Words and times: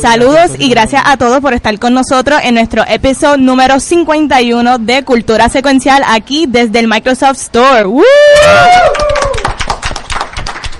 Saludos 0.00 0.52
y 0.58 0.70
gracias 0.70 1.02
a 1.04 1.16
todos 1.16 1.40
por 1.40 1.52
estar 1.52 1.78
con 1.78 1.92
nosotros 1.92 2.40
en 2.42 2.54
nuestro 2.54 2.84
episodio 2.88 3.36
número 3.36 3.80
51 3.80 4.78
de 4.78 5.04
Cultura 5.04 5.48
Secuencial 5.48 6.02
aquí 6.06 6.46
desde 6.48 6.78
el 6.78 6.88
Microsoft 6.88 7.36
Store. 7.38 7.84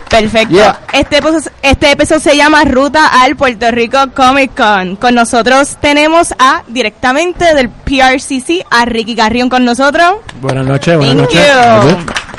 Perfecto. 0.09 0.75
Este, 0.93 1.19
episodio, 1.19 1.51
este 1.63 1.91
episodio 1.93 2.21
se 2.21 2.37
llama 2.37 2.65
Ruta 2.65 3.23
al 3.23 3.37
Puerto 3.37 3.71
Rico 3.71 3.99
Comic 4.15 4.55
Con. 4.57 4.97
Con 4.97 5.15
nosotros 5.15 5.77
tenemos 5.81 6.35
a 6.39 6.63
directamente 6.67 7.55
del 7.55 7.69
PRCC 7.69 8.65
a 8.71 8.87
Ricky 8.87 9.15
Carrión 9.15 9.49
con 9.49 9.65
nosotros. 9.65 10.15
Buenas 10.41 10.67
noches, 10.67 10.97
buenas 10.97 11.29
Thank 11.29 11.35
noches. 11.35 12.07
you. 12.07 12.30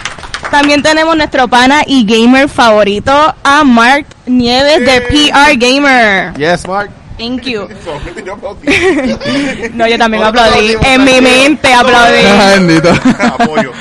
También 0.51 0.83
tenemos 0.83 1.15
nuestro 1.15 1.47
pana 1.47 1.83
y 1.87 2.05
gamer 2.05 2.49
favorito 2.49 3.11
a 3.43 3.63
Mark 3.63 4.05
Nieves 4.25 4.85
de 4.85 5.01
PR 5.01 5.57
Gamer. 5.57 6.33
Yes, 6.35 6.67
Mark. 6.67 6.91
Thank 7.17 7.43
you. 7.43 7.67
No, 9.73 9.87
yo 9.87 9.97
también 9.97 10.23
aplaudí. 10.23 10.75
En 10.83 11.03
mi 11.03 11.21
mente 11.21 11.73
aplaudí. 11.73 12.23
Bendito. 12.55 12.89
Apoyo. 13.19 13.71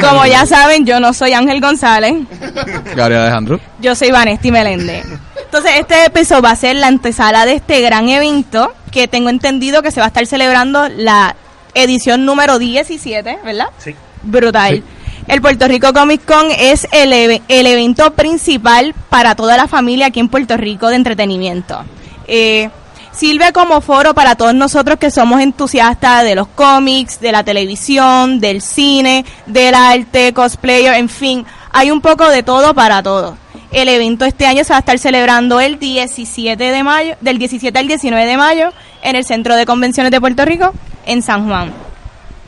Como 0.00 0.26
ya 0.26 0.46
saben, 0.46 0.86
yo 0.86 1.00
no 1.00 1.12
soy 1.12 1.32
Ángel 1.32 1.60
González. 1.60 2.14
Gary 2.94 3.14
Alejandro. 3.14 3.60
Yo 3.80 3.94
soy 3.94 4.10
Vanesti 4.10 4.50
Meléndez. 4.50 5.04
Entonces, 5.44 5.72
este 5.78 6.04
episodio 6.04 6.42
va 6.42 6.52
a 6.52 6.56
ser 6.56 6.76
la 6.76 6.86
antesala 6.86 7.44
de 7.44 7.54
este 7.54 7.80
gran 7.80 8.08
evento 8.08 8.72
que 8.92 9.08
tengo 9.08 9.30
entendido 9.30 9.82
que 9.82 9.90
se 9.90 10.00
va 10.00 10.06
a 10.06 10.08
estar 10.08 10.26
celebrando 10.26 10.88
la 10.88 11.34
edición 11.74 12.24
número 12.24 12.58
17, 12.58 13.38
¿verdad? 13.44 13.66
Sí. 13.78 13.94
Brutal. 14.22 14.76
Sí. 14.76 14.82
El 15.30 15.40
Puerto 15.40 15.68
Rico 15.68 15.92
Comic 15.92 16.24
Con 16.24 16.50
es 16.50 16.88
el, 16.90 17.12
el 17.12 17.66
evento 17.68 18.14
principal 18.14 18.96
para 19.08 19.36
toda 19.36 19.56
la 19.56 19.68
familia 19.68 20.06
aquí 20.06 20.18
en 20.18 20.28
Puerto 20.28 20.56
Rico 20.56 20.88
de 20.88 20.96
entretenimiento. 20.96 21.84
Eh, 22.26 22.68
sirve 23.12 23.52
como 23.52 23.80
foro 23.80 24.12
para 24.12 24.34
todos 24.34 24.54
nosotros 24.54 24.98
que 24.98 25.12
somos 25.12 25.40
entusiastas 25.40 26.24
de 26.24 26.34
los 26.34 26.48
cómics, 26.48 27.20
de 27.20 27.30
la 27.30 27.44
televisión, 27.44 28.40
del 28.40 28.60
cine, 28.60 29.24
del 29.46 29.76
arte, 29.76 30.32
cosplayer, 30.32 30.94
en 30.94 31.08
fin, 31.08 31.46
hay 31.70 31.92
un 31.92 32.00
poco 32.00 32.28
de 32.28 32.42
todo 32.42 32.74
para 32.74 33.00
todos. 33.00 33.36
El 33.70 33.88
evento 33.88 34.24
este 34.24 34.46
año 34.46 34.64
se 34.64 34.72
va 34.72 34.78
a 34.78 34.80
estar 34.80 34.98
celebrando 34.98 35.60
el 35.60 35.78
17 35.78 36.60
de 36.60 36.82
mayo, 36.82 37.14
del 37.20 37.38
17 37.38 37.78
al 37.78 37.86
19 37.86 38.26
de 38.26 38.36
mayo, 38.36 38.72
en 39.00 39.14
el 39.14 39.24
Centro 39.24 39.54
de 39.54 39.64
Convenciones 39.64 40.10
de 40.10 40.20
Puerto 40.20 40.44
Rico, 40.44 40.72
en 41.06 41.22
San 41.22 41.46
Juan. 41.46 41.72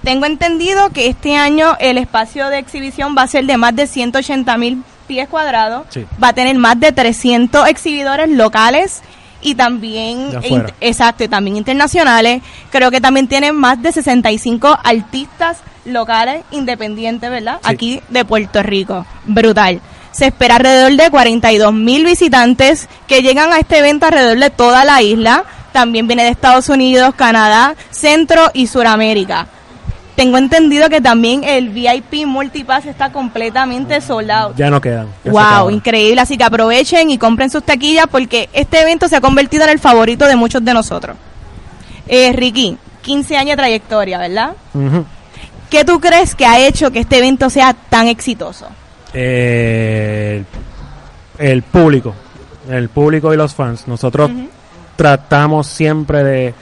Tengo 0.03 0.27
entendido 0.27 0.91
que 0.91 1.09
este 1.09 1.37
año 1.37 1.77
el 1.79 1.97
espacio 1.99 2.49
de 2.49 2.59
exhibición 2.59 3.15
va 3.17 3.23
a 3.23 3.27
ser 3.29 3.45
de 3.47 3.57
más 3.57 3.75
de 3.77 3.87
180 3.87 4.57
mil 4.59 4.83
pies 5.07 5.29
cuadrados. 5.29 5.87
Sí. 5.91 6.05
Va 6.23 6.29
a 6.29 6.33
tener 6.33 6.57
más 6.57 6.79
de 6.81 6.93
300 6.93 7.69
exhibidores 7.69 8.29
locales 8.29 9.03
y 9.41 9.55
también, 9.55 10.31
in- 10.45 10.65
exacto, 10.81 11.29
también 11.29 11.57
internacionales. 11.57 12.43
Creo 12.71 12.91
que 12.91 13.01
también 13.01 13.29
tienen 13.29 13.55
más 13.55 13.81
de 13.83 13.93
65 13.93 14.79
artistas 14.83 15.59
locales 15.85 16.43
independientes, 16.53 17.29
¿verdad? 17.31 17.59
Sí. 17.63 17.69
Aquí 17.69 18.01
de 18.09 18.25
Puerto 18.25 18.63
Rico. 18.63 19.05
Brutal. 19.25 19.81
Se 20.13 20.27
espera 20.27 20.57
alrededor 20.57 20.93
de 20.93 21.11
42 21.11 21.73
mil 21.73 22.05
visitantes 22.05 22.89
que 23.09 23.23
llegan 23.23 23.53
a 23.53 23.59
este 23.59 23.79
evento 23.79 24.07
alrededor 24.07 24.39
de 24.39 24.51
toda 24.51 24.85
la 24.85 25.01
isla. 25.03 25.45
También 25.73 26.07
viene 26.07 26.23
de 26.25 26.29
Estados 26.31 26.69
Unidos, 26.69 27.15
Canadá, 27.17 27.75
Centro 27.91 28.51
y 28.53 28.67
Suramérica. 28.67 29.47
Tengo 30.17 30.37
entendido 30.37 30.91
que 30.91 31.01
también 31.01 31.43
el 31.43 31.71
VIP 31.71 32.27
Multipass 32.27 32.85
está 32.87 33.13
completamente 33.13 34.01
soldado. 34.01 34.53
Ya 34.57 34.69
no 34.69 34.81
quedan. 34.81 35.09
ya 35.25 35.33
Wow, 35.33 35.71
increíble. 35.71 36.21
Así 36.21 36.37
que 36.37 36.45
aprovechen 36.45 37.11
y 37.11 37.17
compren 37.17 37.49
sus 37.49 37.63
taquillas 37.63 38.07
porque 38.11 38.51
este 38.53 38.83
evento 38.83 39.09
se 39.09 39.17
ha 39.17 39.21
convertido 39.21 39.65
en 39.65 39.71
el 39.71 39.79
favorito 39.79 40.27
de 40.27 40.37
muchos 40.37 40.63
de 40.65 40.75
nosotros. 40.75 41.17
Eh, 42.09 42.33
Ricky, 42.33 42.77
15 43.01 43.37
años 43.37 43.51
de 43.53 43.57
trayectoria, 43.57 44.19
¿verdad? 44.19 44.53
¿Qué 45.71 45.85
tú 45.85 45.99
crees 45.99 46.35
que 46.35 46.45
ha 46.45 46.59
hecho 46.59 46.91
que 46.91 47.01
este 47.01 47.19
evento 47.19 47.49
sea 47.49 47.73
tan 47.73 48.07
exitoso? 48.07 48.67
Eh, 49.15 50.45
el 51.39 51.63
público, 51.63 52.15
el 52.69 52.91
público 52.91 53.33
y 53.33 53.37
los 53.39 53.55
fans. 53.55 53.89
Nosotros 53.89 54.31
tratamos 54.97 55.67
siempre 55.67 56.23
de, 56.23 56.55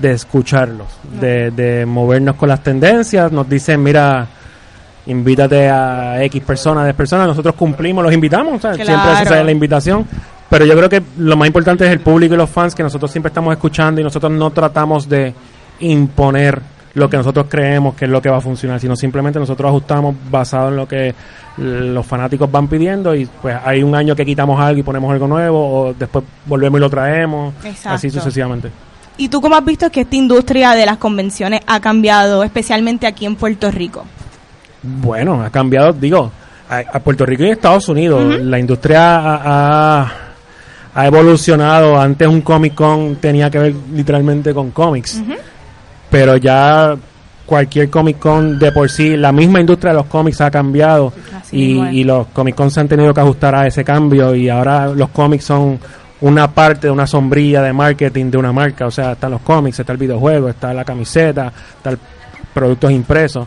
de 0.00 0.12
escucharlos, 0.12 0.86
de, 1.20 1.50
de 1.50 1.86
movernos 1.86 2.36
con 2.36 2.48
las 2.48 2.62
tendencias. 2.62 3.30
Nos 3.32 3.48
dicen, 3.48 3.82
mira, 3.82 4.26
invítate 5.06 5.68
a 5.68 6.22
X 6.24 6.42
personas, 6.42 6.86
de 6.86 6.94
personas. 6.94 7.26
Nosotros 7.26 7.54
cumplimos, 7.54 8.04
los 8.04 8.12
invitamos. 8.12 8.54
o 8.54 8.60
sea, 8.60 8.74
Siempre 8.74 8.94
Claro. 8.94 9.22
esa 9.22 9.38
es 9.40 9.44
la 9.44 9.52
invitación. 9.52 10.06
Pero 10.50 10.64
yo 10.64 10.74
creo 10.76 10.88
que 10.88 11.02
lo 11.18 11.36
más 11.36 11.46
importante 11.46 11.84
es 11.84 11.90
el 11.92 12.00
público 12.00 12.34
y 12.34 12.38
los 12.38 12.48
fans 12.48 12.74
que 12.74 12.82
nosotros 12.82 13.10
siempre 13.10 13.28
estamos 13.28 13.52
escuchando 13.52 14.00
y 14.00 14.04
nosotros 14.04 14.32
no 14.32 14.50
tratamos 14.50 15.08
de 15.08 15.34
imponer 15.80 16.60
lo 16.94 17.08
que 17.08 17.16
nosotros 17.18 17.46
creemos 17.48 17.94
que 17.94 18.06
es 18.06 18.10
lo 18.10 18.20
que 18.20 18.28
va 18.30 18.38
a 18.38 18.40
funcionar, 18.40 18.80
sino 18.80 18.96
simplemente 18.96 19.38
nosotros 19.38 19.68
ajustamos 19.68 20.16
basado 20.30 20.70
en 20.70 20.76
lo 20.76 20.88
que 20.88 21.14
los 21.58 22.04
fanáticos 22.06 22.50
van 22.50 22.66
pidiendo 22.66 23.14
y 23.14 23.26
pues 23.26 23.56
hay 23.62 23.82
un 23.82 23.94
año 23.94 24.16
que 24.16 24.24
quitamos 24.24 24.58
algo 24.60 24.80
y 24.80 24.82
ponemos 24.82 25.12
algo 25.12 25.28
nuevo 25.28 25.80
o 25.82 25.94
después 25.94 26.24
volvemos 26.46 26.78
y 26.78 26.80
lo 26.80 26.90
traemos, 26.90 27.54
Exacto. 27.64 27.90
así 27.90 28.10
sucesivamente. 28.10 28.70
¿Y 29.18 29.28
tú 29.28 29.40
cómo 29.40 29.56
has 29.56 29.64
visto 29.64 29.90
que 29.90 30.00
esta 30.02 30.16
industria 30.16 30.72
de 30.72 30.86
las 30.86 30.96
convenciones 30.96 31.60
ha 31.66 31.80
cambiado, 31.80 32.42
especialmente 32.44 33.06
aquí 33.06 33.26
en 33.26 33.36
Puerto 33.36 33.70
Rico? 33.70 34.04
Bueno, 34.82 35.42
ha 35.42 35.50
cambiado, 35.50 35.92
digo, 35.92 36.30
a, 36.70 36.78
a 36.78 37.00
Puerto 37.00 37.26
Rico 37.26 37.42
y 37.44 37.50
Estados 37.50 37.88
Unidos. 37.88 38.40
La 38.40 38.58
industria 38.58 39.16
ha, 39.18 40.00
ha- 40.02 40.12
ha 40.94 41.06
evolucionado. 41.06 42.00
Antes 42.00 42.28
un 42.28 42.40
Comic 42.42 42.74
Con 42.74 43.16
tenía 43.16 43.50
que 43.50 43.58
ver 43.58 43.74
literalmente 43.92 44.54
con 44.54 44.70
cómics. 44.70 45.20
Pero 46.10 46.36
ya 46.36 46.94
cualquier 47.44 47.90
Comic 47.90 48.18
Con 48.18 48.58
de 48.58 48.70
por 48.72 48.88
sí, 48.88 49.16
la 49.16 49.32
misma 49.32 49.58
industria 49.60 49.92
de 49.92 49.98
los 49.98 50.06
cómics 50.06 50.40
ha 50.40 50.50
cambiado. 50.50 51.12
Y, 51.50 51.78
y 52.00 52.04
los 52.04 52.28
Comic 52.28 52.54
Con 52.54 52.70
se 52.70 52.80
han 52.80 52.88
tenido 52.88 53.12
que 53.12 53.20
ajustar 53.20 53.54
a 53.56 53.66
ese 53.66 53.82
cambio. 53.84 54.34
Y 54.34 54.48
ahora 54.48 54.86
los 54.88 55.08
cómics 55.10 55.44
son 55.44 55.78
una 56.20 56.52
parte 56.52 56.88
de 56.88 56.90
una 56.90 57.06
sombrilla 57.06 57.62
de 57.62 57.72
marketing 57.72 58.30
de 58.30 58.38
una 58.38 58.52
marca. 58.52 58.86
O 58.86 58.90
sea, 58.90 59.12
están 59.12 59.30
los 59.30 59.40
cómics, 59.42 59.78
está 59.78 59.92
el 59.92 59.98
videojuego, 59.98 60.48
está 60.48 60.72
la 60.74 60.84
camiseta, 60.84 61.52
está 61.76 61.90
el 61.90 61.98
productos 62.52 62.90
impresos 62.90 63.46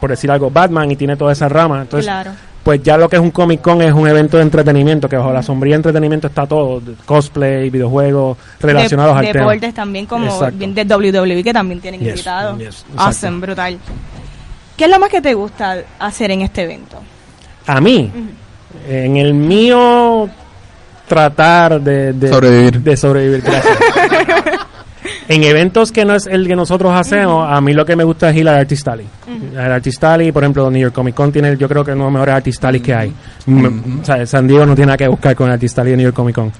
por 0.00 0.10
decir 0.10 0.30
algo, 0.30 0.50
Batman 0.50 0.90
y 0.90 0.96
tiene 0.96 1.16
toda 1.16 1.32
esa 1.32 1.48
rama. 1.48 1.82
Entonces, 1.82 2.06
claro. 2.06 2.32
pues 2.62 2.82
ya 2.82 2.96
lo 2.96 3.08
que 3.08 3.16
es 3.16 3.22
un 3.22 3.30
Comic 3.30 3.60
Con 3.60 3.82
es 3.82 3.92
un 3.92 4.08
evento 4.08 4.36
de 4.36 4.42
entretenimiento, 4.44 5.08
que 5.08 5.16
bajo 5.16 5.32
la 5.32 5.42
sombrilla 5.42 5.74
de 5.74 5.78
entretenimiento 5.78 6.26
está 6.28 6.46
todo, 6.46 6.82
cosplay, 7.04 7.70
videojuegos 7.70 8.38
relacionados 8.60 9.14
de, 9.14 9.26
al 9.26 9.32
tema. 9.32 9.44
deportes 9.44 9.74
también 9.74 10.06
como 10.06 10.50
bien 10.52 10.74
de 10.74 10.84
WWE 10.84 11.42
que 11.44 11.52
también 11.52 11.80
tienen 11.80 12.00
Yes, 12.00 12.08
invitados. 12.10 12.58
yes, 12.58 12.86
awesome, 12.96 13.40
brutal. 13.40 13.78
¿Qué 14.76 14.84
es 14.84 14.90
lo 14.90 14.98
más 14.98 15.10
que 15.10 15.20
te 15.20 15.34
gusta 15.34 15.78
hacer 15.98 16.30
en 16.30 16.40
este 16.40 16.62
evento? 16.62 16.98
A 17.66 17.80
mí, 17.80 18.10
en 18.88 19.16
el 19.18 19.34
mío, 19.34 20.30
tratar 21.10 21.80
de, 21.80 22.12
de 22.12 22.28
Sobrevivir. 22.28 22.80
De 22.80 22.96
sobrevivir, 22.96 23.42
gracias. 23.42 23.76
en 25.28 25.42
eventos 25.42 25.90
que 25.90 26.04
no 26.04 26.14
es 26.14 26.28
el 26.28 26.46
que 26.46 26.54
nosotros 26.54 26.92
hacemos, 26.94 27.50
a 27.50 27.60
mí 27.60 27.72
lo 27.72 27.84
que 27.84 27.96
me 27.96 28.04
gusta 28.04 28.30
es 28.30 28.36
ir 28.36 28.48
al 28.48 28.60
Artist 28.60 28.86
Alley. 28.86 29.06
El 29.52 29.58
Artist 29.58 30.04
Alley, 30.04 30.30
por 30.30 30.44
ejemplo, 30.44 30.70
New 30.70 30.80
York 30.80 30.94
Comic 30.94 31.16
Con 31.16 31.32
tiene, 31.32 31.56
yo 31.56 31.68
creo 31.68 31.84
que 31.84 31.90
uno 31.90 32.04
de 32.04 32.06
los 32.06 32.12
mejores 32.12 32.34
Artist 32.36 32.64
Alley 32.64 32.80
que 32.80 32.94
hay. 32.94 33.12
O 34.00 34.04
sea, 34.04 34.24
San 34.24 34.46
Diego 34.46 34.64
no 34.64 34.76
tiene 34.76 34.86
nada 34.86 34.98
que 34.98 35.08
buscar 35.08 35.34
con 35.34 35.48
el 35.48 35.54
Artist 35.54 35.76
Alley 35.80 35.90
de 35.90 35.96
New 35.96 36.04
York 36.04 36.16
Comic 36.16 36.34
Con. 36.36 36.52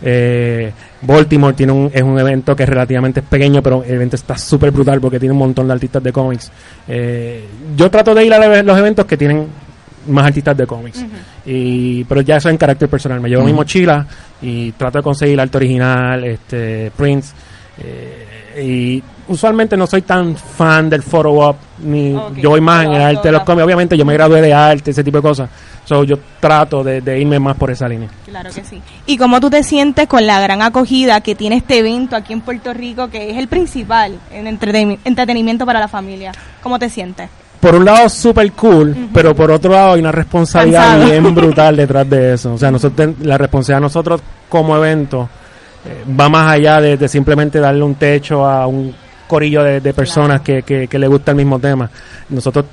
Eh, 0.00 0.72
Baltimore 1.02 1.52
tiene 1.52 1.72
un, 1.72 1.90
es 1.92 2.02
un 2.02 2.18
evento 2.18 2.56
que 2.56 2.62
es 2.62 2.68
relativamente 2.68 3.20
pequeño, 3.20 3.62
pero 3.62 3.84
el 3.84 3.92
evento 3.92 4.16
está 4.16 4.38
súper 4.38 4.70
brutal 4.70 5.02
porque 5.02 5.20
tiene 5.20 5.32
un 5.32 5.38
montón 5.38 5.66
de 5.66 5.74
artistas 5.74 6.02
de 6.02 6.12
cómics. 6.12 6.50
Eh, 6.88 7.44
yo 7.76 7.90
trato 7.90 8.14
de 8.14 8.24
ir 8.24 8.32
a 8.32 8.62
los 8.62 8.78
eventos 8.78 9.04
que 9.04 9.18
tienen 9.18 9.67
más 10.08 10.26
artistas 10.26 10.56
de 10.56 10.66
cómics. 10.66 11.04
y, 11.46 12.04
pero 12.04 12.20
ya 12.20 12.36
eso 12.36 12.48
en 12.48 12.56
carácter 12.56 12.88
personal. 12.88 13.20
Me 13.20 13.28
llevo 13.28 13.42
mi 13.44 13.50
Ujú. 13.52 13.60
mochila 13.60 14.06
y 14.42 14.72
trato 14.72 14.98
de 14.98 15.02
conseguir 15.04 15.40
arte 15.40 15.56
original, 15.58 16.24
este, 16.24 16.90
prints. 16.96 17.32
eh, 17.78 18.24
y 18.60 19.02
usualmente 19.28 19.76
no 19.76 19.86
soy 19.86 20.02
tan 20.02 20.34
fan 20.34 20.88
del 20.90 21.02
op, 21.12 21.56
ni 21.84 22.12
yo 22.40 22.50
voy 22.50 22.60
más 22.60 22.86
en 22.86 22.94
el 22.94 23.02
arte 23.02 23.28
de 23.28 23.32
los 23.32 23.42
cómics. 23.44 23.64
Obviamente 23.64 23.96
yo 23.96 24.04
me 24.04 24.14
gradué 24.14 24.40
de 24.40 24.52
arte, 24.52 24.90
ese 24.90 25.04
tipo 25.04 25.18
de 25.18 25.22
cosas. 25.22 25.48
So, 25.84 26.02
yo 26.04 26.18
trato 26.40 26.82
de, 26.82 27.00
de 27.00 27.18
irme 27.20 27.38
más 27.38 27.56
por 27.56 27.70
esa 27.70 27.88
línea. 27.88 28.08
Claro 28.26 28.50
que 28.52 28.62
sí. 28.64 28.80
¿Y 29.06 29.16
cómo 29.16 29.40
tú 29.40 29.48
te 29.48 29.62
sientes 29.62 30.06
con 30.08 30.26
la 30.26 30.40
gran 30.40 30.60
acogida 30.60 31.20
que 31.20 31.34
tiene 31.34 31.56
este 31.56 31.78
evento 31.78 32.16
aquí 32.16 32.32
en 32.32 32.40
Puerto 32.40 32.74
Rico, 32.74 33.08
que 33.08 33.30
es 33.30 33.36
el 33.38 33.48
principal 33.48 34.18
en 34.32 34.46
entreten- 34.46 34.98
entretenimiento 35.04 35.64
para 35.64 35.80
la 35.80 35.88
familia? 35.88 36.32
¿Cómo 36.62 36.78
te 36.78 36.90
sientes? 36.90 37.30
Por 37.60 37.74
un 37.74 37.84
lado 37.84 38.08
súper 38.08 38.52
cool, 38.52 39.08
pero 39.12 39.34
por 39.34 39.50
otro 39.50 39.72
lado 39.72 39.94
hay 39.94 40.00
una 40.00 40.12
responsabilidad 40.12 40.98
Cansado. 40.98 41.10
bien 41.10 41.34
brutal 41.34 41.76
detrás 41.76 42.08
de 42.08 42.34
eso. 42.34 42.54
O 42.54 42.58
sea, 42.58 42.70
nosotros 42.70 43.14
la 43.22 43.36
responsabilidad 43.38 43.78
de 43.78 43.82
nosotros 43.82 44.20
como 44.48 44.76
evento 44.76 45.28
eh, 45.84 46.04
va 46.18 46.28
más 46.28 46.52
allá 46.52 46.80
de, 46.80 46.96
de 46.96 47.08
simplemente 47.08 47.58
darle 47.58 47.82
un 47.82 47.96
techo 47.96 48.46
a 48.46 48.66
un 48.66 48.94
corillo 49.26 49.62
de, 49.62 49.80
de 49.80 49.94
personas 49.94 50.40
que, 50.40 50.62
que, 50.62 50.88
que 50.88 50.98
le 50.98 51.06
gusta 51.06 51.32
el 51.32 51.36
mismo 51.36 51.58
tema. 51.58 51.90
Nosotros, 52.30 52.64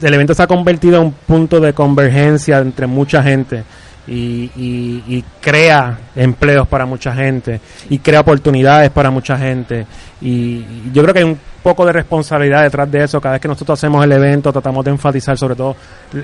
el 0.00 0.14
evento 0.14 0.34
se 0.34 0.42
ha 0.42 0.46
convertido 0.46 0.98
en 0.98 1.06
un 1.06 1.12
punto 1.12 1.60
de 1.60 1.72
convergencia 1.72 2.58
entre 2.58 2.86
mucha 2.86 3.22
gente. 3.22 3.64
Y, 4.10 4.50
y- 4.56 5.04
y 5.06 5.24
crea 5.40 5.96
empleos 6.16 6.66
para 6.68 6.84
mucha 6.84 7.14
gente 7.14 7.60
y 7.88 7.98
crea 8.00 8.20
oportunidades 8.20 8.90
para 8.90 9.10
mucha 9.10 9.38
gente. 9.38 9.86
Y, 10.20 10.28
y 10.28 10.90
yo 10.92 11.00
creo 11.02 11.14
que 11.14 11.20
hay 11.20 11.24
un 11.26 11.38
poco 11.62 11.86
de 11.86 11.92
responsabilidad 11.92 12.62
detrás 12.64 12.90
de 12.90 13.04
eso. 13.04 13.20
Cada 13.20 13.34
vez 13.34 13.40
que 13.42 13.48
nosotros 13.48 13.78
hacemos 13.78 14.04
el 14.04 14.10
evento, 14.12 14.52
tratamos 14.52 14.84
de 14.84 14.90
enfatizar 14.90 15.38
sobre 15.38 15.54
todo 15.54 15.76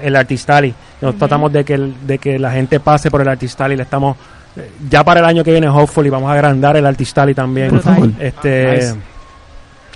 el 0.03 0.17
Artistali. 0.17 0.75
Nos 1.01 1.17
tratamos 1.17 1.53
de 1.53 1.65
que, 1.65 1.75
el- 1.75 1.95
de 2.07 2.19
que 2.19 2.39
la 2.39 2.51
gente 2.51 2.81
pase 2.81 3.11
por 3.11 3.21
el 3.21 3.29
Artistali. 3.29 3.77
Le 3.77 3.85
estamos, 3.85 4.17
eh, 4.57 4.69
ya 4.91 5.05
para 5.05 5.21
el 5.21 5.27
año 5.27 5.45
que 5.45 5.53
viene, 5.53 5.69
hopefully, 5.69 6.11
vamos 6.11 6.29
a 6.29 6.35
agrandar 6.35 6.77
el 6.77 6.85
Artistali 6.87 7.35
también. 7.35 7.71
Por 7.71 7.81
favor. 7.83 8.11
Este, 8.19 8.73
Nice. 8.77 8.95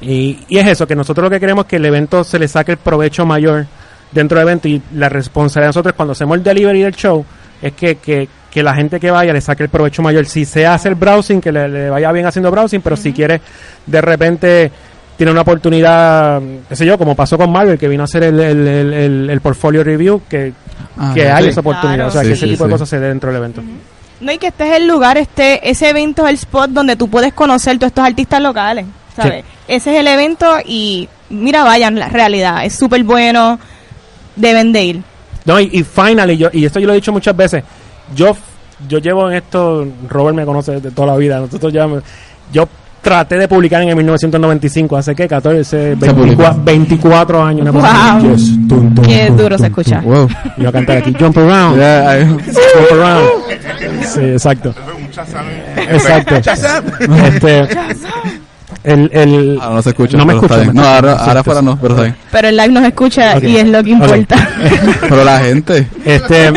y, 0.02 0.44
y 0.48 0.58
es 0.58 0.66
eso, 0.68 0.86
que 0.86 0.94
nosotros 0.94 1.24
lo 1.24 1.30
que 1.30 1.40
queremos 1.40 1.64
es 1.64 1.68
que 1.70 1.76
el 1.76 1.84
evento 1.86 2.22
se 2.24 2.38
le 2.38 2.46
saque 2.48 2.72
el 2.72 2.78
provecho 2.78 3.26
mayor 3.26 3.66
dentro 4.12 4.38
del 4.38 4.48
evento 4.48 4.68
y 4.68 4.80
la 4.94 5.08
responsabilidad 5.08 5.66
de 5.66 5.68
nosotros 5.70 5.94
cuando 5.96 6.12
hacemos 6.12 6.36
el 6.36 6.42
delivery 6.42 6.82
del 6.82 6.94
show 6.94 7.24
es 7.62 7.72
que, 7.74 7.96
que, 7.96 8.28
que 8.50 8.62
la 8.62 8.74
gente 8.74 8.98
que 9.00 9.10
vaya 9.10 9.32
le 9.32 9.40
saque 9.40 9.62
el 9.64 9.68
provecho 9.68 10.02
mayor. 10.02 10.26
Si 10.26 10.44
se 10.44 10.66
hace 10.66 10.88
el 10.88 10.94
browsing, 10.94 11.40
que 11.40 11.52
le, 11.52 11.68
le 11.68 11.90
vaya 11.90 12.10
bien 12.12 12.26
haciendo 12.26 12.50
browsing, 12.50 12.80
pero 12.80 12.96
si 12.96 13.12
quiere 13.12 13.40
de 13.86 14.00
repente 14.00 14.70
tiene 15.16 15.32
una 15.32 15.42
oportunidad, 15.42 16.40
qué 16.68 16.76
sé 16.76 16.86
yo, 16.86 16.96
como 16.96 17.14
pasó 17.14 17.36
con 17.36 17.52
Marvel, 17.52 17.78
que 17.78 17.88
vino 17.88 18.02
a 18.02 18.04
hacer 18.04 18.22
el, 18.22 18.40
el, 18.40 18.66
el, 18.66 18.92
el- 18.94 19.30
el 19.30 19.40
portfolio 19.40 19.84
review, 19.84 20.22
que, 20.28 20.52
Ah, 20.96 21.12
que 21.14 21.20
sí. 21.22 21.26
hay 21.26 21.48
esa 21.48 21.60
oportunidad. 21.60 21.96
Claro. 21.96 22.08
O 22.08 22.12
sea, 22.12 22.22
Sí, 22.22 22.28
que 22.28 22.32
ese 22.34 22.46
sí, 22.46 22.52
tipo 22.52 22.64
de 22.64 22.70
cosas 22.70 22.88
se 22.88 22.98
dé 22.98 23.08
dentro 23.08 23.30
del 23.30 23.36
evento. 23.38 23.62
No, 24.20 24.32
y 24.32 24.38
que 24.38 24.46
este 24.48 24.68
es 24.68 24.76
el 24.76 24.86
lugar, 24.86 25.16
este, 25.18 25.68
ese 25.68 25.90
evento 25.90 26.24
es 26.24 26.30
el 26.30 26.34
spot 26.36 26.70
donde 26.70 26.96
tú 26.96 27.08
puedes 27.08 27.32
conocer 27.34 27.76
todos 27.78 27.88
estos 27.90 28.04
artistas 28.04 28.40
locales, 28.40 28.86
¿sabes? 29.14 29.44
Ese 29.68 29.92
es 29.94 30.00
el 30.00 30.06
evento 30.08 30.56
y 30.64 31.08
mira, 31.30 31.64
vayan, 31.64 31.98
la 31.98 32.08
realidad, 32.08 32.64
es 32.64 32.74
súper 32.74 33.02
bueno, 33.04 33.58
deben 34.36 34.72
de 34.72 34.82
ir. 34.84 35.02
No, 35.44 35.58
y, 35.60 35.70
y 35.72 35.82
finally, 35.84 36.36
yo, 36.36 36.48
y 36.52 36.64
esto 36.64 36.80
yo 36.80 36.86
lo 36.86 36.92
he 36.92 36.96
dicho 36.96 37.12
muchas 37.12 37.36
veces, 37.36 37.62
yo, 38.14 38.36
yo 38.88 38.98
llevo 38.98 39.28
en 39.30 39.36
esto, 39.36 39.86
Robert 40.08 40.36
me 40.36 40.44
conoce 40.44 40.80
de 40.80 40.90
toda 40.90 41.08
la 41.08 41.16
vida, 41.16 41.38
nosotros 41.40 41.72
ya, 41.72 41.88
yo 42.52 42.68
traté 43.00 43.38
de 43.38 43.48
publicar 43.48 43.80
en 43.82 43.88
el 43.88 43.96
1995, 43.96 44.96
hace 44.96 45.14
que 45.14 45.26
14, 45.26 45.94
24, 45.96 46.14
publicó. 46.14 46.54
24 46.62 47.42
años. 47.42 47.62
una 47.62 47.72
cosa 47.72 48.16
así. 48.16 48.26
Wow. 48.26 48.36
Yes, 48.36 48.68
tum, 48.68 48.94
tum, 48.94 49.04
Qué 49.06 49.26
tum, 49.28 49.36
duro 49.38 49.58
se 49.58 49.64
tum, 49.70 49.72
tum. 49.74 49.80
escucha. 49.82 50.00
Wow. 50.02 50.28
Y 50.58 50.62
yo 50.62 50.68
a 50.68 50.72
cantar 50.72 50.96
aquí, 50.98 51.16
jump 51.18 51.38
around, 51.38 51.78
Ya, 51.78 52.10
ahí- 52.10 52.24
jump 52.28 52.92
around. 52.92 53.28
Sí, 54.04 54.20
exacto. 54.20 54.74
Exacto. 55.76 56.34
Este, 56.36 57.68
el, 58.84 59.10
el, 59.12 59.58
Ah, 59.60 59.70
no 59.74 59.82
se 59.82 59.90
escucha. 59.90 60.16
No 60.16 60.24
me 60.26 60.34
escucha, 60.34 60.56
No, 60.56 60.62
escucha. 60.62 60.94
ahora, 60.96 61.12
ahora 61.16 61.44
fuera 61.44 61.62
no, 61.62 61.76
pero 61.78 61.94
está 61.94 62.02
bien. 62.04 62.16
Pero 62.30 62.48
el 62.48 62.56
live 62.56 62.68
nos 62.68 62.84
escucha 62.84 63.38
y 63.38 63.56
es 63.56 63.68
lo 63.68 63.82
que 63.84 63.90
importa. 63.90 64.48
Pero 65.00 65.24
la 65.24 65.38
gente. 65.40 65.86
Este, 66.04 66.52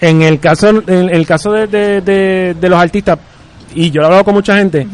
en 0.00 0.22
el 0.22 0.40
caso, 0.40 0.68
en 0.86 1.10
el 1.10 1.26
caso 1.26 1.52
de, 1.52 1.66
de, 1.66 2.00
de- 2.00 2.56
de 2.60 2.68
los 2.68 2.78
artistas, 2.80 3.18
y 3.74 3.90
yo 3.90 4.00
lo 4.00 4.04
he 4.04 4.06
hablado 4.06 4.24
con 4.24 4.34
mucha 4.34 4.56
gente, 4.56 4.86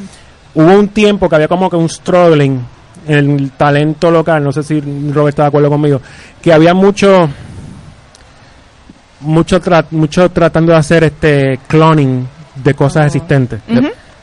hubo 0.54 0.72
un 0.78 0.88
tiempo 0.88 1.28
que 1.28 1.34
había 1.36 1.48
como 1.48 1.68
que 1.70 1.76
un 1.76 1.88
struggling 1.88 2.60
en 3.08 3.30
el 3.38 3.50
talento 3.52 4.10
local, 4.10 4.42
no 4.44 4.52
sé 4.52 4.62
si 4.62 4.80
Robert 4.80 5.30
está 5.30 5.42
de 5.44 5.48
acuerdo 5.48 5.68
conmigo, 5.70 6.00
que 6.42 6.52
había 6.52 6.74
mucho 6.74 7.28
mucho 9.20 9.60
tra- 9.60 9.84
mucho 9.90 10.30
tratando 10.30 10.72
de 10.72 10.78
hacer 10.78 11.04
este 11.04 11.58
cloning 11.66 12.26
de 12.62 12.74
cosas 12.74 13.06
existentes. 13.06 13.60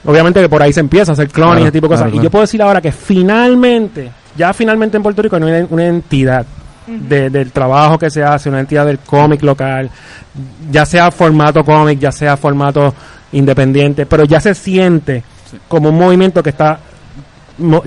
Obviamente 0.07 0.41
que 0.41 0.49
por 0.49 0.63
ahí 0.63 0.73
se 0.73 0.79
empieza 0.79 1.11
a 1.11 1.13
hacer 1.13 1.27
cloning 1.29 1.51
Claro, 1.53 1.65
ese 1.65 1.71
tipo 1.71 1.85
de 1.87 1.89
cosas. 1.93 2.05
claro, 2.07 2.19
Y 2.19 2.23
yo 2.23 2.31
puedo 2.31 2.41
decir 2.43 2.61
ahora 2.61 2.81
que 2.81 2.91
finalmente, 2.91 4.09
ya 4.35 4.53
finalmente 4.53 4.97
en 4.97 5.03
Puerto 5.03 5.21
Rico 5.21 5.35
hay 5.35 5.43
una, 5.43 5.67
una 5.69 5.85
entidad 5.85 6.45
de- 6.87 7.29
del 7.29 7.51
trabajo 7.51 7.99
que 7.99 8.09
se 8.09 8.23
hace, 8.23 8.47
una 8.49 8.61
entidad 8.61 8.85
del 8.85 8.99
cómic 8.99 9.43
local, 9.43 9.89
ya 10.71 10.85
sea 10.85 11.11
formato 11.11 11.63
cómic, 11.63 11.99
ya 11.99 12.11
sea 12.11 12.37
formato 12.37 12.93
independiente, 13.33 14.05
pero 14.05 14.23
ya 14.23 14.39
se 14.39 14.55
siente 14.55 15.23
como 15.67 15.89
un 15.89 15.97
movimiento 15.97 16.41
que 16.41 16.49
está 16.51 16.79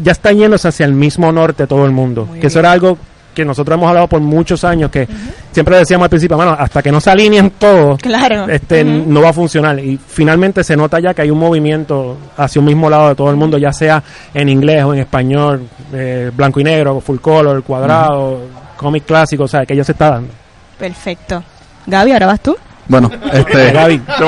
ya 0.02 0.10
está 0.12 0.32
yéndose 0.32 0.66
hacia 0.68 0.84
el 0.84 0.92
mismo 0.94 1.30
norte 1.32 1.66
todo 1.66 1.86
el 1.86 1.92
mundo. 1.92 2.26
Muy 2.26 2.40
que 2.40 2.48
eso 2.48 2.58
era 2.58 2.72
algo 2.72 2.98
que 3.34 3.44
nosotros 3.44 3.76
hemos 3.76 3.88
hablado 3.88 4.06
por 4.08 4.20
muchos 4.20 4.64
años, 4.64 4.90
que 4.90 5.06
siempre 5.52 5.76
decíamos 5.76 6.04
al 6.04 6.10
principio, 6.10 6.36
bueno, 6.36 6.56
hasta 6.58 6.82
que 6.82 6.90
no 6.92 7.00
se 7.00 7.10
alineen 7.10 7.50
todos, 7.58 7.98
Claro. 8.00 8.48
este 8.48 8.82
no 8.84 9.22
va 9.22 9.30
a 9.30 9.32
funcionar 9.32 9.78
y 9.78 9.98
finalmente 9.98 10.62
se 10.64 10.76
nota 10.76 10.98
ya 11.00 11.14
que 11.14 11.22
hay 11.22 11.30
un 11.30 11.38
movimiento 11.38 12.16
hacia 12.36 12.60
un 12.60 12.66
mismo 12.66 12.88
lado 12.90 13.08
de 13.10 13.14
todo 13.14 13.30
el 13.30 13.36
mundo 13.36 13.58
ya 13.58 13.72
sea 13.72 14.02
en 14.34 14.48
inglés 14.48 14.84
o 14.84 14.92
en 14.94 15.00
español 15.00 15.68
eh, 15.92 16.30
blanco 16.34 16.60
y 16.60 16.64
negro 16.64 17.00
full 17.00 17.18
color 17.18 17.62
cuadrado 17.62 18.40
cómic 18.76 19.04
clásico 19.04 19.44
o 19.44 19.48
sea 19.48 19.64
que 19.66 19.76
ya 19.76 19.84
se 19.84 19.92
está 19.92 20.10
dando 20.10 20.32
Perfecto. 20.78 21.42
Gaby, 21.86 22.12
¿ahora 22.12 22.26
vas 22.26 22.40
tú? 22.40 22.56
Bueno, 22.88 23.10
este. 23.32 23.70
Gaby 23.72 24.02
Yo 24.18 24.26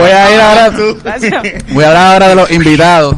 voy 0.00 0.10
a 0.10 0.34
ir 0.34 0.40
ahora. 0.40 0.72
Voy 1.72 1.84
a 1.84 1.88
hablar 1.88 2.12
ahora 2.14 2.28
de 2.28 2.34
los 2.34 2.50
invitados 2.50 3.14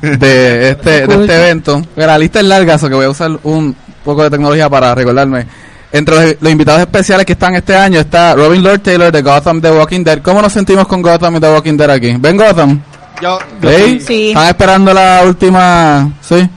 de 0.00 0.70
este, 0.70 1.06
de 1.06 1.14
este 1.14 1.34
evento. 1.34 1.82
La 1.96 2.18
lista 2.18 2.40
es 2.40 2.46
larga, 2.46 2.74
así 2.74 2.88
que 2.88 2.94
voy 2.94 3.04
a 3.04 3.10
usar 3.10 3.32
un 3.42 3.76
poco 4.06 4.22
de 4.22 4.30
tecnología 4.30 4.70
para 4.70 4.94
recordarme. 4.94 5.46
Entre 5.92 6.14
los, 6.14 6.36
los 6.40 6.52
invitados 6.52 6.80
especiales 6.80 7.26
que 7.26 7.32
están 7.34 7.54
este 7.54 7.74
año 7.76 8.00
está 8.00 8.34
Robin 8.34 8.62
Lord 8.62 8.80
Taylor 8.80 9.12
de 9.12 9.20
Gotham 9.22 9.60
The 9.60 9.70
Walking 9.70 10.02
Dead. 10.04 10.20
¿Cómo 10.22 10.40
nos 10.40 10.52
sentimos 10.52 10.86
con 10.86 11.02
Gotham 11.02 11.36
y 11.36 11.40
The 11.40 11.52
Walking 11.52 11.76
Dead 11.76 11.90
aquí? 11.90 12.16
¿Ven 12.18 12.36
Gotham? 12.36 12.80
Yo, 13.22 13.38
¿Sí? 13.62 14.00
Sí. 14.00 14.28
¿Están 14.30 14.48
esperando 14.48 14.92
la 14.94 15.22
última? 15.24 16.10
¿Sí? 16.20 16.48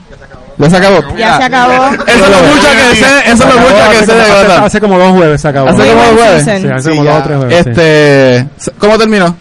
¿Ya 0.58 0.68
se 0.68 0.76
acabó? 0.76 1.16
Ya 1.16 1.36
se 1.38 1.44
acabó. 1.44 1.72
Eso 2.06 2.24
es 2.24 2.30
lo 2.30 2.42
mucho 2.48 2.68
que 2.90 2.96
sé, 2.96 3.30
eso 3.32 3.48
es 3.48 3.54
lo 3.54 3.60
mucho 3.60 3.74
que 3.76 3.96
hace, 3.96 4.06
sé 4.06 4.14
de 4.14 4.28
Gotham. 4.30 4.64
hace 4.64 4.80
como 4.80 4.98
dos 4.98 5.12
jueves 5.12 5.40
se 5.40 5.48
acabó 5.48 5.68
Hace 5.70 5.88
como 5.90 6.02
dos 6.02 6.12
jueves. 6.20 6.44
Sí, 6.44 6.50
hace 6.50 6.80
Sí, 6.82 6.88
como 6.90 7.04
ya. 7.04 7.10
dos 7.12 7.20
o 7.20 7.24
tres 7.24 7.38
jueves 7.38 7.64
sí. 7.64 7.70
Este, 7.70 8.72
¿cómo 8.78 8.98
terminó? 8.98 9.36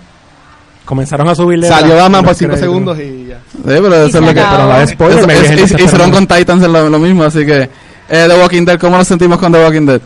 comenzaron 0.85 1.29
a 1.29 1.35
subirle 1.35 1.67
salió 1.67 1.95
Batman 1.97 2.21
por 2.23 2.29
los 2.29 2.37
5 2.37 2.49
créditos. 2.51 2.59
segundos 2.59 2.99
y 2.99 3.27
ya. 3.27 3.35
Sí, 3.53 3.61
pero 3.63 3.93
eso 3.95 4.05
es 4.07 4.13
lo 4.25 4.33
que... 4.33 4.41
pero 4.49 4.67
la 4.69 4.87
spoiler 4.87 5.59
hicieron 5.79 6.09
con 6.11 6.25
Titans 6.25 6.63
lo, 6.67 6.89
lo 6.89 6.97
mismo, 6.99 7.25
así 7.25 7.45
que... 7.45 7.69
Eh, 8.09 8.25
The 8.27 8.39
Walking 8.41 8.65
Dead, 8.65 8.79
¿cómo 8.79 8.97
nos 8.97 9.07
sentimos 9.07 9.37
con 9.37 9.51
The 9.51 9.63
Walking 9.63 9.85
Dead? 9.85 10.01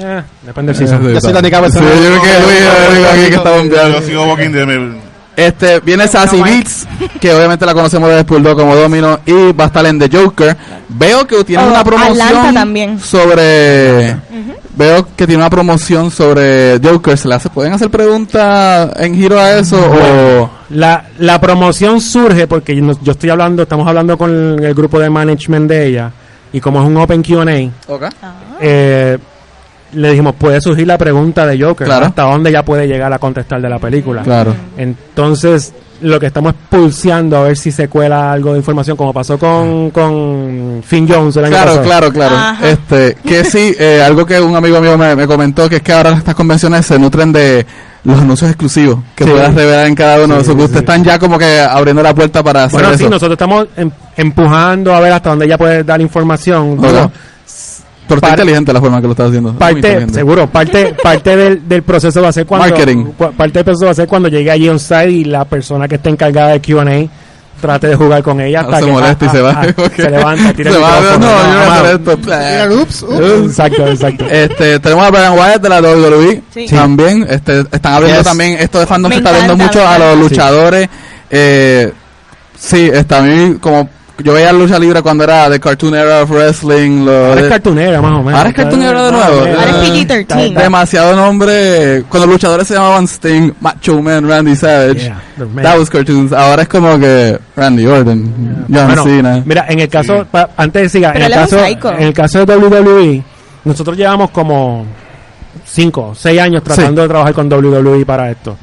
Eh, 0.00 0.22
depende 0.42 0.72
del 0.72 0.78
season. 0.88 1.08
Eh, 1.08 1.14
Yo 1.14 1.20
soy 1.20 1.32
la 1.32 1.40
única 1.40 1.56
Sí, 1.56 1.62
persona- 1.62 1.86
yo 1.88 2.00
creo 2.00 2.22
que 2.22 2.28
Luis 2.44 2.60
es 2.60 2.86
el 2.86 2.92
único 2.92 3.10
aquí 3.10 3.20
que 3.28 3.74
está. 3.74 3.88
Yo 3.88 4.02
sigo 4.06 4.24
Walking 4.26 4.50
Dead. 4.50 4.66
me- 4.66 5.08
Este, 5.36 5.78
viene 5.80 6.08
Sassy 6.08 6.42
Beats, 6.42 6.86
que 7.20 7.32
obviamente 7.32 7.64
la 7.64 7.72
conocemos 7.72 8.10
de 8.10 8.20
Spurdo 8.22 8.56
como 8.56 8.74
Domino, 8.74 9.20
y 9.24 9.52
va 9.52 9.64
a 9.64 9.66
estar 9.68 9.86
en 9.86 9.96
The 9.98 10.08
Joker. 10.16 10.56
Veo 10.88 11.26
que 11.28 11.44
tiene 11.44 11.62
Oh, 11.62 11.68
una 11.68 11.80
Atlanta 11.80 12.06
promoción 12.06 12.54
también. 12.54 12.98
sobre... 13.00 14.16
Veo 14.76 15.08
que 15.16 15.26
tiene 15.26 15.36
una 15.42 15.50
promoción 15.50 16.10
sobre 16.10 16.80
Joker. 16.82 17.16
¿Se 17.18 17.28
le 17.28 17.34
hace, 17.36 17.50
¿Pueden 17.50 17.72
hacer 17.72 17.88
preguntas 17.90 18.90
en 18.96 19.14
giro 19.14 19.38
a 19.40 19.58
eso? 19.58 19.76
o 19.80 20.50
La, 20.70 21.04
la 21.18 21.40
promoción 21.40 22.00
surge 22.00 22.46
porque 22.48 22.74
yo, 22.76 22.82
no- 22.82 22.98
yo 23.02 23.12
estoy 23.12 23.30
hablando, 23.30 23.62
estamos 23.62 23.86
hablando 23.88 24.16
con 24.18 24.30
el 24.62 24.74
grupo 24.74 24.98
de 25.00 25.08
management 25.10 25.68
de 25.68 25.86
ella 25.86 26.10
y 26.52 26.60
como 26.60 26.80
es 26.80 26.86
un 26.86 26.96
open 26.96 27.22
Q&A, 27.22 27.70
Ok. 27.92 28.04
eh, 28.60 29.18
le 29.92 30.10
dijimos, 30.10 30.34
puede 30.36 30.60
surgir 30.60 30.86
la 30.86 30.98
pregunta 30.98 31.46
de 31.46 31.58
Joker, 31.62 31.86
Claro. 31.86 32.06
hasta 32.06 32.22
dónde 32.24 32.52
ya 32.52 32.62
puede 32.62 32.86
llegar 32.86 33.12
a 33.12 33.18
contestar 33.18 33.60
de 33.60 33.68
la 33.70 33.78
película. 33.78 34.22
Claro. 34.22 34.54
Entonces, 34.76 35.72
lo 36.02 36.20
que 36.20 36.26
estamos 36.26 36.52
es 36.54 36.58
pulseando 36.68 37.38
a 37.38 37.42
ver 37.44 37.56
si 37.56 37.72
se 37.72 37.88
cuela 37.88 38.30
algo 38.32 38.52
de 38.52 38.58
información, 38.58 38.96
como 38.96 39.12
pasó 39.12 39.38
con, 39.38 39.90
con 39.90 40.82
Finn 40.86 41.08
Jones 41.08 41.36
el 41.36 41.46
año 41.46 41.54
Claro, 41.54 41.68
pasado. 41.70 41.84
claro, 41.86 42.12
claro. 42.12 42.64
Este, 42.66 43.16
que 43.26 43.44
sí, 43.44 43.74
eh, 43.80 44.02
algo 44.04 44.24
que 44.26 44.40
un 44.40 44.54
amigo 44.54 44.80
mío 44.80 44.96
me, 44.98 45.16
me 45.16 45.26
comentó, 45.26 45.68
que 45.68 45.76
es 45.76 45.82
que 45.82 45.92
ahora 45.92 46.12
estas 46.12 46.34
convenciones 46.34 46.84
se 46.86 46.98
nutren 46.98 47.32
de 47.32 47.64
los 48.04 48.20
anuncios 48.20 48.50
exclusivos 48.50 48.98
que 49.16 49.24
Sí. 49.24 49.30
puedas 49.30 49.52
revelar 49.54 49.86
en 49.86 49.94
cada 49.94 50.22
uno. 50.24 50.38
Que 50.38 50.44
sí, 50.44 50.50
ustedes 50.50 50.70
sí. 50.70 50.76
están 50.78 51.02
ya 51.02 51.18
como 51.18 51.36
que 51.38 51.60
abriendo 51.60 52.02
la 52.02 52.14
puerta 52.14 52.42
para 52.42 52.64
hacer 52.64 52.78
Bueno, 52.80 52.90
eso. 52.94 52.98
sí, 53.04 53.10
nosotros 53.10 53.32
estamos 53.32 53.66
empujando 54.18 54.94
a 54.94 55.00
ver 55.00 55.12
hasta 55.12 55.30
dónde 55.30 55.46
ella 55.46 55.56
puede 55.56 55.82
dar 55.84 56.00
información. 56.00 56.76
Digo, 56.80 57.10
Pero 58.06 58.16
está 58.20 58.30
inteligente 58.30 58.72
la 58.72 58.80
forma 58.80 59.00
que 59.00 59.06
lo 59.06 59.12
estás 59.12 59.28
haciendo. 59.28 59.52
Parte 59.54 60.06
seguro 60.12 60.46
parte 60.48 60.94
parte 61.02 61.36
del, 61.36 61.68
del 61.68 61.82
proceso 61.82 62.20
va 62.22 62.28
a 62.28 62.32
ser 62.32 62.46
cuando 62.46 62.66
Marketing. 62.68 63.04
parte 63.36 63.52
del 63.58 63.64
proceso 63.64 63.84
va 63.86 63.90
a 63.92 63.94
ser 63.94 64.08
cuando 64.08 64.28
llegue 64.28 64.50
allí 64.50 64.68
on 64.68 64.78
site 64.80 65.10
y 65.10 65.24
la 65.24 65.44
persona 65.44 65.86
que 65.88 65.96
esté 65.96 66.08
encargada 66.10 66.50
de 66.52 66.60
Q&A 66.62 67.06
trate 67.60 67.88
de 67.88 67.96
jugar 67.96 68.22
con 68.22 68.40
ella 68.40 68.60
hasta 68.60 68.76
Ahora 68.76 68.80
se 68.80 68.86
que 68.86 68.92
molesta 68.92 69.24
y 69.24 69.28
ah, 69.28 69.32
se 69.32 69.40
va. 69.40 69.50
ah, 69.50 69.66
ah, 69.76 69.90
se 69.96 70.10
levanta 70.10 70.52
tira 70.54 70.70
Se 70.70 70.76
el 70.78 70.82
va, 70.84 70.90
no, 70.90 71.02
yo 71.10 71.18
voy 71.18 71.26
a 71.28 71.64
amado. 71.66 71.84
hacer 71.84 72.00
esto. 72.00 72.18
Mira, 72.24 72.68
ups, 72.82 73.02
ups. 73.02 73.50
exacto 73.50 73.88
exacto 73.88 74.24
Este, 74.30 74.78
tenemos 74.80 75.04
a 75.04 75.10
Brian 75.10 75.32
Wyatt 75.34 75.62
de 75.62 75.68
la 75.68 75.80
WWE 75.82 76.42
Sí. 76.54 76.66
también. 76.68 77.26
Este, 77.28 77.60
están 77.60 77.94
abriendo 77.94 78.20
Yes. 78.20 78.28
también, 78.28 78.52
esto 78.60 78.78
de 78.78 78.86
fandom 78.86 79.08
Me 79.10 79.16
se 79.16 79.18
está 79.18 79.30
abriendo 79.30 79.56
mucho 79.56 79.86
a 79.86 79.98
los 79.98 80.18
luchadores. 80.18 80.88
Eh, 81.30 81.92
sí, 82.56 82.88
está 82.92 83.18
a 83.18 83.22
mí 83.22 83.56
como 83.60 83.88
yo 84.18 84.32
veía 84.32 84.52
lucha 84.52 84.78
libre 84.78 85.00
cuando 85.02 85.24
era 85.24 85.48
de 85.48 85.60
Cartoon 85.60 85.94
Era 85.94 86.22
of 86.22 86.30
Wrestling. 86.30 87.04
Lo 87.04 87.12
ahora 87.12 87.36
es 87.36 87.42
de- 87.44 87.48
cartunera 87.48 88.02
más 88.02 88.12
o 88.12 88.22
menos 88.22 88.34
Ahora 88.34 88.48
es 88.50 88.54
cartunera 88.56 89.02
de 89.04 89.12
nuevo. 89.12 89.40
Ahora 89.40 89.70
es 89.70 89.90
PG-13. 89.90 90.20
Está- 90.20 90.42
está- 90.42 90.62
demasiado 90.62 91.16
nombre. 91.16 92.02
Cuando 92.08 92.26
los 92.26 92.34
luchadores 92.34 92.66
se 92.66 92.74
llamaban 92.74 93.04
Sting, 93.06 93.52
Macho 93.60 94.02
Man, 94.02 94.28
Randy 94.28 94.56
Savage. 94.56 95.00
Yeah. 95.00 95.22
That 95.62 95.78
was 95.78 95.88
cartoons. 95.88 96.32
Ahora 96.32 96.62
es 96.62 96.68
como 96.68 96.98
que 96.98 97.38
Randy 97.56 97.86
Orton, 97.86 98.66
John 98.72 98.86
Bueno, 98.86 99.04
Cena. 99.04 99.42
mira 99.44 99.66
en 99.68 99.78
el 99.80 99.88
caso 99.88 100.26
pa- 100.30 100.50
antes 100.56 100.82
de 100.82 100.88
siga 100.88 101.12
en 101.14 101.22
el 101.22 101.32
caso 101.32 101.58
en 101.64 102.02
el 102.02 102.12
caso 102.12 102.44
de 102.44 102.56
WWE 102.56 103.22
nosotros 103.64 103.96
llevamos 103.96 104.30
como 104.30 104.84
cinco, 105.64 106.12
seis 106.16 106.40
años 106.40 106.62
tratando 106.62 107.02
de 107.02 107.08
trabajar 107.08 107.34
con 107.34 107.48
WWE 107.48 108.04
para 108.04 108.30
esto. 108.30 108.56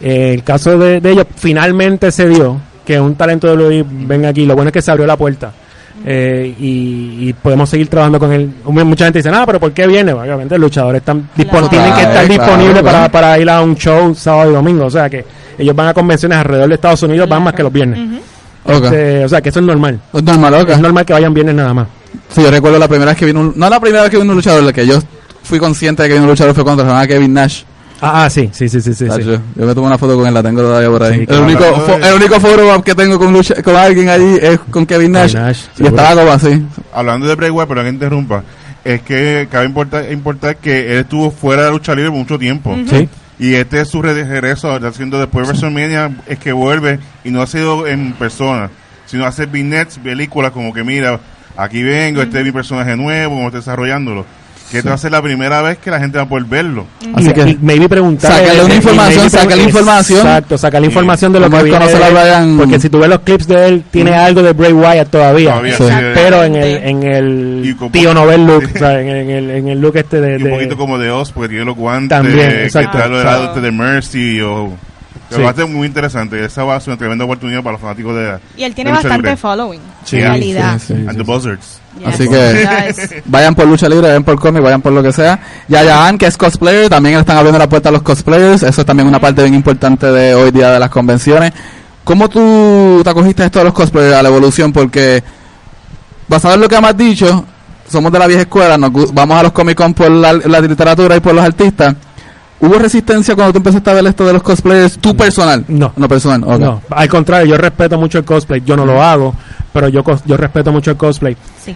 Eh, 0.00 0.32
el 0.34 0.42
caso 0.42 0.78
de, 0.78 1.00
de 1.00 1.10
ellos 1.12 1.26
finalmente 1.36 2.10
se 2.10 2.26
dio 2.28 2.58
que 2.94 3.00
un 3.00 3.14
talento 3.14 3.46
de 3.46 3.56
WWE 3.82 3.84
venga 4.06 4.28
aquí. 4.30 4.44
Lo 4.46 4.54
bueno 4.54 4.68
es 4.68 4.72
que 4.72 4.82
se 4.82 4.90
abrió 4.90 5.06
la 5.06 5.16
puerta. 5.16 5.52
Eh, 6.04 6.54
y, 6.58 7.28
y 7.28 7.32
podemos 7.34 7.68
seguir 7.68 7.88
trabajando 7.88 8.18
con 8.18 8.32
él. 8.32 8.50
Mucha 8.64 9.04
gente 9.04 9.18
dice, 9.18 9.30
nada, 9.30 9.44
pero 9.46 9.60
¿por 9.60 9.72
qué 9.72 9.86
viene? 9.86 10.12
Obviamente 10.12 10.54
los 10.56 10.62
luchadores 10.70 11.00
están 11.00 11.28
Claro. 11.36 11.68
tienen 11.68 11.92
que 11.94 12.00
estar 12.00 12.26
Claro, 12.26 12.28
disponibles 12.28 12.80
claro. 12.80 12.86
para, 12.86 13.08
para 13.10 13.38
ir 13.38 13.50
a 13.50 13.60
un 13.60 13.76
show 13.76 14.14
sábado 14.14 14.50
y 14.50 14.54
domingo. 14.54 14.86
O 14.86 14.90
sea 14.90 15.08
que 15.10 15.24
ellos 15.58 15.76
van 15.76 15.88
a 15.88 15.94
convenciones 15.94 16.38
alrededor 16.38 16.68
de 16.68 16.74
Estados 16.76 17.02
Unidos, 17.02 17.28
van 17.28 17.42
más 17.42 17.52
que 17.54 17.62
los 17.62 17.72
viernes. 17.72 17.98
Este, 18.66 19.24
o 19.24 19.28
sea 19.28 19.40
que 19.40 19.48
eso 19.50 19.60
es 19.60 19.66
normal. 19.66 20.00
Es 20.12 20.22
normal, 20.22 20.54
ok. 20.54 20.68
Es 20.70 20.80
normal 20.80 21.04
que 21.04 21.12
vayan 21.12 21.34
viernes 21.34 21.54
nada 21.54 21.74
más. 21.74 21.86
Sí, 22.30 22.42
yo 22.42 22.50
recuerdo 22.50 22.78
la 22.78 22.88
primera 22.88 23.10
vez 23.10 23.18
que 23.18 23.26
vino 23.26 23.40
un, 23.40 23.52
no 23.56 23.68
la 23.70 23.78
primera 23.80 24.02
vez 24.02 24.10
que 24.10 24.16
vino 24.18 24.30
un 24.30 24.36
luchador, 24.36 24.62
la 24.62 24.72
que 24.72 24.86
yo 24.86 24.98
fui 25.42 25.58
consciente 25.58 26.02
de 26.02 26.08
que 26.08 26.14
vino 26.14 26.24
un 26.24 26.30
luchador 26.30 26.54
fue 26.54 26.64
cuando 26.64 26.82
se 26.82 26.88
llamaba 26.88 27.06
Kevin 27.06 27.32
Nash. 27.34 27.62
Ah, 28.02 28.24
ah, 28.24 28.30
sí, 28.30 28.48
sí, 28.52 28.68
sí, 28.68 28.80
sí, 28.80 28.94
sí. 28.94 29.06
sí. 29.10 29.22
Yo 29.56 29.66
me 29.66 29.74
tomé 29.74 29.86
una 29.88 29.98
foto 29.98 30.16
con 30.16 30.26
él, 30.26 30.32
la 30.34 30.42
tengo 30.42 30.62
todavía 30.62 30.88
por 30.88 31.02
ahí. 31.02 31.14
Sí, 31.14 31.20
el, 31.20 31.26
claro. 31.26 31.44
único, 31.44 31.96
el 32.06 32.14
único 32.14 32.40
foro 32.40 32.82
que 32.82 32.94
tengo 32.94 33.18
con, 33.18 33.32
lucha- 33.32 33.62
con 33.62 33.76
alguien 33.76 34.08
allí 34.08 34.38
es 34.40 34.58
con 34.70 34.86
Kevin 34.86 35.12
Nash. 35.12 35.34
Nash, 35.34 35.64
y 35.78 35.86
estaba 35.86 36.14
como 36.20 36.32
así. 36.32 36.64
Hablando 36.94 37.26
de 37.26 37.34
Bray 37.34 37.50
Wyatt, 37.50 37.68
pero 37.68 37.82
que 37.82 37.88
interrumpa, 37.90 38.42
es 38.84 39.02
que 39.02 39.48
cabe 39.50 39.66
importar, 39.66 40.10
importar 40.10 40.56
que 40.56 40.92
él 40.94 40.98
estuvo 41.00 41.30
fuera 41.30 41.64
de 41.64 41.70
lucha 41.72 41.94
libre 41.94 42.10
mucho 42.10 42.38
tiempo. 42.38 42.74
Sí. 42.88 43.08
Y 43.38 43.54
este 43.54 43.80
es 43.80 43.88
su 43.88 44.00
re- 44.02 44.24
regreso, 44.24 44.70
haciendo 44.72 45.18
después 45.18 45.46
de 45.46 45.52
WrestleMania, 45.52 46.10
es 46.26 46.38
que 46.38 46.52
vuelve 46.52 46.98
y 47.24 47.30
no 47.30 47.42
ha 47.42 47.46
sido 47.46 47.86
en 47.86 48.12
persona, 48.14 48.70
sino 49.06 49.24
hace 49.26 49.46
vignettes, 49.46 49.98
películas 49.98 50.52
como 50.52 50.72
que 50.72 50.84
mira, 50.84 51.18
aquí 51.56 51.82
vengo, 51.82 52.22
este 52.22 52.38
es 52.40 52.44
mi 52.44 52.52
personaje 52.52 52.96
nuevo, 52.96 53.34
como 53.34 53.46
está 53.48 53.58
desarrollándolo. 53.58 54.24
Que 54.70 54.78
esta 54.78 54.90
va 54.90 54.94
a 54.94 54.98
ser 54.98 55.12
la 55.12 55.20
primera 55.22 55.62
vez 55.62 55.78
que 55.78 55.90
la 55.90 55.98
gente 55.98 56.18
va 56.18 56.24
a 56.24 56.28
poder 56.28 56.44
verlo. 56.46 56.86
Así 57.14 57.28
y, 57.28 57.32
que- 57.32 57.40
y 57.50 57.58
maybe 57.60 57.88
preguntar 57.88 58.32
Sácale 58.32 58.64
una 58.64 58.74
información, 58.74 59.30
sácale 59.30 59.62
información. 59.64 60.18
exacto 60.20 60.58
saca 60.58 60.80
la 60.80 60.86
información 60.86 61.32
de 61.32 61.40
lo 61.40 61.50
que 61.50 61.62
viene 61.62 61.78
conocer 61.78 61.98
de 62.14 62.56
porque 62.56 62.80
si 62.80 62.88
tú 62.88 62.98
ves 63.00 63.08
los 63.08 63.20
clips 63.20 63.46
de 63.48 63.66
él 63.66 63.84
tiene 63.90 64.14
algo 64.14 64.42
de 64.42 64.52
Bray 64.52 64.72
Wyatt 64.72 65.08
todavía, 65.10 65.50
Todavía, 65.50 65.76
Sí. 65.76 65.84
sí, 65.84 65.92
pero 66.14 66.44
en 66.44 66.54
el 66.56 66.76
en 66.84 67.02
el 67.02 67.76
tío 67.92 68.14
novel 68.14 68.46
look 68.46 68.64
o 68.74 68.78
sea, 68.78 69.00
en, 69.00 69.08
en 69.08 69.30
el 69.30 69.50
en 69.50 69.68
el 69.68 69.80
look 69.80 69.96
este 69.96 70.20
de, 70.20 70.32
y 70.32 70.36
un 70.36 70.44
de- 70.44 70.50
poquito 70.50 70.76
como 70.76 70.98
de 70.98 71.10
Oz, 71.10 71.32
porque 71.32 71.48
tiene 71.48 71.64
los 71.64 71.76
guantes, 71.76 72.10
También, 72.16 72.48
que 72.50 72.64
exacto. 72.64 72.98
está 72.98 73.08
lo 73.08 73.16
del 73.18 73.26
Exacto. 73.26 73.42
lado 73.42 73.54
este 73.56 73.60
de 73.60 73.72
Mercy, 73.72 74.40
o... 74.40 74.72
Sí. 75.30 75.40
Va 75.42 75.50
a 75.50 75.54
ser 75.54 75.66
muy 75.66 75.86
interesante. 75.86 76.44
Esa 76.44 76.64
va 76.64 76.74
a 76.76 76.80
ser 76.80 76.90
una 76.90 76.98
tremenda 76.98 77.24
oportunidad 77.24 77.62
para 77.62 77.72
los 77.72 77.80
fanáticos 77.80 78.14
de 78.16 78.38
Y 78.56 78.64
él 78.64 78.74
tiene 78.74 78.90
bastante 78.90 79.16
libre. 79.18 79.36
following, 79.36 79.80
Sí, 80.04 80.16
en 80.18 80.22
realidad. 80.24 80.78
sí, 80.78 80.86
sí. 80.88 81.06
And 81.08 81.16
the 81.16 81.22
Buzzards. 81.22 81.80
Yes. 81.98 82.08
Así 82.08 82.28
que- 82.28 82.68
Yes. 82.88 83.22
Vayan 83.26 83.54
por 83.54 83.66
lucha 83.66 83.88
libre, 83.88 84.08
vayan 84.08 84.24
por 84.24 84.38
cómic, 84.40 84.62
vayan 84.62 84.80
por 84.82 84.92
lo 84.92 85.02
que 85.02 85.12
sea. 85.12 85.38
Yaya 85.68 86.06
Han, 86.06 86.18
que 86.18 86.26
es 86.26 86.36
cosplayer, 86.36 86.88
también 86.88 87.14
le 87.14 87.20
están 87.20 87.36
abriendo 87.36 87.58
la 87.58 87.68
puerta 87.68 87.88
a 87.90 87.92
los 87.92 88.02
cosplayers. 88.02 88.62
Eso 88.64 88.80
es 88.80 88.86
también 88.86 89.06
una 89.08 89.20
parte 89.20 89.42
bien 89.42 89.54
importante 89.54 90.06
de 90.10 90.34
hoy 90.34 90.50
día 90.50 90.70
de 90.72 90.78
las 90.80 90.90
convenciones. 90.90 91.52
¿Cómo 92.04 92.28
tú 92.28 93.00
te 93.04 93.10
acogiste 93.10 93.42
a 93.42 93.46
esto 93.46 93.58
de 93.60 93.66
los 93.66 93.74
cosplayers, 93.74 94.16
a 94.16 94.22
la 94.22 94.28
evolución? 94.30 94.72
Porque, 94.72 95.22
basado 96.28 96.54
en 96.54 96.60
lo 96.60 96.68
que 96.68 96.80
me 96.80 96.88
has 96.88 96.96
dicho, 96.96 97.44
somos 97.88 98.10
de 98.10 98.18
la 98.18 98.26
vieja 98.26 98.42
escuela, 98.42 98.76
nos 98.78 99.12
vamos 99.12 99.38
a 99.38 99.42
los 99.44 99.52
Comic 99.52 99.76
Con 99.76 99.94
por 99.94 100.10
la, 100.10 100.32
la 100.32 100.60
literatura 100.60 101.16
y 101.16 101.20
por 101.20 101.34
los 101.34 101.44
artistas. 101.44 101.94
¿Hubo 102.60 102.74
resistencia 102.74 103.34
cuando 103.34 103.52
tú 103.52 103.58
empezaste 103.58 103.90
a 103.90 103.94
ver 103.94 104.06
esto 104.06 104.26
de 104.26 104.34
los 104.34 104.42
cosplayers, 104.42 104.98
tú 104.98 105.16
personal? 105.16 105.64
No. 105.68 105.92
No 105.96 106.08
personal, 106.08 106.40
no, 106.40 106.82
al 106.90 107.08
contrario, 107.08 107.46
yo 107.46 107.56
respeto 107.56 107.98
mucho 107.98 108.18
el 108.18 108.24
cosplay, 108.24 108.62
yo 108.64 108.76
no 108.76 108.84
lo 108.84 109.02
hago, 109.02 109.34
pero 109.72 109.88
yo 109.88 110.02
yo 110.26 110.36
respeto 110.36 110.70
mucho 110.70 110.90
el 110.90 110.96
cosplay. 110.96 111.36
Sí. 111.64 111.74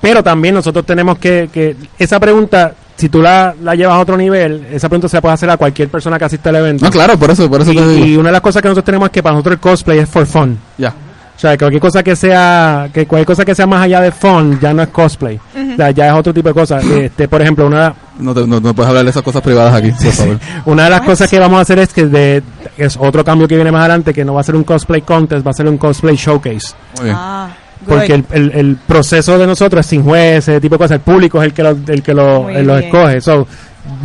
Pero 0.00 0.22
también 0.22 0.54
nosotros 0.54 0.84
tenemos 0.84 1.18
que, 1.18 1.48
que 1.52 1.76
esa 1.98 2.18
pregunta, 2.20 2.74
si 2.96 3.08
tú 3.08 3.22
la, 3.22 3.54
la 3.62 3.74
llevas 3.74 3.94
a 3.94 4.00
otro 4.00 4.16
nivel, 4.16 4.66
esa 4.70 4.88
pregunta 4.88 5.08
se 5.08 5.16
la 5.16 5.20
puede 5.22 5.34
hacer 5.34 5.48
a 5.48 5.56
cualquier 5.56 5.88
persona 5.88 6.18
que 6.18 6.24
asista 6.24 6.50
al 6.50 6.56
evento. 6.56 6.84
No, 6.84 6.90
claro, 6.90 7.16
por 7.16 7.30
eso, 7.30 7.48
por 7.48 7.62
eso 7.62 7.72
y, 7.72 7.76
te 7.76 7.88
digo. 7.88 8.06
y 8.06 8.16
una 8.16 8.28
de 8.28 8.32
las 8.32 8.42
cosas 8.42 8.60
que 8.60 8.68
nosotros 8.68 8.84
tenemos 8.84 9.06
es 9.06 9.12
que 9.12 9.22
para 9.22 9.34
nosotros 9.34 9.54
el 9.54 9.60
cosplay 9.60 9.98
es 10.00 10.08
for 10.08 10.26
fun. 10.26 10.58
Ya. 10.76 10.92
O 11.36 11.38
sea, 11.38 11.58
cualquier 11.58 11.80
cosa 11.82 12.02
que 12.02 12.14
sea, 12.14 12.88
que 12.94 13.06
cualquier 13.06 13.26
cosa 13.26 13.44
que 13.44 13.54
sea 13.54 13.66
más 13.66 13.82
allá 13.82 14.00
de 14.00 14.12
fun 14.12 14.58
ya 14.60 14.72
no 14.72 14.82
es 14.82 14.88
cosplay. 14.88 15.36
O 15.36 15.76
sea, 15.76 15.90
ya 15.90 16.06
es 16.06 16.12
otro 16.12 16.32
tipo 16.32 16.48
de 16.48 16.54
cosas. 16.54 16.84
Este, 16.94 17.26
por 17.28 17.42
ejemplo, 17.42 17.66
una, 17.66 17.92
No, 18.20 18.32
te- 18.32 18.46
no, 18.46 18.60
no 18.60 18.72
puedes 18.74 18.88
hablar 18.88 19.04
de 19.04 19.10
esas 19.10 19.22
cosas 19.22 19.42
privadas 19.42 19.74
aquí, 19.74 19.90
por 19.90 20.12
favor. 20.12 20.38
una 20.66 20.84
de 20.84 20.90
las 20.90 21.00
What? 21.00 21.06
cosas 21.06 21.28
que 21.30 21.38
vamos 21.40 21.58
a 21.58 21.62
hacer 21.62 21.78
es 21.80 21.92
que 21.92 22.06
de, 22.06 22.42
es 22.78 22.96
otro 22.98 23.24
cambio 23.24 23.48
que 23.48 23.56
viene 23.56 23.72
más 23.72 23.80
adelante, 23.80 24.14
que 24.14 24.24
no 24.24 24.34
va 24.34 24.40
a 24.42 24.44
ser 24.44 24.54
un 24.54 24.62
cosplay 24.64 25.02
contest, 25.02 25.44
va 25.44 25.50
a 25.50 25.54
ser 25.54 25.66
un 25.68 25.76
cosplay 25.76 26.14
showcase. 26.16 26.74
Muy 26.96 27.04
bien. 27.06 27.16
Ah, 27.18 27.48
Porque 27.86 28.14
el, 28.14 28.24
el, 28.30 28.50
el 28.54 28.76
proceso 28.86 29.36
de 29.36 29.46
nosotros 29.46 29.80
es 29.80 29.86
sin 29.86 30.04
jueces, 30.04 30.48
ese 30.48 30.60
tipo 30.60 30.76
de 30.76 30.78
cosas. 30.78 30.92
El 30.96 31.00
público 31.00 31.42
es 31.42 31.46
el 31.46 31.52
que 31.52 31.62
lo, 31.64 31.70
el 31.88 32.02
que 32.02 32.14
lo, 32.14 32.78
escoge. 32.78 33.20
So, 33.20 33.46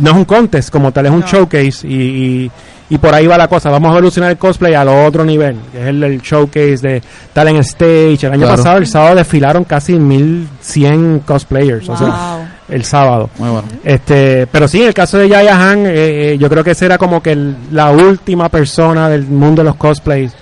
no 0.00 0.10
es 0.10 0.16
un 0.16 0.24
contest 0.24 0.68
como 0.70 0.90
tal, 0.92 1.06
es 1.06 1.12
un 1.12 1.20
No. 1.20 1.26
showcase 1.26 1.86
y, 1.86 1.94
y, 1.94 2.50
y 2.90 2.98
por 2.98 3.14
ahí 3.14 3.26
va 3.26 3.38
la 3.38 3.48
cosa. 3.48 3.70
Vamos 3.70 3.88
a 3.90 3.92
evolucionar 3.92 4.30
el 4.32 4.36
cosplay 4.36 4.74
al 4.74 4.88
otro 4.88 5.24
nivel, 5.24 5.56
que 5.72 5.80
es 5.80 5.86
el, 5.86 6.02
el 6.02 6.20
showcase 6.20 6.76
de 6.76 7.02
talent 7.32 7.60
stage. 7.60 8.18
El 8.26 8.32
año 8.32 8.42
Claro. 8.42 8.56
pasado, 8.56 8.78
el 8.78 8.86
sábado, 8.86 9.14
desfilaron 9.16 9.64
casi 9.64 9.94
1100 9.98 11.20
cosplayers. 11.20 11.88
O 11.88 11.96
sea, 11.96 12.48
el 12.68 12.84
sábado. 12.84 13.30
Muy 13.38 13.50
bueno. 13.50 13.68
Este, 13.84 14.46
pero 14.46 14.68
sí, 14.68 14.82
en 14.82 14.88
el 14.88 14.94
caso 14.94 15.18
de 15.18 15.28
Yaya 15.28 15.70
Han, 15.70 15.86
eh, 15.86 16.32
eh, 16.32 16.38
yo 16.38 16.48
creo 16.48 16.62
que 16.64 16.72
esa 16.72 16.84
era 16.86 16.98
como 16.98 17.22
que 17.22 17.32
el- 17.32 17.56
la 17.72 17.90
última 17.90 18.48
persona 18.48 19.08
del 19.08 19.24
mundo 19.26 19.62
de 19.62 19.66
los 19.68 19.76
cosplays 19.76 20.32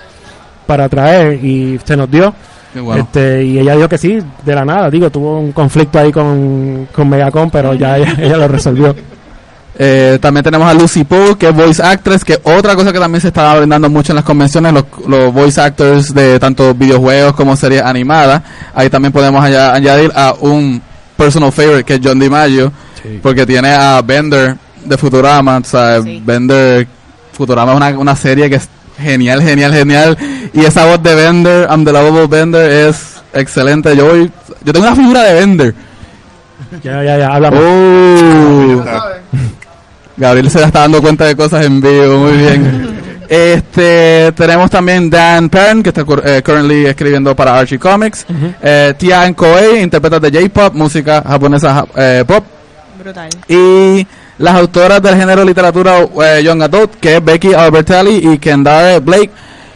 para 0.67 0.89
traer 0.89 1.43
y 1.45 1.79
se 1.85 1.97
nos 1.97 2.11
dio. 2.11 2.35
Qué 2.73 2.81
bueno. 2.81 3.03
Este, 3.03 3.45
y 3.45 3.59
ella 3.59 3.75
dijo 3.77 3.89
que 3.89 3.97
sí, 3.99 4.19
de 4.45 4.55
la 4.55 4.65
nada. 4.65 4.91
Digo, 4.91 5.09
tuvo 5.11 5.39
un 5.39 5.53
conflicto 5.53 5.99
ahí 5.99 6.13
con, 6.13 6.87
con 6.95 7.09
Megacon, 7.09 7.51
pero 7.51 7.73
ya 7.75 7.97
ella, 7.99 8.15
ella 8.19 8.37
lo 8.37 8.49
resolvió. 8.49 8.95
Eh, 9.81 10.19
también 10.21 10.43
tenemos 10.43 10.69
a 10.69 10.75
Lucy 10.75 11.05
Poe, 11.05 11.37
que 11.39 11.49
es 11.51 11.55
voice 11.55 11.81
actress, 11.83 12.25
que 12.25 12.41
otra 12.43 12.75
cosa 12.75 12.93
que 12.93 12.99
también 12.99 13.21
se 13.21 13.29
está 13.29 13.55
brindando 13.57 13.89
mucho 13.89 14.11
en 14.13 14.17
las 14.17 14.25
convenciones, 14.25 14.73
los, 14.73 14.85
los 15.07 15.33
voice 15.33 15.61
actors 15.61 16.13
de 16.13 16.39
tanto 16.41 16.75
videojuegos 16.75 17.35
como 17.35 17.55
series 17.55 17.83
animadas. 17.83 18.43
Ahí 18.75 18.91
también 18.91 19.13
podemos 19.13 19.43
aña- 19.45 19.73
añadir 19.73 20.11
a 20.17 20.35
un 20.41 20.83
personal 21.17 21.53
favorite, 21.53 21.85
que 21.85 21.95
es 21.95 22.01
John 22.03 22.19
DiMaggio, 22.19 22.73
porque 23.23 23.47
tiene 23.47 23.71
a 23.71 24.03
Bender 24.03 24.57
de 24.85 24.97
Futurama, 24.99 25.59
o 25.59 25.65
sea, 25.65 26.03
Sí. 26.03 26.21
Bender, 26.25 26.87
Futurama 27.33 27.73
es 27.73 27.77
una, 27.77 27.89
una 28.01 28.17
serie 28.17 28.51
que 28.51 28.57
es 28.57 28.69
genial, 28.99 29.41
genial, 29.43 29.73
genial, 29.73 30.19
y 30.53 30.65
esa 30.65 30.87
voz 30.87 31.01
de 31.05 31.15
Bender, 31.15 31.69
I'm 31.71 31.85
the 31.85 31.93
lovable 31.93 32.27
Bender, 32.27 32.69
es 32.89 33.15
excelente. 33.33 33.97
Yo 33.97 34.07
voy, 34.09 34.29
yo 34.65 34.73
tengo 34.73 34.87
una 34.89 34.97
figura 34.97 35.23
de 35.23 35.35
Bender. 35.35 35.75
Ya, 36.83 37.03
ya, 37.05 37.17
ya, 37.19 37.29
hablamos. 37.33 37.61
Oh. 37.63 38.85
Gabriel 40.19 40.51
se 40.51 40.63
está 40.63 40.81
dando 40.81 41.01
cuenta 41.01 41.25
de 41.25 41.35
cosas 41.37 41.65
en 41.65 41.81
vivo, 41.81 42.19
muy 42.19 42.37
bien. 42.37 42.99
Este, 43.29 44.33
tenemos 44.33 44.71
también 44.71 45.11
Dan 45.11 45.51
Perrin, 45.51 45.83
que 45.83 45.91
está 45.91 46.01
eh, 46.25 46.41
currently 46.43 46.87
escribiendo 46.87 47.37
para 47.37 47.59
Archie 47.59 47.79
Comics. 47.79 48.25
Eh, 48.63 48.95
Tian 48.97 49.35
Koei, 49.35 49.83
intérprete 49.83 50.31
de 50.31 50.41
J-pop, 50.41 50.73
música 50.75 51.23
japonesa 51.27 51.75
ja- 51.75 51.87
eh, 51.95 52.25
pop. 52.27 52.43
Brutal. 52.99 53.29
Y 53.47 54.07
las 54.39 54.55
autoras 54.55 55.03
del 55.03 55.15
género 55.17 55.45
literatura 55.45 55.99
eh, 56.25 56.43
Young 56.43 56.63
Adult, 56.63 56.95
que 56.95 57.17
es 57.17 57.25
Becky 57.25 57.53
Albertelli 57.53 58.33
y 58.33 58.39
Kendare 58.39 58.99
Blake. 59.01 59.31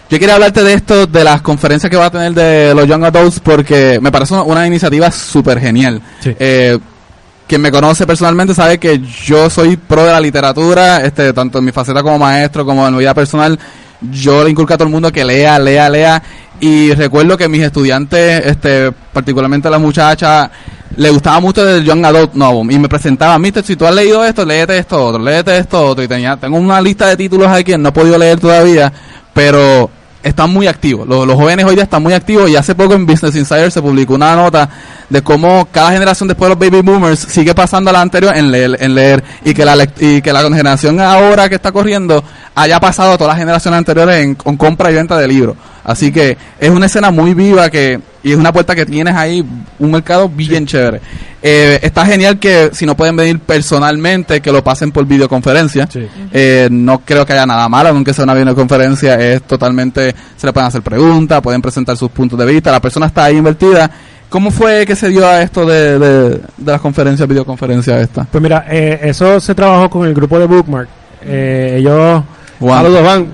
Yo 0.09 0.19
quería 0.19 0.35
hablarte 0.37 0.63
de 0.63 0.73
esto, 0.73 1.07
de 1.07 1.23
las 1.23 1.43
conferencias 1.43 1.91
que 1.91 1.97
va 1.99 2.07
a 2.07 2.11
tener 2.11 2.33
de 2.33 2.75
los 2.75 2.87
Young 2.89 3.05
Adults, 3.05 3.41
porque 3.41 3.99
me 4.01 4.11
parece 4.11 4.33
una, 4.33 4.45
una 4.45 4.67
iniciativa 4.67 5.11
súper 5.11 5.61
genial. 5.61 6.01
Sí. 6.21 6.35
Quien 7.53 7.61
me 7.61 7.71
conoce 7.71 8.07
personalmente 8.07 8.55
sabe 8.55 8.79
que 8.79 8.99
yo 9.27 9.51
soy 9.51 9.77
pro 9.77 10.07
de 10.07 10.11
la 10.11 10.21
literatura, 10.21 11.05
este, 11.05 11.35
tanto 11.35 11.59
en 11.59 11.67
mi 11.67 11.71
faceta 11.71 12.03
como 12.03 12.19
maestro 12.19 12.65
como 12.65 12.89
en 12.89 12.95
mi 12.95 13.01
vida 13.01 13.13
personal. 13.13 13.59
Yo 14.11 14.43
le 14.43 14.49
inculco 14.49 14.73
a 14.73 14.79
todo 14.79 14.87
el 14.87 14.91
mundo 14.91 15.13
que 15.13 15.23
lea, 15.23 15.59
lea, 15.59 15.91
lea. 15.91 16.23
Y 16.61 16.95
recuerdo 16.95 17.37
que 17.37 17.49
mis 17.49 17.61
estudiantes, 17.61 18.47
este, 18.47 18.91
particularmente 19.13 19.69
la 19.69 19.79
muchacha, 19.79 20.51
le 20.97 21.11
gustaba 21.11 21.41
mucho 21.41 21.69
el 21.69 21.85
Young 21.85 22.07
Adult 22.07 22.33
Novel. 22.33 22.73
Y 22.73 22.79
me 22.79 22.89
presentaba, 22.89 23.39
mister, 23.39 23.63
si 23.63 23.77
tú 23.77 23.85
has 23.85 23.95
leído 23.95 24.25
esto, 24.25 24.47
léete 24.47 24.79
esto 24.79 25.05
otro, 25.05 25.23
léete 25.23 25.59
esto 25.59 25.89
otro. 25.89 26.03
Y 26.03 26.09
tenía, 26.09 26.39
tengo 26.39 26.57
una 26.57 26.81
lista 26.81 27.07
de 27.07 27.19
títulos 27.19 27.49
aquí 27.49 27.77
no 27.77 27.91
he 27.91 27.93
podido 27.93 28.17
leer 28.17 28.41
todavía, 28.41 28.91
pero 29.35 29.91
están 30.23 30.51
muy 30.51 30.67
activos. 30.67 31.07
Los, 31.07 31.35
jóvenes 31.35 31.65
hoy 31.65 31.75
día 31.75 31.85
están 31.85 32.03
muy 32.03 32.13
activos 32.13 32.49
y 32.51 32.57
hace 32.57 32.75
poco 32.75 32.95
en 32.95 33.07
Business 33.07 33.37
Insider 33.37 33.71
se 33.71 33.83
publicó 33.83 34.15
una 34.15 34.37
nota 34.37 34.69
de 35.09 35.23
cómo 35.23 35.69
cada 35.71 35.93
generación 35.93 36.29
después 36.29 36.49
de 36.49 36.55
los 36.55 36.59
baby 36.59 36.83
boomers 36.83 37.21
sigue 37.21 37.55
pasando 37.55 37.91
a 37.91 37.93
la 37.93 38.01
anterior 38.01 38.37
en 38.37 38.51
leer, 38.51 38.77
en 38.81 38.95
leer 38.95 39.23
y 39.45 39.55
que 39.55 39.65
la 39.65 39.77
y 39.99 40.23
que 40.23 40.33
la 40.33 40.43
generación 40.43 41.01
ahora 41.01 41.49
que 41.49 41.57
está 41.57 41.73
corriendo 41.73 42.23
haya 42.55 42.79
pasado 42.81 43.13
a 43.13 43.19
todas 43.19 43.33
las 43.33 43.39
generaciones 43.39 43.79
anteriores 43.79 44.17
en, 44.17 44.35
con 44.35 44.57
compra 44.57 44.91
y 44.91 44.95
venta 44.95 45.19
de 45.19 45.29
libros. 45.29 45.57
Así 45.85 46.13
que 46.13 46.37
es 46.59 46.71
una 46.71 46.87
escena 46.87 47.11
muy 47.11 47.35
viva 47.35 47.69
que 47.71 48.01
y 48.23 48.33
es 48.33 48.37
una 48.39 48.53
puerta 48.53 48.75
que 48.75 48.87
tienes 48.87 49.15
ahí, 49.15 49.45
un 49.79 49.91
mercado 49.91 50.29
bien 50.29 50.67
chévere. 50.67 51.01
Eh, 51.43 51.81
está 51.83 52.07
genial 52.07 52.39
que 52.39 52.71
si 52.73 52.87
no 52.87 52.97
pueden 52.97 53.17
venir 53.17 53.41
personalmente, 53.41 54.41
que 54.41 54.53
lo 54.53 54.63
pasen 54.63 54.93
por 54.93 55.05
videoconferencia. 55.07 55.89
Sí. 55.91 56.07
Eh, 56.33 56.69
no 56.71 57.01
creo 57.01 57.27
que 57.27 57.33
haya 57.33 57.47
nada 57.47 57.69
malo, 57.69 57.89
aunque 57.89 58.15
sea 58.15 58.25
una 58.25 58.35
videoconferencia, 58.35 59.15
es 59.21 59.43
totalmente, 59.43 60.15
se 60.37 60.47
le 60.47 60.53
pueden 60.53 60.69
hacer 60.69 60.83
preguntas, 60.83 61.41
pueden 61.41 61.61
presentar 61.61 61.97
sus 61.97 62.11
puntos 62.11 62.39
de 62.39 62.47
vista, 62.47 62.71
la 62.71 62.81
persona 62.81 63.07
está 63.07 63.25
ahí 63.25 63.37
invertida 63.37 63.91
¿Cómo 64.33 64.51
fue 64.51 64.87
que 64.87 64.97
se 64.97 65.11
dio 65.11 65.27
a 65.29 65.43
esto 65.43 65.67
de, 65.67 65.99
de, 65.99 66.31
de 66.31 66.73
las 66.73 66.81
conferencias, 66.81 67.29
videoconferencias 67.29 68.01
esta? 68.01 68.25
Pues 68.25 68.41
mira, 68.41 68.65
eh, 68.67 68.99
eso 69.03 69.39
se 69.39 69.55
trabajó 69.55 69.91
con 69.91 70.09
el 70.09 70.15
grupo 70.15 70.39
de 70.39 70.47
Bookmark. 70.47 70.89
Eh, 71.23 71.77
ellos, 71.79 72.25
Juan. 72.59 72.83
Saludos, 72.83 73.03
Juan. 73.03 73.27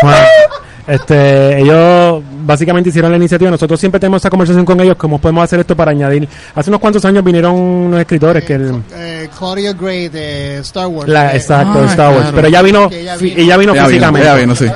Juan. 0.00 0.14
Este, 0.86 1.60
ellos 1.60 2.22
básicamente 2.44 2.90
hicieron 2.90 3.10
la 3.10 3.16
iniciativa. 3.16 3.50
Nosotros 3.50 3.78
siempre 3.80 3.98
tenemos 3.98 4.22
esa 4.22 4.30
conversación 4.30 4.64
con 4.64 4.80
ellos, 4.80 4.96
cómo 4.96 5.18
podemos 5.18 5.42
hacer 5.44 5.58
esto 5.60 5.74
para 5.76 5.90
añadir. 5.90 6.28
Hace 6.54 6.70
unos 6.70 6.80
cuantos 6.80 7.04
años 7.04 7.24
vinieron 7.24 7.54
unos 7.54 8.00
escritores 8.00 8.44
que 8.44 8.54
el, 8.54 8.82
Eh, 8.94 9.28
Claudia 9.36 9.72
Gray 9.72 10.08
de 10.08 10.58
Star 10.58 10.86
Wars. 10.86 11.08
la, 11.08 11.32
Eh, 11.32 11.36
exacto, 11.38 11.80
Ah, 11.82 11.86
Star 11.86 12.08
Wars. 12.10 12.20
claro. 12.22 12.36
Pero 12.36 12.48
ella 12.48 12.62
vino, 12.62 12.88
ella 12.92 13.16
vino. 13.16 13.34
ella 13.36 13.56
vino 13.56 13.72
Ella 13.72 13.82
vino, 13.82 13.86
físicamente. 13.88 14.28
ella 14.28 14.36
vino, 14.36 14.54
sí. 14.54 14.66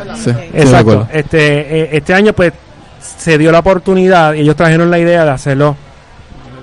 Exacto. 0.54 1.06
Este, 1.12 1.82
eh, 1.82 1.88
este 1.92 2.12
año 2.14 2.32
pues 2.32 2.52
se 3.18 3.38
dio 3.38 3.52
la 3.52 3.60
oportunidad 3.60 4.34
y 4.34 4.40
ellos 4.40 4.56
trajeron 4.56 4.90
la 4.90 4.98
idea 4.98 5.24
de 5.24 5.30
hacerlo 5.30 5.76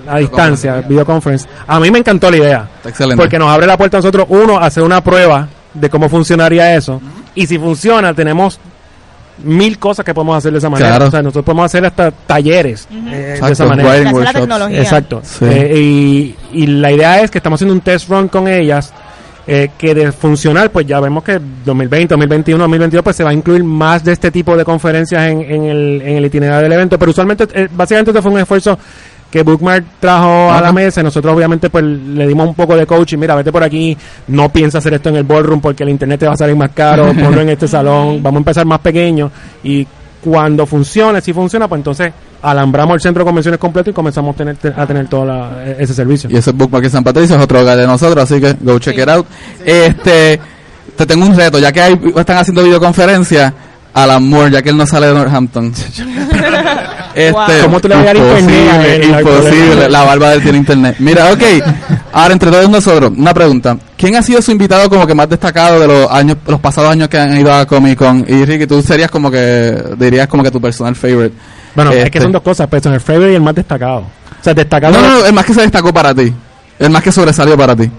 a 0.06 0.18
distancia, 0.18 0.82
videoconference. 0.88 1.46
A 1.66 1.80
mí 1.80 1.90
me 1.90 1.98
encantó 1.98 2.30
la 2.30 2.36
idea. 2.36 2.68
Está 2.76 2.88
excelente. 2.90 3.16
Porque 3.22 3.38
nos 3.38 3.48
abre 3.50 3.66
la 3.66 3.76
puerta 3.76 3.96
a 3.96 4.00
nosotros, 4.00 4.26
uno, 4.28 4.58
a 4.58 4.66
hacer 4.66 4.82
una 4.82 5.02
prueba 5.02 5.48
de 5.74 5.88
cómo 5.90 6.08
funcionaría 6.08 6.74
eso. 6.74 7.00
Y 7.34 7.46
si 7.46 7.58
funciona, 7.58 8.14
tenemos 8.14 8.58
mil 9.44 9.78
cosas 9.78 10.04
que 10.04 10.14
podemos 10.14 10.36
hacer 10.36 10.52
de 10.52 10.58
esa 10.58 10.68
manera. 10.70 10.90
Claro. 10.90 11.06
O 11.06 11.10
sea, 11.10 11.22
nosotros 11.22 11.44
podemos 11.44 11.64
hacer 11.66 11.84
hasta 11.86 12.10
talleres 12.10 12.88
eh, 12.92 13.38
de 13.42 13.52
esa 13.52 13.66
manera. 13.66 13.94
la 14.12 14.32
tecnología. 14.32 14.80
Exacto. 14.80 15.20
Sí. 15.24 15.44
Eh, 15.44 15.78
y, 15.80 16.36
y 16.52 16.66
la 16.66 16.92
idea 16.92 17.22
es 17.22 17.30
que 17.30 17.38
estamos 17.38 17.58
haciendo 17.58 17.74
un 17.74 17.80
test 17.80 18.08
run 18.08 18.28
con 18.28 18.48
ellas. 18.48 18.92
eh, 19.50 19.70
que 19.78 19.94
de 19.94 20.12
funcionar, 20.12 20.70
pues 20.70 20.86
ya 20.86 21.00
vemos 21.00 21.24
que 21.24 21.40
2020, 21.64 22.08
2021, 22.12 22.62
2022, 22.64 23.02
pues 23.02 23.16
se 23.16 23.24
va 23.24 23.30
a 23.30 23.32
incluir 23.32 23.64
más 23.64 24.04
de 24.04 24.12
este 24.12 24.30
tipo 24.30 24.54
de 24.54 24.62
conferencias 24.62 25.26
en, 25.26 25.40
en 25.40 25.64
el, 25.64 26.02
en 26.02 26.16
el 26.18 26.24
itinerario 26.26 26.64
del 26.64 26.72
evento. 26.74 26.98
Pero 26.98 27.12
usualmente, 27.12 27.46
eh, 27.54 27.66
básicamente, 27.72 28.10
esto 28.10 28.20
fue 28.22 28.30
un 28.32 28.40
esfuerzo 28.40 28.78
que 29.30 29.42
Bookmark 29.42 29.84
trajo 30.00 30.50
a 30.50 30.60
la 30.60 30.72
mesa. 30.72 31.02
Nosotros, 31.02 31.34
obviamente, 31.34 31.68
pues 31.70 31.84
le 31.84 32.26
dimos 32.26 32.48
un 32.48 32.54
poco 32.54 32.74
de 32.76 32.86
coaching. 32.86 33.18
Mira, 33.18 33.34
vete 33.34 33.52
por 33.52 33.62
aquí, 33.62 33.96
no 34.28 34.48
piensa 34.50 34.78
hacer 34.78 34.94
esto 34.94 35.08
en 35.10 35.16
el 35.16 35.24
ballroom 35.24 35.60
porque 35.60 35.82
el 35.82 35.90
internet 35.90 36.20
te 36.20 36.26
va 36.26 36.32
a 36.32 36.36
salir 36.36 36.56
más 36.56 36.70
caro. 36.70 37.12
ponlo 37.14 37.40
en 37.40 37.50
este 37.50 37.68
salón. 37.68 38.22
Vamos 38.22 38.38
a 38.38 38.40
empezar 38.40 38.64
más 38.66 38.78
pequeño. 38.80 39.30
Y 39.62 39.86
cuando 40.22 40.66
funcione, 40.66 41.20
si 41.20 41.32
funciona, 41.32 41.68
pues 41.68 41.78
entonces 41.80 42.12
alambramos 42.42 42.94
el 42.94 43.00
centro 43.00 43.22
de 43.22 43.26
convenciones 43.28 43.58
completo 43.60 43.90
y 43.90 43.92
comenzamos 43.92 44.34
a 44.34 44.38
tener, 44.38 44.56
a 44.76 44.86
tener 44.86 45.06
todo 45.08 45.24
la- 45.26 45.64
ese 45.78 45.92
servicio. 45.94 46.30
Y 46.30 46.36
ese 46.36 46.52
Bookmark 46.52 46.84
en 46.84 46.90
San 46.90 47.04
Patricio 47.04 47.36
es 47.36 47.42
otro 47.42 47.60
hogar 47.60 47.76
de 47.76 47.86
nosotros, 47.86 48.24
así 48.24 48.40
que 48.40 48.54
go 48.60 48.78
check 48.78 48.98
it 48.98 49.08
out. 49.08 49.26
Este, 49.64 50.40
te 50.96 51.06
tengo 51.06 51.26
un 51.26 51.36
reto, 51.36 51.58
ya 51.58 51.70
que 51.72 51.80
hay, 51.80 52.00
están 52.16 52.38
haciendo 52.38 52.64
videoconferencias, 52.64 53.52
Alan 54.02 54.22
Moore, 54.28 54.50
ya 54.50 54.62
que 54.62 54.70
él 54.70 54.76
no 54.76 54.86
sale 54.86 55.06
de 55.08 55.14
Northampton. 55.14 55.72
este, 57.14 57.32
Wow. 57.32 57.46
¿Cómo 57.64 57.80
tú 57.80 57.88
le 57.88 57.94
vas 57.96 58.04
a 58.04 58.06
dar? 58.06 58.16
Imposible, 58.16 59.06
imposible, 59.06 59.88
la 59.88 60.04
barba 60.04 60.28
de 60.30 60.34
él 60.36 60.42
tiene 60.42 60.58
internet. 60.58 60.96
Mira, 60.98 61.32
ok, 61.32 61.42
ahora 62.12 62.32
entre 62.32 62.50
todos 62.50 62.68
nosotros, 62.70 63.12
una 63.16 63.34
pregunta. 63.34 63.76
¿Quién 63.96 64.16
ha 64.16 64.22
sido 64.22 64.40
su 64.42 64.52
invitado 64.52 64.88
como 64.88 65.06
que 65.06 65.14
más 65.14 65.28
destacado 65.28 65.80
de 65.80 65.86
los 65.86 66.10
años, 66.10 66.36
los 66.46 66.60
pasados 66.60 66.90
años 66.92 67.08
que 67.08 67.18
han 67.18 67.38
ido 67.38 67.52
a 67.52 67.66
Comic 67.66 67.98
Con? 67.98 68.24
Y 68.28 68.44
Ricky, 68.44 68.66
tú 68.66 68.80
serías 68.82 69.10
como 69.10 69.30
que, 69.30 69.74
dirías 69.98 70.28
como 70.28 70.42
que 70.42 70.50
tu 70.50 70.60
personal 70.60 70.94
favorite. 70.94 71.34
Bueno, 71.74 71.90
es 71.90 71.98
Este. 71.98 72.10
que 72.12 72.20
son 72.20 72.32
dos 72.32 72.42
cosas, 72.42 72.68
son 72.82 72.94
el 72.94 73.00
favorite 73.00 73.32
y 73.32 73.36
el 73.36 73.42
más 73.42 73.54
destacado. 73.54 73.98
O 74.00 74.44
sea, 74.44 74.54
destacado 74.54 74.92
No, 74.94 75.00
no, 75.02 75.20
no, 75.20 75.26
el 75.26 75.32
más 75.32 75.44
que 75.44 75.54
se 75.54 75.62
destacó 75.62 75.92
para 75.92 76.14
ti. 76.14 76.32
El 76.78 76.90
más 76.90 77.02
que 77.02 77.10
sobresalió 77.10 77.56
para 77.56 77.74
ti. 77.74 77.90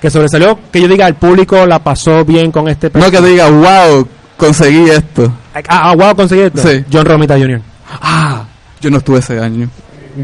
que 0.00 0.10
sobresalió, 0.10 0.58
que 0.72 0.80
yo 0.80 0.88
diga, 0.88 1.06
el 1.06 1.14
público 1.14 1.66
la 1.66 1.78
pasó 1.78 2.24
bien 2.24 2.50
con 2.50 2.68
este 2.68 2.90
No 2.94 3.10
que 3.10 3.20
diga, 3.20 3.48
wow, 3.48 4.06
conseguí 4.46 4.90
esto. 4.90 5.32
Ah, 5.54 5.90
ah, 5.90 5.94
wow, 5.96 6.14
conseguí 6.14 6.42
esto. 6.42 6.58
Sí. 6.62 6.84
John 6.92 7.04
Romita 7.04 7.38
Jr. 7.38 7.60
Ah, 8.00 8.44
yo 8.80 8.90
no 8.90 8.98
estuve 8.98 9.18
ese 9.18 9.38
año. 9.40 9.68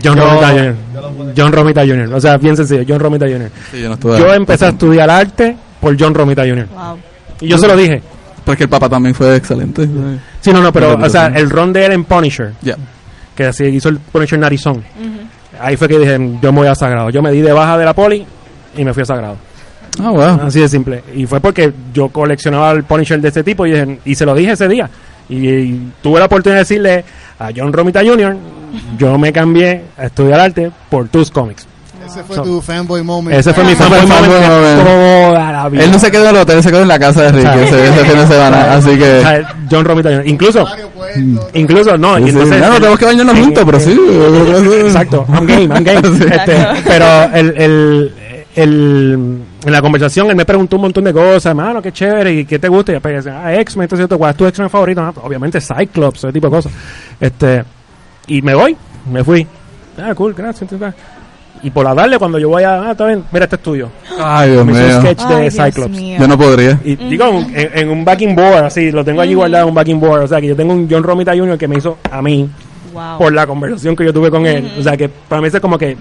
John 0.02 0.16
Yo- 0.16 0.24
Romita 0.24 0.48
Jr. 0.50 0.74
John 1.36 1.52
Romita 1.52 1.80
Jr. 1.86 2.14
O 2.14 2.20
sea, 2.20 2.36
bien 2.36 2.56
sencillo, 2.56 2.84
John 2.88 3.00
Romita 3.00 3.26
Jr. 3.26 3.50
Sí, 3.70 3.80
yo 3.80 3.88
no 3.88 3.94
estuve. 3.94 4.18
Yo 4.18 4.32
empecé 4.34 4.66
a 4.66 4.68
estudiar 4.68 5.10
arte 5.10 5.56
por 5.80 5.96
John 5.98 6.14
Romita 6.14 6.42
Jr. 6.42 6.66
Wow. 6.66 6.98
Y 7.40 7.48
yo 7.48 7.58
se 7.58 7.66
lo 7.66 7.76
dije. 7.76 8.02
Porque 8.44 8.64
el 8.64 8.68
papá 8.70 8.88
también 8.88 9.14
fue 9.14 9.36
excelente. 9.36 9.88
Sí, 10.40 10.52
no, 10.52 10.60
no, 10.62 10.72
pero, 10.72 10.96
o 10.96 11.08
sea, 11.10 11.26
el 11.26 11.50
ron 11.50 11.72
de 11.72 11.86
él 11.86 11.92
en 11.92 12.04
Punisher, 12.04 12.52
Ya. 12.62 12.76
que 13.34 13.44
así 13.46 13.64
hizo 13.66 13.88
el 13.88 13.98
Punisher 13.98 14.38
Narizón. 14.38 14.82
Ahí 15.60 15.76
fue 15.76 15.88
que 15.88 15.98
dije, 15.98 16.18
yo 16.40 16.52
me 16.52 16.58
voy 16.60 16.68
a 16.68 16.74
Sagrado. 16.74 17.10
Yo 17.10 17.20
me 17.22 17.30
di 17.32 17.40
de 17.42 17.52
baja 17.52 17.76
de 17.76 17.84
la 17.84 17.92
poli 17.94 18.24
y 18.76 18.84
me 18.84 18.94
fui 18.94 19.02
a 19.02 19.06
Sagrado. 19.06 19.36
Ah, 19.98 20.10
wow. 20.10 20.40
Así 20.46 20.60
de 20.60 20.68
simple. 20.68 21.02
Y 21.14 21.26
fue 21.26 21.40
porque 21.40 21.72
yo 21.92 22.08
coleccionaba 22.08 22.70
el 22.72 22.84
Punisher 22.84 23.20
de 23.20 23.28
este 23.28 23.42
tipo 23.42 23.66
y, 23.66 24.14
se 24.14 24.24
lo 24.26 24.34
dije 24.34 24.52
ese 24.52 24.68
día. 24.68 24.88
Y, 25.28 25.48
y 25.48 25.92
tuve 26.02 26.18
la 26.20 26.26
oportunidad 26.26 26.56
de 26.56 26.60
decirle 26.62 27.04
a 27.38 27.50
John 27.54 27.72
Romita 27.72 28.00
Jr., 28.04 28.36
yo 28.98 29.18
me 29.18 29.32
cambié 29.32 29.82
a 29.98 30.04
estudiar 30.06 30.40
arte 30.40 30.70
por 30.88 31.08
tus 31.08 31.30
cómics. 31.30 31.66
Ese 32.06 32.24
fue 32.24 32.36
So- 32.36 32.42
tu 32.42 32.60
fanboy 32.60 33.02
moment. 33.04 33.36
Ese 33.36 33.52
fue 33.52 33.62
mi 33.64 33.74
fanboy 33.74 34.00
moment 34.00 34.84
toda 34.84 35.52
la 35.52 35.68
vida. 35.68 35.84
Él 35.84 35.92
no 35.92 35.98
se 35.98 36.10
quedó 36.10 36.24
en 36.24 36.34
el 36.34 36.42
hotel, 36.42 36.56
él 36.56 36.62
se 36.62 36.70
quedó 36.70 36.82
en 36.82 36.88
la 36.88 36.98
casa 36.98 37.22
de 37.22 37.32
Ricky 37.32 37.58
ese, 37.66 37.84
ese 37.88 38.04
fin 38.04 38.18
de 38.20 38.26
semana. 38.26 38.72
Así 38.74 38.90
O 38.90 38.98
que. 38.98 39.20
sea, 39.20 39.54
John 39.70 39.84
Romita 39.84 40.08
Jr. 40.10 40.26
Incluso, 40.26 40.66
incluso, 41.54 41.96
no. 41.96 42.16
Sí, 42.16 42.24
entonces- 42.30 42.60
Ya 42.60 42.68
no 42.68 42.74
tenemos 42.76 42.98
que 42.98 43.04
bañarnos 43.04 43.38
juntos, 43.38 43.62
pero 43.64 43.80
sí. 43.80 44.00
Exacto, 44.86 45.24
I'm 45.32 45.46
game, 45.46 45.64
I'm 45.74 45.84
game. 45.84 46.00
Sí. 46.18 46.24
Este, 46.30 46.66
pero 46.84 47.06
el, 47.34 47.54
el, 47.56 48.14
el- 48.54 49.42
en 49.64 49.72
la 49.72 49.80
conversación 49.80 50.28
él 50.30 50.36
me 50.36 50.44
preguntó 50.44 50.76
un 50.76 50.82
montón 50.82 51.04
de 51.04 51.12
cosas, 51.12 51.46
hermano, 51.46 51.80
qué 51.80 51.92
chévere, 51.92 52.32
y 52.32 52.44
qué 52.44 52.58
te 52.58 52.68
gusta, 52.68 52.92
y 52.92 52.94
después 52.94 53.24
decía, 53.24 53.42
ah, 53.44 53.54
X-Men, 53.60 53.84
esto 53.84 53.94
es 53.94 53.98
cierto, 54.00 54.18
¿cuál 54.18 54.30
es 54.32 54.36
tu 54.36 54.46
X-Men 54.46 54.70
favorito? 54.70 55.00
Ah, 55.02 55.12
obviamente 55.22 55.60
Cyclops, 55.60 56.18
ese 56.24 56.32
tipo 56.32 56.48
de 56.48 56.50
cosas. 56.50 56.72
Este, 57.20 57.64
y 58.26 58.42
me 58.42 58.54
voy, 58.54 58.76
me 59.10 59.22
fui. 59.24 59.46
Ah, 59.98 60.14
cool, 60.14 60.34
gracias. 60.34 60.70
entonces, 60.72 60.94
Y 61.62 61.68
por 61.70 61.84
la 61.84 61.94
darle, 61.94 62.18
cuando 62.18 62.38
yo 62.38 62.48
voy 62.48 62.62
a, 62.62 62.82
ah, 62.88 62.90
está 62.92 63.06
bien, 63.06 63.22
mira, 63.30 63.44
este 63.44 63.56
es 63.56 63.62
tuyo. 63.62 63.88
Ay, 64.18 64.50
Dios 64.52 64.64
Me 64.64 64.72
hizo 64.72 64.80
un 64.82 64.88
mío. 64.88 65.00
sketch 65.00 65.22
de 65.28 65.34
Ay, 65.34 65.50
Cyclops. 65.50 65.90
mío. 65.96 66.18
Yo 66.18 66.26
no 66.28 66.38
podría. 66.38 66.80
Y 66.84 66.96
digo, 66.96 67.24
en, 67.26 67.70
en 67.78 67.88
un 67.90 68.02
backing 68.04 68.34
board, 68.34 68.64
así, 68.64 68.90
lo 68.90 69.04
tengo 69.04 69.20
allí 69.20 69.34
guardado 69.34 69.64
en 69.64 69.68
un 69.68 69.74
backing 69.74 70.00
board. 70.00 70.22
O 70.22 70.26
sea, 70.26 70.40
que 70.40 70.46
yo 70.46 70.56
tengo 70.56 70.72
un 70.72 70.88
John 70.90 71.02
Romita 71.02 71.36
Jr. 71.36 71.58
que 71.58 71.68
me 71.68 71.76
hizo 71.76 71.98
a 72.10 72.22
mí 72.22 72.48
Wow. 72.94 73.18
por 73.18 73.32
la 73.34 73.46
conversación 73.46 73.94
que 73.94 74.04
yo 74.06 74.12
tuve 74.12 74.30
con 74.30 74.46
él. 74.46 74.72
O 74.78 74.82
sea, 74.82 74.96
que 74.96 75.08
para 75.10 75.42
mí 75.42 75.48
es 75.48 75.60
como 75.60 75.76
que 75.76 75.96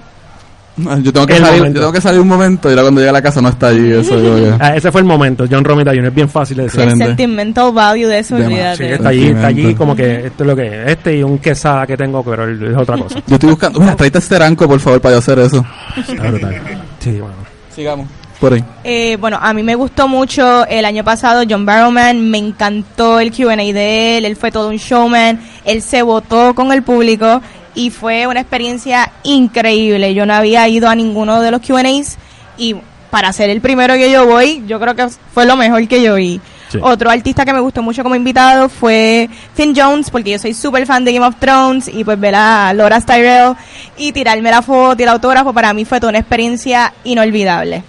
Yo 1.03 1.13
tengo 1.13 1.25
que 1.27 1.37
El 1.37 1.43
salir, 1.45 1.63
yo 1.67 1.73
tengo 1.79 1.91
que 1.91 2.01
salir 2.01 2.19
un 2.19 2.27
momento 2.27 2.69
y 2.69 2.71
ahora 2.71 2.83
cuando 2.83 3.01
llegue 3.01 3.09
a 3.09 3.13
la 3.13 3.21
casa 3.21 3.41
no 3.41 3.49
está 3.49 3.67
allí. 3.67 3.91
Eso 3.91 4.15
que- 4.15 4.53
Ah, 4.59 4.75
ese 4.75 4.91
fue 4.91 5.01
el 5.01 5.07
momento, 5.07 5.45
John 5.49 5.63
Romita 5.63 5.91
Jr. 5.91 6.05
Es 6.07 6.13
bien 6.15 6.29
fácil 6.29 6.57
de 6.57 6.63
decir. 6.63 6.81
El 6.81 6.97
sentimental 6.97 7.71
value 7.71 8.07
de 8.07 8.19
eso, 8.19 8.35
Demasiado. 8.35 8.75
Sí, 8.75 8.83
olvídate. 8.83 8.93
está 8.95 9.09
allí, 9.09 9.27
está 9.27 9.47
allí 9.47 9.75
como 9.75 9.95
que 9.95 10.25
esto 10.27 10.43
es 10.43 10.47
lo 10.47 10.55
que 10.55 10.67
es. 10.67 10.87
Este 10.91 11.17
y 11.17 11.23
un 11.23 11.37
quesada 11.39 11.85
que 11.87 11.97
tengo, 11.97 12.23
pero 12.23 12.49
es 12.49 12.77
otra 12.77 12.97
cosa. 12.97 13.19
Yo 13.27 13.35
estoy 13.35 13.49
buscando. 13.49 13.79
Mira, 13.79 13.95
tráete 13.95 14.17
este 14.19 14.39
ranco, 14.39 14.67
por 14.67 14.79
favor, 14.79 15.01
para 15.01 15.15
yo 15.15 15.19
hacer 15.19 15.39
eso. 15.39 15.65
Está 15.97 16.23
brutal. 16.29 16.55
Sí, 16.99 17.11
bueno. 17.11 17.35
Sigamos. 17.75 18.07
Por 18.39 18.53
ahí. 18.53 18.63
Eh, 18.85 19.17
bueno, 19.19 19.37
a 19.41 19.53
mí 19.53 19.63
me 19.63 19.75
gustó 19.75 20.07
mucho 20.07 20.65
el 20.67 20.85
año 20.85 21.03
pasado 21.03 21.43
John 21.49 21.65
Barrowman, 21.65 22.29
me 22.29 22.37
encantó 22.37 23.19
el 23.19 23.33
Q&A 23.33 23.57
de 23.57 24.17
él, 24.17 24.23
él 24.23 24.35
fue 24.37 24.49
todo 24.49 24.69
un 24.69 24.77
showman, 24.77 25.41
él 25.65 25.81
se 25.81 26.01
votó 26.03 26.55
con 26.55 26.71
el 26.71 26.81
público 26.81 27.41
y 27.79 27.91
fue 27.91 28.27
una 28.27 28.41
experiencia 28.41 29.09
increíble. 29.23 30.13
Yo 30.13 30.25
no 30.25 30.33
había 30.33 30.67
ido 30.67 30.89
a 30.89 30.95
ninguno 30.95 31.39
de 31.41 31.51
los 31.51 31.61
Q&As 31.61 32.17
y 32.57 32.75
para 33.09 33.31
ser 33.31 33.49
el 33.49 33.61
primero 33.61 33.93
que 33.93 34.11
yo 34.11 34.25
voy, 34.27 34.63
yo 34.67 34.79
creo 34.81 34.95
que 34.95 35.07
fue 35.33 35.45
lo 35.45 35.55
mejor 35.55 35.87
que 35.87 36.01
yo 36.03 36.15
vi. 36.15 36.41
Sí. 36.69 36.77
Otro 36.81 37.09
artista 37.09 37.45
que 37.45 37.53
me 37.53 37.61
gustó 37.61 37.81
mucho 37.81 38.03
como 38.03 38.15
invitado 38.15 38.67
fue 38.69 39.29
Finn 39.55 39.73
Jones, 39.75 40.11
porque 40.11 40.31
yo 40.31 40.39
soy 40.39 40.53
súper 40.53 40.85
fan 40.85 41.03
de 41.05 41.13
Game 41.13 41.25
of 41.25 41.35
Thrones 41.39 41.87
y 41.87 42.03
pues 42.03 42.19
ver 42.19 42.35
a 42.35 42.73
Laura 42.73 42.99
Tyrell 43.01 43.53
y 43.97 44.11
tirarme 44.11 44.51
la 44.51 44.61
foto 44.61 44.97
y 44.99 45.03
el 45.03 45.09
autógrafo 45.09 45.53
para 45.53 45.73
mí 45.73 45.85
fue 45.85 45.99
toda 46.01 46.09
una 46.11 46.19
experiencia 46.19 46.93
inolvidable. 47.05 47.81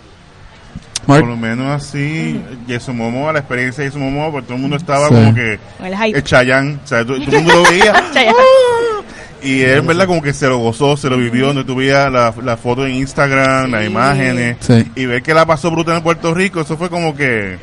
Mark. 1.07 1.20
Por 1.22 1.31
lo 1.31 1.37
menos 1.37 1.83
así, 1.83 2.40
Jason 2.68 2.96
Momoa, 2.96 3.33
la 3.33 3.40
experiencia 3.40 3.83
de 3.83 3.90
Jason 3.90 4.03
Momoa, 4.03 4.31
porque 4.31 4.46
todo 4.46 4.55
el 4.57 4.61
mundo 4.62 4.76
estaba 4.76 5.09
Sí. 5.09 5.14
como 5.14 5.35
que 5.35 5.59
el 5.83 5.96
hype. 5.96 6.16
el 6.18 6.24
Chayanne, 6.24 6.79
o 6.83 6.87
sea, 6.87 7.05
todo, 7.05 7.16
todo 7.24 7.37
el 7.37 7.42
mundo 7.42 7.55
lo 7.57 7.70
veía 7.70 7.92
Chayanne. 8.14 8.37
Y 9.42 9.62
él, 9.62 9.83
verdad, 9.83 10.07
como 10.07 10.22
que 10.22 10.33
se 10.33 10.46
lo 10.46 10.59
gozó, 10.59 10.96
se 10.96 11.09
lo 11.11 11.16
vivió, 11.16 11.53
donde 11.53 11.74
veías 11.74 12.11
la, 12.12 12.33
la 12.42 12.57
foto 12.57 12.87
en 12.87 12.94
Instagram, 12.94 13.70
las 13.70 13.87
imágenes, 13.87 14.57
Sí. 14.61 14.85
y 14.96 15.07
ver 15.07 15.22
que 15.22 15.35
la 15.35 15.46
pasó 15.46 15.70
brutal 15.70 15.96
en 15.98 16.03
Puerto 16.03 16.33
Rico, 16.35 16.61
eso 16.61 16.76
fue 16.76 16.88
como 16.90 17.14
que 17.14 17.59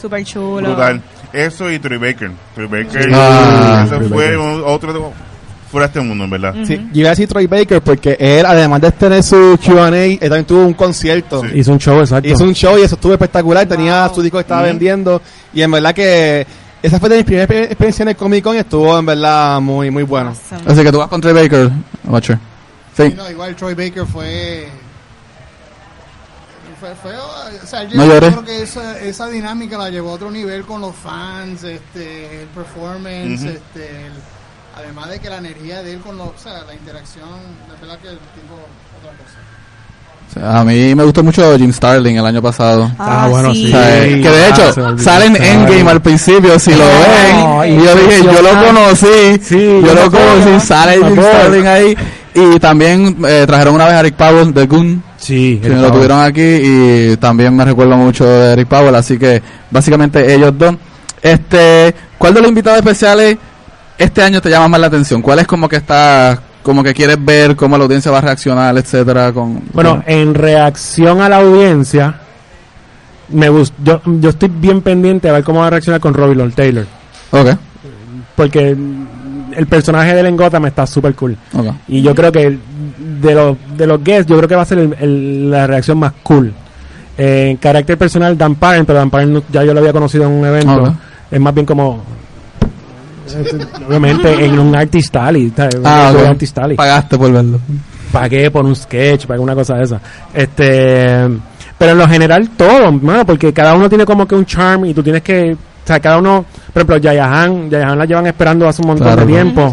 Súper 0.00 0.24
chulo. 0.24 0.68
brutal. 0.68 1.02
Eso 1.32 1.70
y 1.70 1.78
Troy 1.78 1.98
Baker, 1.98 2.30
Troy 2.54 2.66
Baker, 2.66 3.10
Ah, 3.12 3.82
eso 3.86 3.96
Troy 3.96 4.08
fue 4.08 4.24
Baker. 4.24 4.38
un- 4.38 4.62
otro 4.64 4.92
de- 4.92 5.00
fuera 5.70 5.86
de 5.86 5.98
este 5.98 6.00
mundo, 6.00 6.24
en 6.24 6.30
verdad. 6.30 6.54
Sí, 6.64 6.76
yo 6.94 7.00
iba 7.00 7.08
a 7.08 7.10
decir 7.10 7.28
Troy 7.28 7.46
Baker 7.46 7.82
porque 7.82 8.16
él, 8.18 8.46
además 8.46 8.80
de 8.80 8.90
tener 8.92 9.22
su 9.22 9.58
Q&A, 9.62 9.88
él 10.06 10.18
también 10.20 10.46
tuvo 10.46 10.64
un 10.64 10.72
concierto. 10.72 11.42
Sí. 11.42 11.58
Hizo 11.58 11.72
un 11.72 11.78
show, 11.78 12.00
exacto. 12.00 12.26
Hizo 12.26 12.44
un 12.44 12.54
show 12.54 12.78
y 12.78 12.82
eso 12.82 12.94
estuvo 12.94 13.12
espectacular. 13.12 13.66
Tenía 13.66 14.10
su 14.14 14.22
disco 14.22 14.38
que 14.38 14.42
estaba 14.42 14.62
vendiendo. 14.62 15.20
Y 15.52 15.60
en 15.60 15.70
verdad 15.70 15.94
que 15.94 16.46
esa 16.82 17.00
fue 17.00 17.08
de 17.08 17.16
mis 17.16 17.24
primeras 17.24 17.48
exper- 17.48 17.64
experiencias 17.64 18.00
en 18.00 18.08
el 18.08 18.16
Comic 18.16 18.44
Con 18.44 18.56
y 18.56 18.58
estuvo 18.58 18.98
en 18.98 19.06
verdad 19.06 19.60
muy, 19.60 19.90
muy 19.90 20.02
bueno. 20.04 20.30
Awesome. 20.30 20.70
Así 20.72 20.82
que 20.82 20.92
tú 20.92 20.98
vas 20.98 21.08
con 21.08 21.20
Trey 21.20 21.32
Baker, 21.34 21.70
Watcher. 22.04 22.38
Sí. 22.96 23.12
No, 23.16 23.30
igual 23.30 23.54
Troy 23.56 23.74
Baker 23.74 24.04
fue. 24.06 24.68
Fue, 26.80 26.94
fue, 26.94 27.12
o 27.16 27.66
sea, 27.66 27.82
No 27.84 28.06
yo 28.06 28.18
creo 28.20 28.44
que 28.44 28.62
esa, 28.62 29.00
esa 29.00 29.26
dinámica 29.26 29.76
la 29.76 29.90
llevó 29.90 30.10
a 30.10 30.12
otro 30.12 30.30
nivel 30.30 30.62
con 30.64 30.80
los 30.80 30.94
fans, 30.94 31.64
este, 31.64 32.42
el 32.42 32.48
performance, 32.48 33.42
este, 33.42 34.06
el- 34.06 34.12
Además 34.76 35.10
de 35.10 35.18
que 35.18 35.28
la 35.28 35.38
energía 35.38 35.82
de 35.82 35.94
él 35.94 35.98
con 36.00 36.16
los, 36.16 36.28
o 36.28 36.34
sea, 36.38 36.62
la 36.62 36.72
interacción, 36.72 37.28
de 37.68 37.80
verdad 37.84 37.98
que 37.98 38.10
el 38.10 38.18
tipo, 38.18 38.54
otra 39.00 39.10
cosa. 39.18 39.38
A 40.42 40.62
mí 40.64 40.94
me 40.94 41.04
gustó 41.04 41.24
mucho 41.24 41.56
Jim 41.56 41.72
Starling 41.72 42.16
el 42.16 42.26
año 42.26 42.42
pasado. 42.42 42.90
Ah, 42.98 43.26
bueno, 43.30 43.52
sí. 43.54 43.66
O 43.66 43.68
sea, 43.70 44.00
que 44.04 44.16
de 44.28 44.44
Ah, 44.44 44.48
hecho 44.48 44.82
olvidó. 44.82 44.98
salen 45.02 45.36
en 45.36 45.42
Endgame 45.42 45.90
al 45.90 46.02
principio, 46.02 46.58
si 46.58 46.70
lo 46.72 46.84
No, 46.84 47.58
ven. 47.60 47.72
Y 47.72 47.84
yo 47.84 47.94
dije, 47.94 48.22
yo 48.24 48.42
lo 48.42 48.66
conocí. 48.66 49.40
Sí, 49.42 49.80
yo 49.84 49.94
lo 49.94 50.10
conocí. 50.10 50.66
Sale 50.66 50.96
Jim. 51.02 51.16
Starling 51.16 51.66
ahí. 51.66 51.96
Y 52.34 52.58
también 52.60 53.16
eh, 53.26 53.44
trajeron 53.46 53.74
una 53.74 53.86
vez 53.86 53.94
a 53.94 54.00
Eric 54.00 54.14
Powell 54.14 54.52
de 54.54 54.66
Goon. 54.66 55.02
Sí, 55.16 55.58
que 55.62 55.70
lo 55.70 55.90
tuvieron 55.90 56.20
aquí. 56.20 56.40
Y 56.42 57.16
también 57.16 57.56
me 57.56 57.64
recuerdo 57.64 57.96
mucho 57.96 58.24
de 58.24 58.52
Eric 58.52 58.68
Powell. 58.68 58.94
Así 58.94 59.18
que 59.18 59.42
básicamente 59.70 60.32
ellos 60.34 60.52
dos. 60.56 60.76
Este, 61.22 61.94
¿Cuál 62.16 62.34
de 62.34 62.40
los 62.40 62.48
invitados 62.50 62.78
especiales 62.78 63.36
este 63.96 64.22
año 64.22 64.40
te 64.40 64.50
llama 64.50 64.68
más 64.68 64.80
la 64.80 64.86
atención? 64.86 65.20
¿Cuál 65.20 65.40
es 65.40 65.46
como 65.48 65.68
que 65.68 65.76
está, 65.76 66.38
como 66.62 66.82
que 66.82 66.92
quieres 66.94 67.16
ver 67.24 67.56
cómo 67.56 67.76
la 67.78 67.84
audiencia 67.84 68.10
va 68.10 68.18
a 68.18 68.22
reaccionar, 68.22 68.76
etcétera? 68.76 69.32
Con, 69.32 69.62
Bueno, 69.72 69.90
con- 69.90 70.04
en 70.06 70.34
reacción 70.34 71.20
a 71.22 71.28
la 71.28 71.38
audiencia, 71.38 72.14
me 73.30 73.50
gust- 73.50 73.72
yo, 73.82 74.00
yo 74.04 74.30
estoy 74.30 74.48
bien 74.52 74.80
pendiente 74.82 75.28
a 75.28 75.32
ver 75.32 75.44
cómo 75.44 75.60
va 75.60 75.66
a 75.68 75.70
reaccionar 75.70 76.00
con 76.00 76.14
Robbie 76.14 76.34
Lord 76.36 76.52
Taylor. 76.54 76.86
ok, 77.30 77.48
Porque 78.36 78.76
el 79.56 79.66
personaje 79.66 80.14
de 80.14 80.20
él 80.20 80.26
en 80.26 80.36
Gotham 80.36 80.66
está 80.66 80.86
súper 80.86 81.14
cool. 81.14 81.36
ok. 81.54 81.66
Y 81.88 82.02
yo 82.02 82.14
creo 82.14 82.30
que 82.32 82.58
de 83.20 83.34
los, 83.34 83.56
de 83.76 83.86
los 83.86 84.02
guests, 84.04 84.26
yo 84.30 84.36
creo 84.36 84.48
que 84.48 84.54
va 84.56 84.62
a 84.62 84.66
ser 84.66 84.78
el- 84.78 84.96
el- 85.00 85.50
la 85.50 85.66
reacción 85.66 85.98
más 85.98 86.12
cool. 86.22 86.52
Eh, 87.16 87.48
en 87.50 87.56
carácter 87.56 87.98
personal, 87.98 88.38
Dan 88.38 88.54
Parent, 88.54 88.86
pero 88.86 88.98
Dan 89.00 89.10
Parent 89.10 89.44
ya 89.50 89.64
yo 89.64 89.74
lo 89.74 89.80
había 89.80 89.92
conocido 89.92 90.24
en 90.24 90.30
un 90.32 90.46
evento. 90.46 90.82
Ok. 90.84 90.92
Es 91.32 91.40
más 91.40 91.52
bien 91.52 91.66
como. 91.66 92.02
Obviamente 93.88 94.44
en 94.44 94.58
un 94.58 94.74
artist 94.74 95.14
alley. 95.16 95.52
Ah, 95.84 96.10
Un 96.14 96.20
ok. 96.20 96.26
artist 96.28 96.58
alley. 96.58 96.76
Pagaste 96.76 97.16
por 97.18 97.32
verlo. 97.32 97.60
pagué 98.12 98.50
por 98.50 98.64
un 98.64 98.74
sketch, 98.74 99.26
pagué 99.26 99.40
una 99.40 99.54
cosa 99.54 99.74
de 99.76 99.82
esa. 99.84 100.00
Este, 100.32 101.28
pero 101.76 101.92
en 101.92 101.98
lo 101.98 102.08
general 102.08 102.50
todo, 102.56 102.90
mano, 102.92 103.24
porque 103.26 103.52
cada 103.52 103.74
uno 103.74 103.88
tiene 103.88 104.04
como 104.04 104.26
que 104.26 104.34
un 104.34 104.46
charm 104.46 104.86
y 104.86 104.94
tú 104.94 105.02
tienes 105.02 105.22
que, 105.22 105.52
o 105.52 105.86
sea, 105.86 106.00
cada 106.00 106.18
uno, 106.18 106.44
por 106.72 106.80
ejemplo, 106.80 106.96
Yayahan, 106.98 107.70
Yayahan 107.70 107.98
la 107.98 108.04
llevan 108.04 108.26
esperando 108.26 108.66
hace 108.68 108.82
un 108.82 108.88
montón 108.88 109.06
Claro. 109.06 109.20
de 109.26 109.32
tiempo. 109.32 109.72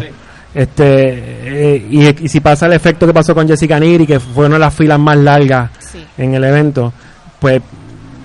Este, 0.54 1.74
eh, 1.74 1.86
y, 1.90 2.24
y 2.24 2.28
si 2.28 2.40
pasa 2.40 2.66
el 2.66 2.72
efecto 2.72 3.06
que 3.06 3.12
pasó 3.12 3.34
con 3.34 3.46
Jessica 3.46 3.78
Niri, 3.78 4.06
que 4.06 4.18
fue 4.20 4.46
una 4.46 4.54
de 4.54 4.60
las 4.60 4.74
filas 4.74 4.98
más 4.98 5.16
largas 5.18 5.70
Sí. 5.80 6.02
en 6.16 6.34
el 6.34 6.44
evento, 6.44 6.92
pues 7.38 7.60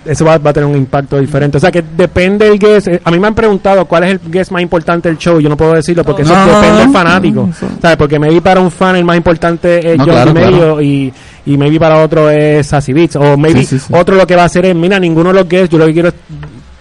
eso 0.06 0.26
va, 0.26 0.38
va 0.38 0.50
a 0.50 0.54
tener 0.54 0.68
un 0.70 0.76
impacto 0.76 1.20
diferente. 1.20 1.58
O 1.58 1.60
sea 1.60 1.72
que 1.72 1.84
depende 1.96 2.50
del 2.50 2.58
guest. 2.60 2.88
eh, 2.88 3.02
A 3.04 3.12
mí 3.12 3.20
me 3.20 3.28
han 3.28 3.36
preguntado 3.36 3.86
cuál 3.86 4.04
es 4.06 4.12
el 4.12 4.20
guest 4.32 4.52
más 4.52 4.62
importante 4.62 5.10
del 5.10 5.18
show. 5.18 5.40
Yo 5.40 5.48
no 5.50 5.56
puedo 5.58 5.74
decirlo 5.74 6.04
porque 6.04 6.24
eso 6.24 6.34
No, 6.36 6.46
depende 6.46 6.78
del 6.80 6.88
no. 6.88 6.94
fanático. 6.94 7.50
¿Sabes? 7.82 7.98
Porque 7.98 8.18
maybe 8.20 8.42
para 8.42 8.60
un 8.62 8.72
fan 8.72 8.96
el 8.96 9.06
más 9.06 9.18
importante 9.18 9.92
es 9.94 9.98
John 9.98 10.06
claro, 10.10 10.34
Medio 10.34 10.50
claro. 10.58 10.82
y, 10.82 11.14
y 11.46 11.58
maybe 11.58 11.80
para 11.80 12.04
otro 12.04 12.30
es 12.30 12.68
Sassy 12.68 12.94
Beats. 12.94 13.16
O 13.18 13.38
maybe 13.38 13.60
Sí, 13.62 13.78
sí, 13.78 13.80
sí. 13.80 13.94
otro 13.96 14.16
lo 14.16 14.26
que 14.26 14.36
va 14.36 14.44
a 14.44 14.46
hacer 14.46 14.66
es, 14.66 14.76
mira, 14.76 15.00
ninguno 15.00 15.30
de 15.30 15.36
los 15.36 15.48
guests, 15.50 15.70
yo 15.70 15.78
lo 15.78 15.86
que 15.86 15.94
quiero 15.94 16.08
es 16.10 16.16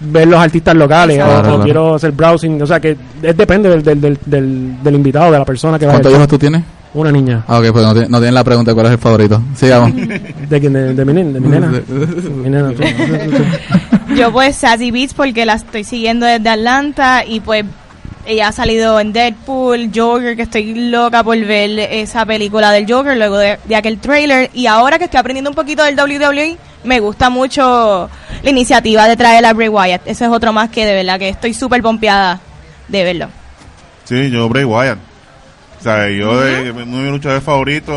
ver 0.01 0.27
los 0.27 0.41
artistas 0.41 0.75
locales 0.75 1.19
o- 1.21 1.23
o, 1.23 1.27
Claro, 1.27 1.43
claro. 1.43 1.63
quiero 1.63 1.95
hacer 1.97 2.13
browsing. 2.13 2.63
O 2.63 2.67
sea 2.67 2.81
que 2.81 2.97
es, 3.23 3.37
depende 3.37 3.69
del, 3.69 3.83
del, 3.83 4.01
del, 4.01 4.19
del, 4.25 4.83
del 4.83 4.95
invitado, 4.95 5.31
de 5.33 5.39
la 5.39 5.45
persona 5.45 5.79
que 5.79 5.85
va 5.85 5.93
a 5.93 5.95
¿Cuántos 5.97 6.13
hijos 6.15 6.29
tú 6.29 6.39
tienes? 6.39 6.63
Una 6.93 7.13
niña. 7.13 7.45
Ah, 7.47 7.59
ok, 7.61 7.67
pues 7.73 7.85
no, 7.87 7.93
tiene- 7.93 8.09
no 8.09 8.19
tienen 8.19 8.35
la 8.35 8.43
pregunta 8.45 8.71
de 8.73 8.75
cuál 8.75 8.87
es 8.87 8.93
el 8.93 8.99
favorito. 8.99 9.41
Sigamos. 9.55 9.95
¿De 9.95 10.61
quién? 10.61 10.73
De, 10.73 10.93
de 10.95 11.05
mi, 11.05 11.13
de 11.33 11.41
mi 11.41 11.49
nena. 11.49 11.69
Mi 11.69 12.51
nena, 12.51 12.69
tú- 12.71 12.83
tú- 12.83 13.37
tú- 13.37 14.15
Yo 14.17 14.33
pues 14.33 14.57
Sassy 14.57 14.91
Beats 14.91 15.15
porque 15.15 15.47
la 15.47 15.55
estoy 15.55 15.85
siguiendo 15.85 16.27
desde 16.27 16.49
Atlanta 16.49 17.25
y 17.25 17.39
pues 17.41 17.65
ella 18.27 18.49
ha 18.49 18.53
salido 18.53 18.99
en 19.01 19.13
Deadpool, 19.13 19.91
Joker, 19.95 20.35
que 20.37 20.43
estoy 20.43 20.91
loca 20.91 21.23
por 21.23 21.39
ver 21.39 21.79
esa 21.79 22.27
película 22.27 22.71
del 22.73 22.91
Joker 22.93 23.17
luego 23.17 23.39
de, 23.39 23.59
de 23.65 23.77
aquel 23.77 23.99
trailer 23.99 24.51
y 24.53 24.67
ahora 24.67 24.99
que 24.99 25.05
estoy 25.05 25.19
aprendiendo 25.21 25.51
un 25.51 25.57
poquito 25.57 25.85
del 25.85 25.95
WWE 25.97 26.57
me 26.85 26.99
gusta 27.01 27.31
mucho 27.31 28.11
la 28.43 28.51
iniciativa 28.51 29.07
de 29.07 29.17
traer 29.17 29.45
a 29.47 29.53
Bray 29.53 29.69
Wyatt. 29.69 30.03
Ese 30.07 30.25
es 30.25 30.31
otro 30.31 30.53
más 30.53 30.71
que 30.71 30.85
de 30.87 30.95
verdad 30.95 31.19
que 31.19 31.29
estoy 31.29 31.55
súper 31.55 31.83
pompeada 31.83 32.41
de 32.89 33.05
verlo. 33.05 33.29
Sí, 34.05 34.29
yo 34.31 34.49
Bray 34.49 34.65
Wyatt. 34.65 34.99
O 35.81 35.83
sea, 35.83 36.09
yo 36.11 36.39
de 36.41 36.71
uno 36.73 36.81
de 36.99 37.03
mis 37.05 37.11
luchadores 37.11 37.43
favoritos, 37.43 37.95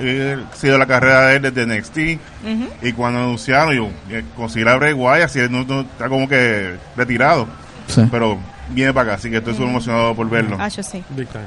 eh, 0.00 0.38
he 0.52 0.56
sido 0.56 0.78
la 0.78 0.86
carrera 0.86 1.26
de 1.28 1.36
él 1.36 1.42
desde 1.42 1.66
NXT. 1.66 1.98
Ujú. 2.44 2.68
Y 2.82 2.92
cuando 2.94 3.20
anunciaron, 3.20 3.74
yo 3.74 3.90
eh, 4.10 4.24
conseguir 4.34 4.68
a 4.68 4.76
Bray 4.76 4.94
Wyatt, 4.94 5.28
si 5.28 5.40
él 5.40 5.52
no, 5.52 5.62
no- 5.64 5.82
está 5.82 6.08
como 6.08 6.26
que 6.28 6.76
retirado. 6.96 7.46
Sí. 7.88 8.02
Pero 8.10 8.38
viene 8.70 8.92
para 8.94 9.10
acá, 9.12 9.18
así 9.18 9.30
que 9.30 9.36
estoy 9.36 9.52
súper 9.52 9.68
emocionado 9.68 10.14
por 10.14 10.28
verlo. 10.30 10.56
Ah, 10.58 10.68
yo 10.68 10.82
sí. 10.82 11.04
Big 11.10 11.28
time. 11.28 11.44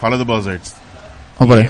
Follow 0.00 0.18
the 0.18 0.24
Buzzards. 0.24 0.74
Por 1.38 1.58
ahí. 1.58 1.68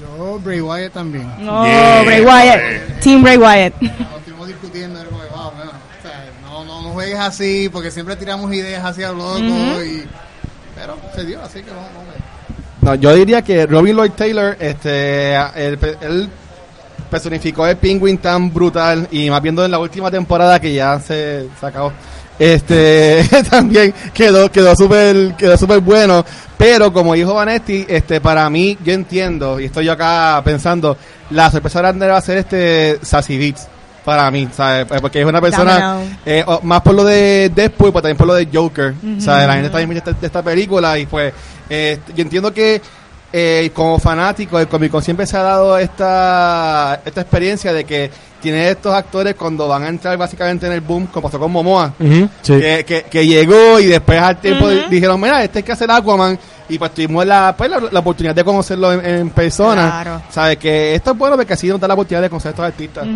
Yo, 0.00 0.38
Bray 0.38 0.60
Wyatt 0.60 0.92
también. 0.92 1.26
No, 1.44 1.64
Yeah, 1.66 2.02
Bray 2.04 2.20
Wyatt. 2.24 3.00
Team 3.00 3.22
Bray 3.22 3.36
Wyatt. 3.36 3.74
Nos 3.80 3.92
estuvimos 4.18 4.46
discutiendo, 4.48 5.00
wow, 5.10 5.50
bueno, 5.56 5.70
o 5.72 6.02
sea, 6.02 6.24
no, 6.44 6.64
no, 6.64 6.82
no 6.82 6.88
juegues 6.90 7.18
así, 7.18 7.68
porque 7.72 7.90
siempre 7.90 8.16
tiramos 8.16 8.52
ideas 8.54 8.84
hacia 8.84 9.08
lo 9.08 9.18
loco, 9.18 9.38
Ujú. 9.38 9.82
y, 9.82 10.04
pero 10.80 10.96
se 11.14 11.24
dio, 11.24 11.42
así 11.42 11.62
que 11.62 11.70
vamos, 11.70 11.90
vamos. 11.94 12.14
No, 12.80 12.94
yo 12.94 13.14
diría 13.14 13.42
que 13.42 13.66
Robin 13.66 13.94
Lloyd 13.94 14.12
Taylor, 14.12 14.56
este, 14.58 15.34
él, 15.34 16.28
personificó 17.10 17.66
el 17.66 17.76
Penguin 17.76 18.18
tan 18.18 18.52
brutal 18.52 19.06
y 19.10 19.28
más 19.28 19.42
viendo 19.42 19.64
en 19.64 19.70
la 19.70 19.78
última 19.78 20.10
temporada 20.10 20.58
que 20.58 20.72
ya 20.72 20.98
se, 20.98 21.48
se. 21.60 21.72
Este, 22.38 23.22
también 23.50 23.92
quedó, 24.14 24.50
quedó 24.50 24.74
súper, 24.74 25.34
quedó 25.36 25.58
súper 25.58 25.80
bueno. 25.80 26.24
Pero 26.56 26.90
como 26.92 27.12
dijo 27.14 27.34
Vanetti, 27.34 27.84
este, 27.86 28.20
para 28.20 28.48
mí, 28.48 28.78
yo 28.82 28.94
entiendo, 28.94 29.60
y 29.60 29.66
estoy 29.66 29.86
yo 29.86 29.92
acá 29.92 30.40
pensando, 30.42 30.96
la 31.30 31.50
sorpresa 31.50 31.80
grande 31.80 32.06
va 32.06 32.16
a 32.16 32.22
ser 32.22 32.38
este 32.38 32.98
Sassy 33.02 33.36
Beats. 33.36 33.68
Para 34.10 34.28
mí, 34.28 34.48
¿sabes? 34.52 34.86
Porque 35.00 35.20
es 35.20 35.24
una 35.24 35.40
persona, 35.40 36.00
eh, 36.26 36.44
más 36.64 36.80
por 36.80 36.96
lo 36.96 37.04
de 37.04 37.48
Deadpool, 37.54 37.92
pero 37.92 38.02
también 38.02 38.16
por 38.16 38.26
lo 38.26 38.34
de 38.34 38.48
Joker. 38.52 38.92
¿sabes? 39.20 39.46
La 39.46 39.52
gente 39.52 39.66
está 39.66 39.78
bien 39.78 39.88
de 39.90 40.26
esta, 40.26 40.42
película 40.42 40.98
y 40.98 41.06
pues 41.06 41.32
eh, 41.68 42.00
yo 42.16 42.22
entiendo 42.22 42.52
que 42.52 42.82
eh, 43.32 43.70
como 43.72 44.00
fanático 44.00 44.58
el 44.58 44.66
Comic 44.66 44.90
Con 44.90 45.00
siempre 45.00 45.28
se 45.28 45.36
ha 45.36 45.42
dado 45.42 45.78
esta, 45.78 47.00
esta 47.04 47.20
experiencia 47.20 47.72
de 47.72 47.84
que 47.84 48.10
tiene 48.42 48.68
estos 48.68 48.92
actores 48.92 49.36
cuando 49.36 49.68
van 49.68 49.84
a 49.84 49.88
entrar 49.88 50.18
básicamente 50.18 50.66
en 50.66 50.72
el 50.72 50.80
boom, 50.80 51.06
como 51.06 51.28
pasó 51.28 51.38
con 51.38 51.52
Momoa, 51.52 51.94
sí. 52.42 52.58
que, 52.58 52.84
que, 52.84 53.02
que 53.04 53.24
llegó 53.24 53.78
y 53.78 53.86
después 53.86 54.20
al 54.20 54.40
tiempo 54.40 54.68
dijeron, 54.90 55.20
mira, 55.20 55.44
este 55.44 55.60
hay 55.60 55.62
que 55.62 55.70
hacer 55.70 55.88
Aquaman 55.88 56.36
y 56.68 56.78
pues 56.78 56.92
tuvimos 56.94 57.26
la, 57.26 57.54
pues, 57.56 57.70
la, 57.70 57.80
la 57.90 58.00
oportunidad 58.00 58.34
de 58.34 58.44
conocerlo 58.44 58.92
en, 58.92 59.04
en 59.04 59.30
persona. 59.30 60.02
Claro. 60.02 60.22
¿Sabes? 60.30 60.56
Que 60.56 60.94
esto 60.94 61.12
es 61.12 61.18
bueno 61.18 61.36
porque 61.36 61.52
así 61.52 61.68
nos 61.68 61.80
da 61.80 61.88
la 61.88 61.94
oportunidad 61.94 62.22
de 62.22 62.30
conocer 62.30 62.48
a 62.48 62.50
estos 62.50 62.64
artistas. 62.64 63.06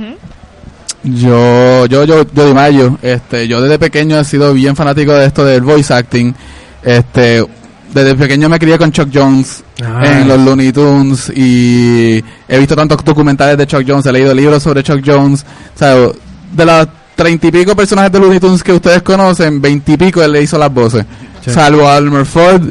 Yo, 1.04 1.84
yo, 1.86 2.04
yo, 2.04 2.24
yo 2.32 2.46
Di 2.46 2.54
Mayo, 2.54 2.98
este, 3.02 3.46
yo 3.46 3.60
desde 3.60 3.78
pequeño 3.78 4.18
he 4.18 4.24
sido 4.24 4.54
bien 4.54 4.74
fanático 4.74 5.12
de 5.12 5.26
esto 5.26 5.44
del 5.44 5.60
voice 5.60 5.92
acting. 5.92 6.34
Este, 6.82 7.44
desde 7.92 8.14
pequeño 8.14 8.48
me 8.48 8.58
crié 8.58 8.78
con 8.78 8.90
Chuck 8.90 9.08
Jones 9.12 9.62
Nice. 9.78 10.20
en 10.20 10.28
los 10.28 10.40
Looney 10.40 10.72
Tunes 10.72 11.30
y 11.34 12.24
he 12.48 12.58
visto 12.58 12.74
tantos 12.74 13.04
documentales 13.04 13.56
de 13.58 13.66
Chuck 13.66 13.84
Jones, 13.86 14.06
he 14.06 14.12
leído 14.12 14.34
libros 14.34 14.62
sobre 14.62 14.82
Chuck 14.82 15.02
Jones. 15.04 15.44
O 15.74 15.78
sea, 15.78 15.94
de 15.94 16.64
los 16.64 16.88
treinta 17.14 17.46
y 17.46 17.52
pico 17.52 17.76
personajes 17.76 18.10
de 18.10 18.18
Looney 18.18 18.40
Tunes 18.40 18.62
que 18.62 18.72
ustedes 18.72 19.02
conocen, 19.02 19.60
veintipico 19.60 20.22
él 20.22 20.32
le 20.32 20.42
hizo 20.42 20.58
las 20.58 20.72
voces. 20.72 21.04
Sí. 21.44 21.50
Salvo 21.50 21.86
a 21.86 21.98
Elmer 21.98 22.24
Ford 22.24 22.62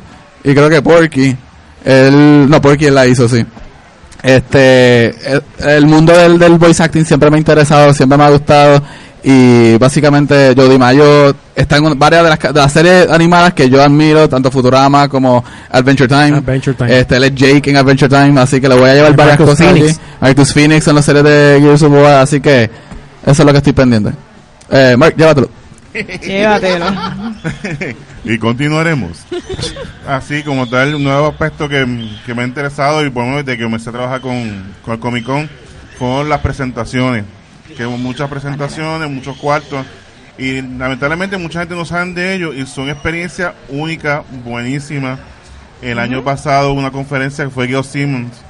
y 0.43 0.53
creo 0.53 0.69
que 0.69 0.81
Porky. 0.81 1.35
Él, 1.85 2.49
no, 2.49 2.59
Porky 2.61 2.85
él 2.85 2.95
la 2.95 3.05
hizo, 3.05 3.29
sí. 3.29 3.45
Este, 4.23 5.09
el, 5.31 5.43
el 5.59 5.85
mundo 5.85 6.13
del, 6.17 6.39
del 6.39 6.53
voice 6.57 6.81
acting 6.81 7.03
siempre 7.05 7.29
me 7.29 7.35
ha 7.35 7.39
interesado, 7.39 7.93
siempre 7.93 8.17
me 8.17 8.23
ha 8.23 8.29
gustado. 8.29 8.81
Y 9.25 9.77
básicamente 9.77 10.53
Jody 10.55 10.77
Mayo 10.77 11.33
está 11.55 11.77
en 11.77 11.97
varias 11.97 12.23
de 12.23 12.29
las, 12.29 12.39
de 12.39 12.53
las 12.53 12.71
series 12.73 13.09
animadas 13.09 13.53
que 13.53 13.69
yo 13.69 13.81
admiro, 13.81 14.27
tanto 14.27 14.51
Futurama 14.51 15.07
como 15.07 15.43
Adventure 15.71 16.09
Time. 16.09 16.37
Adventure 16.39 16.75
Time. 16.75 16.99
Este, 16.99 17.15
él 17.15 17.23
es 17.25 17.35
Jake 17.35 17.69
en 17.69 17.77
Adventure 17.77 18.09
Time, 18.09 18.39
así 18.41 18.59
que 18.59 18.67
le 18.67 18.75
voy 18.75 18.89
a 18.89 18.93
llevar 18.95 19.13
Y 19.13 19.15
varias 19.15 19.39
Marcus 19.39 19.55
cosas 19.55 19.67
Phoenix. 19.73 19.87
allí. 19.91 19.99
Marcus 20.19 20.53
Phoenix 20.53 20.87
en 20.87 20.95
las 20.95 21.05
series 21.05 21.23
de 21.23 21.59
Gears 21.61 21.83
of 21.83 21.93
War, 21.93 22.17
así 22.21 22.41
que 22.41 22.63
eso 23.25 23.31
es 23.41 23.45
lo 23.45 23.51
que 23.53 23.57
estoy 23.59 23.73
pendiente. 23.73 24.11
Eh, 24.69 24.95
Mark, 24.97 25.15
llévatelo. 25.15 25.49
Llévatelo. 25.93 26.85
y 28.23 28.37
continuaremos. 28.37 29.25
Así 30.07 30.43
como 30.43 30.67
tal, 30.67 30.95
un 30.95 31.03
nuevo 31.03 31.27
aspecto 31.27 31.69
que, 31.69 32.09
que 32.25 32.33
me 32.33 32.43
ha 32.43 32.45
interesado 32.45 33.05
y 33.05 33.09
por 33.09 33.23
lo 33.23 33.29
menos 33.29 33.45
desde 33.45 33.57
que 33.57 33.63
comencé 33.63 33.89
a 33.89 33.93
trabajar 33.93 34.21
con, 34.21 34.73
con 34.83 34.93
el 34.93 34.99
Comic 34.99 35.25
Con 35.25 35.49
fueron 35.97 36.29
las 36.29 36.41
presentaciones. 36.41 37.25
Que 37.77 37.85
hubo 37.85 37.97
muchas 37.97 38.29
presentaciones, 38.29 39.09
muchos 39.09 39.37
cuartos. 39.37 39.85
Y 40.37 40.61
lamentablemente 40.61 41.37
mucha 41.37 41.59
gente 41.59 41.75
no 41.75 41.85
sabe 41.85 42.13
de 42.13 42.33
ellos 42.35 42.55
y 42.55 42.65
son 42.65 42.89
experiencias 42.89 43.53
únicas, 43.69 44.23
buenísimas. 44.43 45.19
El 45.81 45.99
año 45.99 46.23
pasado 46.23 46.71
hubo 46.71 46.79
una 46.79 46.91
conferencia 46.91 47.45
que 47.45 47.51
fue 47.51 47.67
Gil 47.67 47.83
Simmons 47.83 48.41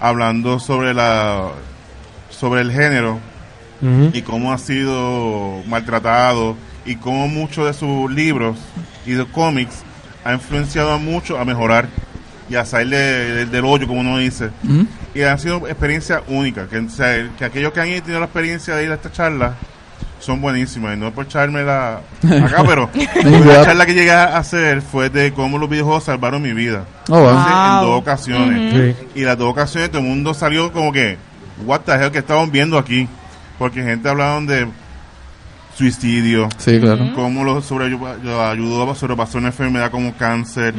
hablando 0.00 0.58
sobre 0.58 0.94
la 0.94 1.50
sobre 2.30 2.60
el 2.60 2.72
género 2.72 3.18
y 4.12 4.22
cómo 4.22 4.52
ha 4.52 4.58
sido 4.58 5.62
maltratado 5.66 6.56
y 6.88 6.96
cómo 6.96 7.28
muchos 7.28 7.66
de 7.66 7.72
sus 7.74 8.10
libros 8.10 8.56
y 9.06 9.12
de 9.12 9.24
cómics 9.26 9.82
ha 10.24 10.32
influenciado 10.32 10.92
a 10.92 10.98
mucho 10.98 11.38
a 11.38 11.44
mejorar 11.44 11.86
y 12.50 12.54
a 12.56 12.64
salir 12.64 12.90
de- 12.90 13.34
de- 13.34 13.46
del 13.46 13.64
hoyo, 13.64 13.86
como 13.86 14.00
uno 14.00 14.18
dice. 14.18 14.50
Y 15.14 15.22
han 15.22 15.38
sido 15.38 15.66
experiencias 15.68 16.22
únicas. 16.28 16.68
Que, 16.68 16.78
o 16.78 16.88
sea, 16.88 17.28
que 17.38 17.44
aquellos 17.44 17.72
que 17.72 17.80
han 17.80 17.88
tenido 17.88 18.18
la 18.20 18.26
experiencia 18.26 18.74
de 18.74 18.84
ir 18.84 18.90
a 18.90 18.94
esta 18.94 19.12
charla 19.12 19.54
son 20.18 20.40
buenísimas. 20.40 20.96
Y 20.96 21.00
no 21.00 21.08
es 21.08 21.12
por 21.12 21.26
echármela 21.26 22.00
acá, 22.22 22.64
pero 22.66 22.90
la 23.44 23.64
charla 23.64 23.86
que 23.86 23.94
llegué 23.94 24.10
a 24.12 24.36
hacer 24.38 24.80
fue 24.82 25.10
de 25.10 25.32
cómo 25.32 25.58
los 25.58 25.68
videojuegos 25.68 26.04
salvaron 26.04 26.40
mi 26.42 26.52
vida. 26.52 26.84
Oh, 27.08 27.18
wow. 27.20 27.28
Entonces, 27.28 27.52
en 27.52 27.80
dos 27.86 28.00
ocasiones. 28.00 28.94
Sí. 28.96 29.06
Y 29.20 29.24
las 29.24 29.36
dos 29.38 29.50
ocasiones 29.50 29.90
todo 29.90 30.00
el 30.00 30.08
mundo 30.08 30.32
salió 30.34 30.72
como 30.72 30.90
que, 30.92 31.18
what 31.66 31.80
the 31.82 31.92
hell 31.92 32.10
que 32.10 32.18
estaban 32.18 32.50
viendo 32.50 32.78
aquí. 32.78 33.06
Porque 33.58 33.82
gente 33.82 34.08
hablaban 34.08 34.46
de 34.46 34.66
suicidio, 35.78 36.48
Sí, 36.58 36.80
claro. 36.80 37.12
cómo 37.14 37.44
lo, 37.44 37.62
sobre, 37.62 37.88
lo 37.90 38.42
ayudó 38.44 38.90
a 38.90 38.94
sobrepasar 38.96 39.38
una 39.38 39.48
enfermedad 39.48 39.90
como 39.92 40.12
cáncer, 40.14 40.74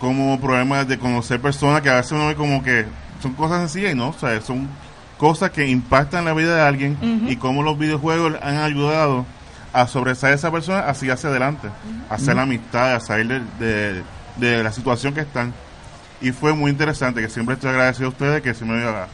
como 0.00 0.38
problemas 0.40 0.86
de 0.88 0.98
conocer 0.98 1.40
personas 1.40 1.80
que 1.80 1.88
a 1.90 1.94
veces 1.96 2.12
uno 2.12 2.26
ve 2.26 2.34
como 2.34 2.62
que 2.62 2.84
son 3.22 3.32
cosas 3.34 3.60
sencillas 3.60 3.92
y 3.92 3.94
no, 3.96 4.08
o 4.08 4.12
sea, 4.12 4.40
son 4.40 4.68
cosas 5.16 5.50
que 5.50 5.66
impactan 5.68 6.24
la 6.24 6.34
vida 6.34 6.54
de 6.56 6.60
alguien 6.62 6.98
y 7.28 7.36
cómo 7.36 7.62
los 7.62 7.78
videojuegos 7.78 8.34
han 8.42 8.56
ayudado 8.58 9.24
a 9.72 9.86
sobresalir 9.86 10.32
a 10.32 10.36
esa 10.36 10.50
persona 10.50 10.80
así 10.80 11.08
hacia 11.08 11.30
adelante, 11.30 11.68
a 12.10 12.14
hacer 12.14 12.34
la 12.36 12.42
amistad, 12.42 12.94
a 12.96 13.00
salir 13.00 13.28
de, 13.58 13.64
de- 13.66 14.02
de 14.36 14.62
la 14.62 14.70
situación 14.72 15.14
que 15.14 15.20
están. 15.20 15.54
Y 16.20 16.30
fue 16.32 16.52
muy 16.52 16.70
interesante, 16.70 17.20
que 17.22 17.28
siempre 17.30 17.54
estoy 17.54 17.70
agradecido 17.70 18.06
a 18.06 18.10
ustedes 18.10 18.42
que 18.42 18.52
se 18.54 18.64
me 18.66 18.82
a, 18.84 19.06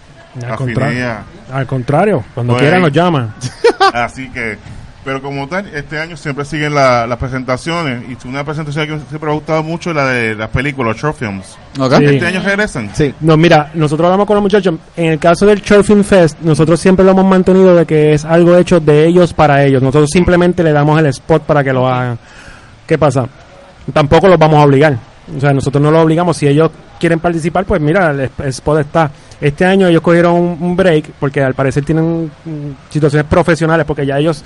Al 0.48 0.56
contrario. 0.56 1.14
Al 1.52 1.66
contrario, 1.66 2.24
cuando 2.34 2.54
Pues- 2.54 2.62
quieran 2.62 2.82
nos 2.82 2.92
llaman. 2.92 3.32
Así 3.94 4.28
que, 4.30 4.58
pero 5.04 5.20
como 5.20 5.48
tal, 5.48 5.66
este 5.74 5.98
año 5.98 6.16
siempre 6.16 6.44
siguen 6.44 6.74
la- 6.74 7.06
las 7.06 7.18
presentaciones. 7.18 8.04
Y 8.08 8.28
una 8.28 8.44
presentación 8.44 8.86
que 8.86 8.98
siempre 9.08 9.26
me 9.26 9.30
ha 9.30 9.34
gustado 9.34 9.62
mucho 9.62 9.90
es 9.90 9.96
la 9.96 10.06
de 10.06 10.34
las 10.34 10.48
películas, 10.50 10.92
los 10.94 11.02
short 11.02 11.16
films. 11.18 11.56
Ok. 11.78 11.94
Sí. 11.98 12.04
Este 12.04 12.26
año 12.26 12.40
regresan. 12.42 12.90
Sí. 12.94 13.14
No, 13.20 13.36
mira, 13.36 13.70
nosotros 13.74 14.06
hablamos 14.06 14.26
con 14.26 14.34
los 14.36 14.42
muchachos. 14.42 14.74
En 14.96 15.06
el 15.12 15.18
caso 15.18 15.46
del 15.46 15.60
Short 15.60 15.84
Film 15.84 16.04
Fest, 16.04 16.38
nosotros 16.40 16.78
siempre 16.78 17.04
lo 17.04 17.10
hemos 17.12 17.24
mantenido 17.24 17.74
de 17.74 17.84
que 17.86 18.12
es 18.12 18.24
algo 18.24 18.56
hecho 18.56 18.78
de 18.80 19.06
ellos 19.06 19.32
para 19.32 19.64
ellos. 19.64 19.82
Nosotros 19.82 20.10
simplemente 20.12 20.62
le 20.62 20.72
damos 20.72 20.98
el 20.98 21.06
spot 21.06 21.42
para 21.44 21.64
que 21.64 21.72
lo 21.72 21.88
hagan. 21.88 22.18
¿Qué 22.86 22.98
pasa? 22.98 23.26
Tampoco 23.92 24.28
los 24.28 24.38
vamos 24.38 24.58
a 24.60 24.64
obligar. 24.64 24.96
O 25.36 25.40
sea, 25.40 25.52
nosotros 25.52 25.82
no 25.82 25.90
los 25.90 26.04
obligamos. 26.04 26.36
Si 26.36 26.46
ellos 26.46 26.70
quieren 26.98 27.20
participar, 27.20 27.64
pues 27.64 27.80
mira, 27.80 28.10
el, 28.10 28.30
spot 28.48 28.80
está. 28.80 29.10
Este 29.40 29.64
año 29.64 29.88
ellos 29.88 30.02
cogieron 30.02 30.34
un, 30.34 30.58
un 30.60 30.76
break 30.76 31.10
porque 31.18 31.42
al 31.42 31.54
parecer 31.54 31.84
tienen 31.84 32.26
mm, 32.44 32.70
situaciones 32.90 33.26
profesionales 33.28 33.84
porque 33.86 34.06
ya 34.06 34.18
ellos 34.18 34.44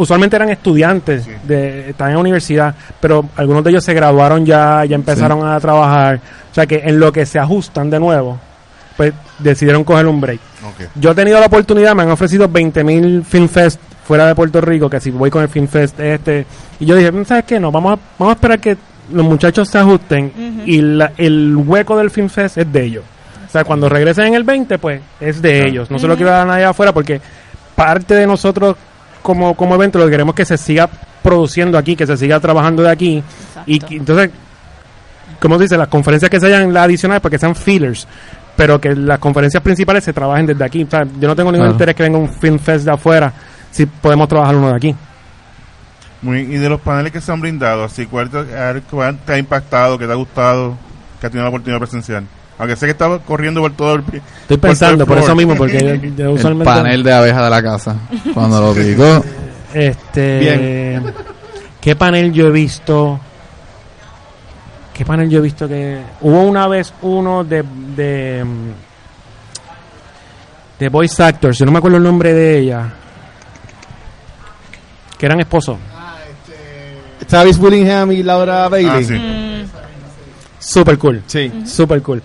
usualmente 0.00 0.36
eran 0.36 0.50
estudiantes, 0.50 1.24
Sí. 1.24 1.30
de, 1.44 1.90
están 1.90 2.08
en 2.08 2.14
la 2.14 2.20
universidad, 2.20 2.74
pero 3.00 3.24
algunos 3.36 3.62
de 3.64 3.70
ellos 3.70 3.84
se 3.84 3.94
graduaron 3.94 4.44
ya, 4.44 4.84
ya 4.84 4.94
empezaron 4.96 5.46
a 5.46 5.58
trabajar. 5.60 6.20
O 6.50 6.54
sea 6.54 6.66
que 6.66 6.82
en 6.84 6.98
lo 6.98 7.12
que 7.12 7.24
se 7.26 7.38
ajustan 7.38 7.90
de 7.90 8.00
nuevo, 8.00 8.38
pues 8.96 9.12
decidieron 9.38 9.84
coger 9.84 10.06
un 10.06 10.20
break. 10.20 10.40
Yo 10.96 11.12
he 11.12 11.14
tenido 11.14 11.38
la 11.40 11.46
oportunidad, 11.46 11.94
me 11.94 12.02
han 12.02 12.10
ofrecido 12.10 12.48
20.000 12.48 13.24
Film 13.24 13.48
Fest 13.48 13.80
fuera 14.06 14.26
de 14.26 14.34
Puerto 14.34 14.60
Rico, 14.60 14.90
que 14.90 15.00
si 15.00 15.10
voy 15.10 15.30
con 15.30 15.42
el 15.42 15.48
Film 15.48 15.68
Fest 15.68 15.98
este, 16.00 16.44
y 16.80 16.84
yo 16.86 16.96
dije, 16.96 17.12
"Mm, 17.12 17.24
¿sabes 17.24 17.44
qué? 17.44 17.60
No, 17.60 17.70
vamos 17.70 17.92
a, 17.96 17.98
vamos 18.18 18.32
a 18.32 18.34
esperar 18.34 18.58
que 18.60 18.76
los 19.12 19.24
muchachos 19.24 19.68
se 19.68 19.78
ajusten 19.78 20.62
y 20.66 20.80
la- 20.80 21.12
el 21.16 21.56
hueco 21.56 21.96
del 21.96 22.10
Film 22.10 22.28
Fest 22.28 22.58
es 22.58 22.72
de 22.72 22.84
ellos. 22.84 23.04
O 23.48 23.50
sea, 23.52 23.64
cuando 23.64 23.88
regresen 23.88 24.26
en 24.28 24.34
el 24.34 24.44
20, 24.44 24.78
pues 24.78 25.00
es 25.20 25.40
de 25.42 25.50
Claro. 25.54 25.68
ellos. 25.68 25.90
No 25.90 25.98
se 25.98 26.06
lo 26.06 26.14
quiero 26.16 26.30
dar 26.30 26.42
a 26.42 26.44
nadie 26.44 26.64
afuera 26.64 26.92
porque 26.92 27.20
parte 27.74 28.14
de 28.14 28.26
nosotros 28.26 28.76
como, 29.22 29.54
como 29.54 29.74
evento 29.74 29.98
lo 29.98 30.04
que 30.06 30.10
queremos 30.12 30.32
es 30.34 30.36
que 30.36 30.44
se 30.44 30.58
siga 30.58 30.88
produciendo 31.22 31.76
aquí, 31.78 31.96
que 31.96 32.06
se 32.06 32.16
siga 32.16 32.40
trabajando 32.40 32.82
de 32.82 32.90
aquí. 32.90 33.22
Y 33.66 33.74
Exacto. 33.76 33.86
que- 33.88 33.96
entonces, 33.96 34.30
como 35.40 35.58
dice, 35.58 35.76
las 35.76 35.88
conferencias 35.88 36.30
que 36.30 36.38
se 36.40 36.46
hayan 36.46 36.72
las 36.72 36.84
adicionales, 36.84 37.20
porque 37.22 37.38
sean 37.38 37.54
fillers, 37.54 38.06
pero 38.56 38.80
que 38.80 38.94
las 38.94 39.18
conferencias 39.18 39.62
principales 39.62 40.04
se 40.04 40.12
trabajen 40.12 40.46
desde 40.46 40.64
aquí. 40.64 40.84
O 40.84 40.90
sea, 40.90 41.04
yo 41.18 41.28
no 41.28 41.36
tengo 41.36 41.50
ningún 41.50 41.66
Claro. 41.66 41.72
interés 41.74 41.94
que 41.96 42.02
venga 42.02 42.18
un 42.18 42.28
film 42.32 42.58
fest 42.58 42.84
de 42.84 42.92
afuera 42.92 43.32
si 43.70 43.86
podemos 43.86 44.28
trabajar 44.28 44.54
uno 44.56 44.68
de 44.68 44.76
aquí. 44.76 44.94
Muy, 46.22 46.40
y 46.40 46.58
de 46.58 46.68
los 46.68 46.80
paneles 46.80 47.12
que 47.12 47.20
se 47.22 47.32
han 47.32 47.40
brindado, 47.40 47.84
así, 47.84 48.04
¿cuál 48.06 48.28
te, 48.28 48.38
cuál 48.90 49.16
te 49.24 49.32
ha 49.32 49.38
impactado, 49.38 49.96
que 49.98 50.06
te 50.06 50.12
ha 50.12 50.16
gustado, 50.16 50.76
que 51.18 51.26
has 51.26 51.30
tenido 51.32 51.44
la 51.44 51.48
oportunidad 51.48 51.78
presencial? 51.78 52.26
Aunque 52.60 52.76
sé 52.76 52.84
que 52.84 52.92
estaba 52.92 53.18
corriendo 53.20 53.62
por 53.62 53.72
todo 53.72 53.94
el... 53.94 54.04
Estoy 54.42 54.58
pensando, 54.58 55.06
por 55.06 55.16
eso 55.16 55.34
mismo, 55.34 55.56
porque 55.56 55.80
yo, 55.80 55.94
yo 56.14 56.24
El 56.26 56.34
usualmente... 56.34 56.70
panel 56.70 57.02
de 57.02 57.12
abeja 57.12 57.42
de 57.42 57.50
la 57.50 57.62
casa. 57.62 57.96
Cuando 58.34 58.60
lo 58.60 58.74
picó. 58.74 59.24
Este, 59.72 61.00
¿Qué 61.80 61.96
panel 61.96 62.32
yo 62.32 62.48
he 62.48 62.50
visto? 62.50 63.18
¿Qué 64.92 65.06
panel 65.06 65.30
yo 65.30 65.38
he 65.38 65.42
visto 65.42 65.66
que 65.66 66.02
hubo 66.20 66.42
una 66.42 66.68
vez 66.68 66.92
uno 67.00 67.44
de 67.44 67.64
de 67.96 68.44
de 70.78 70.88
voice 70.90 71.22
actors, 71.22 71.58
yo 71.58 71.64
no 71.64 71.72
me 71.72 71.78
acuerdo 71.78 71.96
el 71.96 72.02
nombre 72.02 72.34
de 72.34 72.58
ella, 72.58 72.92
que 75.16 75.24
eran 75.26 75.40
esposos. 75.40 75.78
Travis 77.26 77.58
Willingham 77.58 78.12
y 78.12 78.22
Laura 78.22 78.68
Bailey. 78.68 78.90
Ah, 78.90 79.06
sí. 79.06 79.14
Mm, 79.14 79.68
Super 80.58 80.98
cool. 80.98 81.22
Sí. 81.26 81.50
Super 81.64 82.02
cool. 82.02 82.22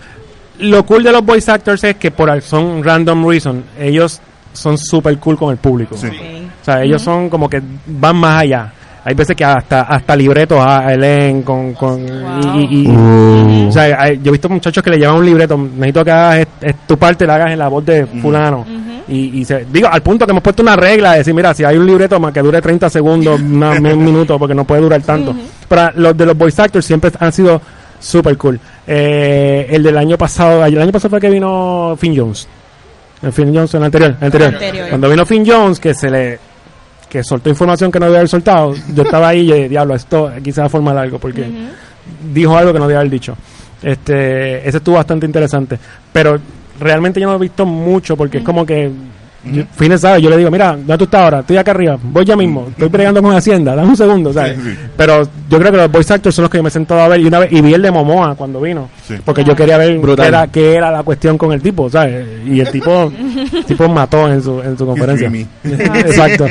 Lo 0.60 0.84
cool 0.86 1.02
de 1.02 1.12
los 1.12 1.24
voice 1.24 1.50
actors 1.50 1.84
es 1.84 1.96
que 1.96 2.10
por 2.10 2.40
son 2.42 2.82
random 2.82 3.28
reason, 3.28 3.64
ellos 3.78 4.20
son 4.52 4.78
super 4.78 5.16
cool 5.18 5.36
con 5.36 5.50
el 5.50 5.58
público. 5.58 5.96
Sí. 5.96 6.08
O 6.08 6.64
sea, 6.64 6.82
ellos 6.82 7.02
son 7.02 7.28
como 7.28 7.48
que 7.48 7.62
van 7.86 8.16
más 8.16 8.42
allá. 8.42 8.72
Hay 9.04 9.14
veces 9.14 9.36
que 9.36 9.44
hasta 9.44 9.82
hasta 9.82 10.16
libretos 10.16 10.58
a 10.60 10.90
leen 10.96 11.42
con, 11.42 11.74
con 11.74 12.00
y, 12.00 12.58
y- 12.58 12.82
y- 12.84 12.88
Uh. 12.88 13.68
o 13.68 13.72
sea, 13.72 14.02
hay- 14.02 14.18
yo 14.20 14.30
he 14.30 14.32
visto 14.32 14.48
muchachos 14.48 14.82
que 14.82 14.90
le 14.90 14.98
llevan 14.98 15.16
un 15.18 15.24
libreto, 15.26 15.56
necesito 15.56 16.04
que 16.04 16.10
hagas 16.10 16.36
es- 16.38 16.48
es 16.60 16.74
tu 16.88 16.96
parte, 16.98 17.24
la 17.24 17.36
hagas 17.36 17.52
en 17.52 17.58
la 17.60 17.68
voz 17.68 17.84
de 17.86 18.04
fulano. 18.06 18.64
Y, 19.08 19.38
y 19.40 19.44
se, 19.44 19.64
digo, 19.70 19.86
al 19.88 20.02
punto 20.02 20.26
que 20.26 20.32
hemos 20.32 20.42
puesto 20.42 20.62
una 20.62 20.74
regla 20.74 21.12
de 21.12 21.18
decir, 21.18 21.32
mira, 21.32 21.54
si 21.54 21.62
hay 21.62 21.76
un 21.76 21.86
libreto 21.86 22.18
más 22.18 22.32
que 22.32 22.40
dure 22.42 22.60
30 22.60 22.90
segundos, 22.90 23.38
un 23.40 24.04
minuto, 24.04 24.36
porque 24.40 24.54
no 24.56 24.64
puede 24.64 24.80
durar 24.80 25.00
tanto. 25.02 25.32
Pero 25.68 25.90
los 25.94 26.16
de 26.16 26.26
los 26.26 26.36
voice 26.36 26.60
actors 26.62 26.84
siempre 26.84 27.12
han 27.20 27.30
sido 27.30 27.60
super 27.98 28.36
cool. 28.36 28.58
Eh, 28.86 29.66
el 29.70 29.82
del 29.82 29.96
año 29.96 30.16
pasado, 30.16 30.64
el 30.64 30.80
año 30.80 30.92
pasado 30.92 31.10
fue 31.10 31.20
que 31.20 31.30
vino 31.30 31.96
Finn 31.98 32.16
Jones. 32.16 32.48
El 33.22 33.32
Finn 33.32 33.54
Jones, 33.54 33.74
el 33.74 33.82
anterior, 33.82 34.16
el 34.18 34.24
anterior. 34.24 34.54
Anterior. 34.54 34.88
Cuando 34.88 35.08
vino 35.08 35.26
Finn 35.26 35.44
Jones, 35.46 35.80
que 35.80 35.94
se 35.94 36.10
le 36.10 36.38
que 37.08 37.22
soltó 37.22 37.48
información 37.48 37.90
que 37.90 38.00
no 38.00 38.06
debía 38.06 38.18
haber 38.18 38.28
soltado, 38.28 38.74
yo 38.92 39.02
estaba 39.04 39.28
ahí 39.28 39.50
y 39.50 39.68
diablo, 39.68 39.94
esto 39.94 40.30
quizás 40.42 40.64
va 40.64 40.66
a 40.66 40.70
formar 40.70 40.98
algo, 40.98 41.18
porque 41.18 41.46
dijo 42.32 42.56
algo 42.56 42.72
que 42.72 42.78
no 42.78 42.86
debía 42.86 42.98
haber 42.98 43.10
dicho. 43.10 43.36
Este, 43.82 44.66
ese 44.68 44.78
estuvo 44.78 44.96
bastante 44.96 45.26
interesante. 45.26 45.78
Pero 46.12 46.38
realmente 46.80 47.20
yo 47.20 47.26
no 47.26 47.32
lo 47.32 47.38
he 47.38 47.42
visto 47.42 47.64
mucho, 47.64 48.16
porque 48.16 48.38
es 48.38 48.44
como 48.44 48.66
que 48.66 48.90
yo, 49.44 49.62
Fines 49.76 50.00
sabe, 50.00 50.20
yo 50.20 50.28
le 50.30 50.36
digo, 50.38 50.50
mira, 50.50 50.72
¿dónde 50.72 50.98
tú 50.98 51.04
estás 51.04 51.22
ahora? 51.22 51.40
Estoy 51.40 51.56
acá 51.56 51.70
arriba, 51.70 51.96
voy 52.02 52.24
ya 52.24 52.36
mismo, 52.36 52.66
estoy 52.70 52.88
bregando 52.88 53.22
con 53.22 53.34
Hacienda, 53.34 53.74
dame 53.76 53.88
un 53.90 53.96
segundo, 53.96 54.32
¿sabes? 54.32 54.56
Sí, 54.62 54.70
sí. 54.70 54.78
Pero 54.96 55.22
yo 55.48 55.58
creo 55.58 55.70
que 55.70 55.76
los 55.78 55.92
voice 55.92 56.14
actors 56.14 56.34
son 56.34 56.42
los 56.44 56.50
que 56.50 56.58
yo 56.58 56.62
me 56.62 56.68
he 56.68 56.72
sentado 56.72 57.00
a 57.00 57.08
ver 57.08 57.20
y 57.20 57.26
una 57.26 57.38
vez 57.40 57.52
y 57.52 57.60
vi 57.60 57.74
el 57.74 57.82
de 57.82 57.90
Momoa 57.90 58.34
cuando 58.34 58.60
vino, 58.60 58.88
Sí. 59.06 59.14
porque 59.24 59.44
yo 59.44 59.54
quería 59.54 59.78
ver 59.78 59.98
Brutal. 59.98 60.24
qué 60.24 60.28
era, 60.28 60.46
qué 60.48 60.74
era 60.74 60.90
la 60.90 61.02
cuestión 61.02 61.38
con 61.38 61.52
el 61.52 61.62
tipo, 61.62 61.88
¿sabes? 61.88 62.26
Y 62.46 62.58
el 62.60 62.70
tipo, 62.70 63.12
el 63.54 63.64
tipo 63.64 63.88
mató 63.88 64.28
en 64.28 64.42
su, 64.42 64.60
en 64.60 64.76
su 64.76 64.84
conferencia. 64.86 65.30
Exacto. 65.64 66.46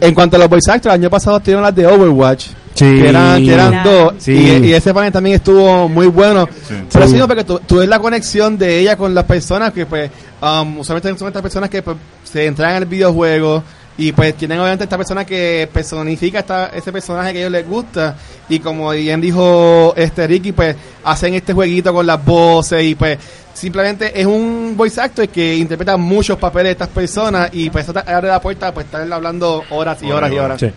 En 0.00 0.14
cuanto 0.14 0.36
a 0.36 0.38
los 0.40 0.48
voice 0.48 0.70
actors, 0.70 0.94
el 0.94 1.00
año 1.00 1.10
pasado 1.10 1.40
tuvieron 1.40 1.62
las 1.62 1.74
de 1.74 1.86
Overwatch. 1.86 2.46
Sí. 2.74 2.84
Que 2.84 3.08
eran, 3.08 3.44
que 3.44 3.52
eran 3.52 3.70
Claro. 3.72 3.90
dos. 3.90 4.14
Sí. 4.18 4.32
Y, 4.62 4.66
y 4.66 4.72
ese 4.72 4.94
panel 4.94 5.10
también 5.12 5.34
estuvo 5.36 5.88
muy 5.88 6.06
bueno. 6.06 6.46
Sí. 6.68 6.74
Pero 6.92 7.06
Sí. 7.06 7.12
sí, 7.14 7.18
no, 7.18 7.26
porque 7.26 7.42
tú, 7.42 7.60
tú 7.66 7.78
ves 7.78 7.88
la 7.88 7.98
conexión 7.98 8.56
de 8.56 8.78
ella 8.78 8.96
con 8.96 9.12
las 9.16 9.24
personas 9.24 9.72
que, 9.72 9.84
pues, 9.84 10.08
um, 10.40 10.78
usualmente 10.78 11.18
son 11.18 11.26
estas 11.26 11.42
personas 11.42 11.70
que 11.70 11.82
pues, 11.82 11.96
se 12.30 12.46
entran 12.46 12.70
en 12.72 12.76
el 12.78 12.84
videojuego 12.86 13.62
y, 13.96 14.12
pues, 14.12 14.34
tienen 14.36 14.58
obviamente 14.60 14.84
esta 14.84 14.96
persona 14.96 15.24
que 15.24 15.68
personifica 15.72 16.38
esta, 16.40 16.66
ese 16.68 16.92
personaje 16.92 17.32
que 17.32 17.38
a 17.38 17.40
ellos 17.42 17.52
les 17.52 17.66
gusta. 17.68 18.16
Y 18.48 18.60
como 18.60 18.90
bien 18.90 19.20
dijo 19.20 19.92
este 19.96 20.26
Ricky, 20.26 20.52
pues, 20.52 20.76
hacen 21.04 21.34
este 21.34 21.52
jueguito 21.52 21.92
con 21.92 22.06
las 22.06 22.24
voces 22.24 22.82
y, 22.84 22.94
pues, 22.94 23.18
simplemente 23.54 24.12
es 24.20 24.24
un 24.24 24.74
voice 24.76 25.00
actor 25.00 25.28
que 25.28 25.56
interpreta 25.56 25.96
muchos 25.96 26.38
papeles 26.38 26.66
de 26.66 26.72
estas 26.72 26.88
personas 26.88 27.50
y, 27.52 27.70
pues, 27.70 27.88
eso 27.88 27.98
abre 28.06 28.28
la 28.28 28.40
puerta, 28.40 28.72
pues, 28.72 28.86
estar 28.86 29.12
hablando 29.12 29.64
horas 29.70 30.00
y 30.02 30.12
horas 30.12 30.32
y 30.32 30.38
horas. 30.38 30.60
Sí. 30.60 30.70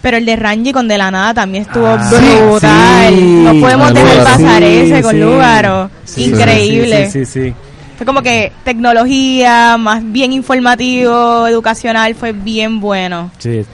Pero 0.00 0.16
el 0.16 0.24
de 0.26 0.34
Ranji 0.34 0.72
con 0.72 0.88
De 0.88 0.98
la 0.98 1.10
Nada 1.12 1.32
también 1.34 1.62
estuvo 1.64 1.86
Ah, 1.86 2.10
brutal. 2.10 3.14
sí. 3.14 3.20
No 3.22 3.52
podemos 3.60 3.94
dejar 3.94 4.24
pasar 4.24 4.62
Sí, 4.62 4.68
ese 4.90 5.02
con 5.02 5.12
sí. 5.12 5.18
Lugaro. 5.20 5.90
Sí, 6.04 6.24
Increíble. 6.24 7.06
Sí, 7.10 7.24
sí, 7.24 7.26
sí, 7.26 7.40
sí. 7.50 7.54
Fue 7.96 8.06
como 8.06 8.22
que 8.22 8.52
tecnología, 8.64 9.76
más 9.76 10.02
bien 10.04 10.32
informativo, 10.32 11.46
educacional, 11.46 12.14
fue 12.14 12.32
bien 12.32 12.80
bueno. 12.80 13.30
Sí. 13.38 13.64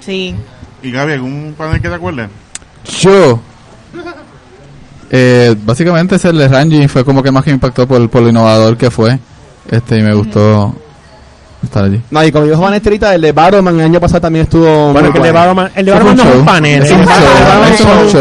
Sí. 0.00 0.34
Y 0.82 0.90
Gaby, 0.90 1.12
¿algún 1.12 1.54
panel 1.56 1.80
que 1.80 1.88
te 1.88 1.94
acuerdes? 1.94 2.28
Yo. 3.00 3.40
Eh, 5.10 5.56
básicamente 5.64 6.16
ese 6.16 6.28
el 6.28 6.38
de 6.38 6.48
Ranji 6.48 6.86
fue 6.86 7.04
como 7.04 7.22
que 7.22 7.30
más 7.30 7.42
que 7.42 7.50
me 7.50 7.54
impactó 7.54 7.88
por, 7.88 8.08
por 8.10 8.22
lo 8.22 8.28
innovador 8.28 8.76
que 8.76 8.90
fue. 8.90 9.18
Este, 9.70 9.98
y 9.98 10.02
me 10.02 10.14
gustó 10.14 10.74
estar 11.62 11.84
allí. 11.84 12.00
No, 12.10 12.24
y 12.24 12.30
como 12.32 12.46
dijo 12.46 12.60
Vanessa 12.60 12.88
ahorita, 12.88 13.14
el 13.14 13.20
de 13.22 13.32
Barrowman 13.32 13.74
el 13.80 13.86
año 13.86 14.00
pasado 14.00 14.20
también 14.20 14.44
estuvo 14.44 14.92
Bueno, 14.92 15.10
muy 15.10 15.16
el 15.18 15.22
de. 15.24 15.32
Batman, 15.32 15.70
el 15.74 15.86
de 15.86 15.92
un 15.92 15.98
no 16.04 16.10
es 16.12 16.18
show. 16.18 16.38
un 16.38 16.44
panel. 16.44 16.86
Fue 16.86 16.96
un 16.96 17.04
de 17.04 17.06
show. 17.76 17.86
Fue 17.88 18.00
un 18.00 18.08
show. 18.08 18.20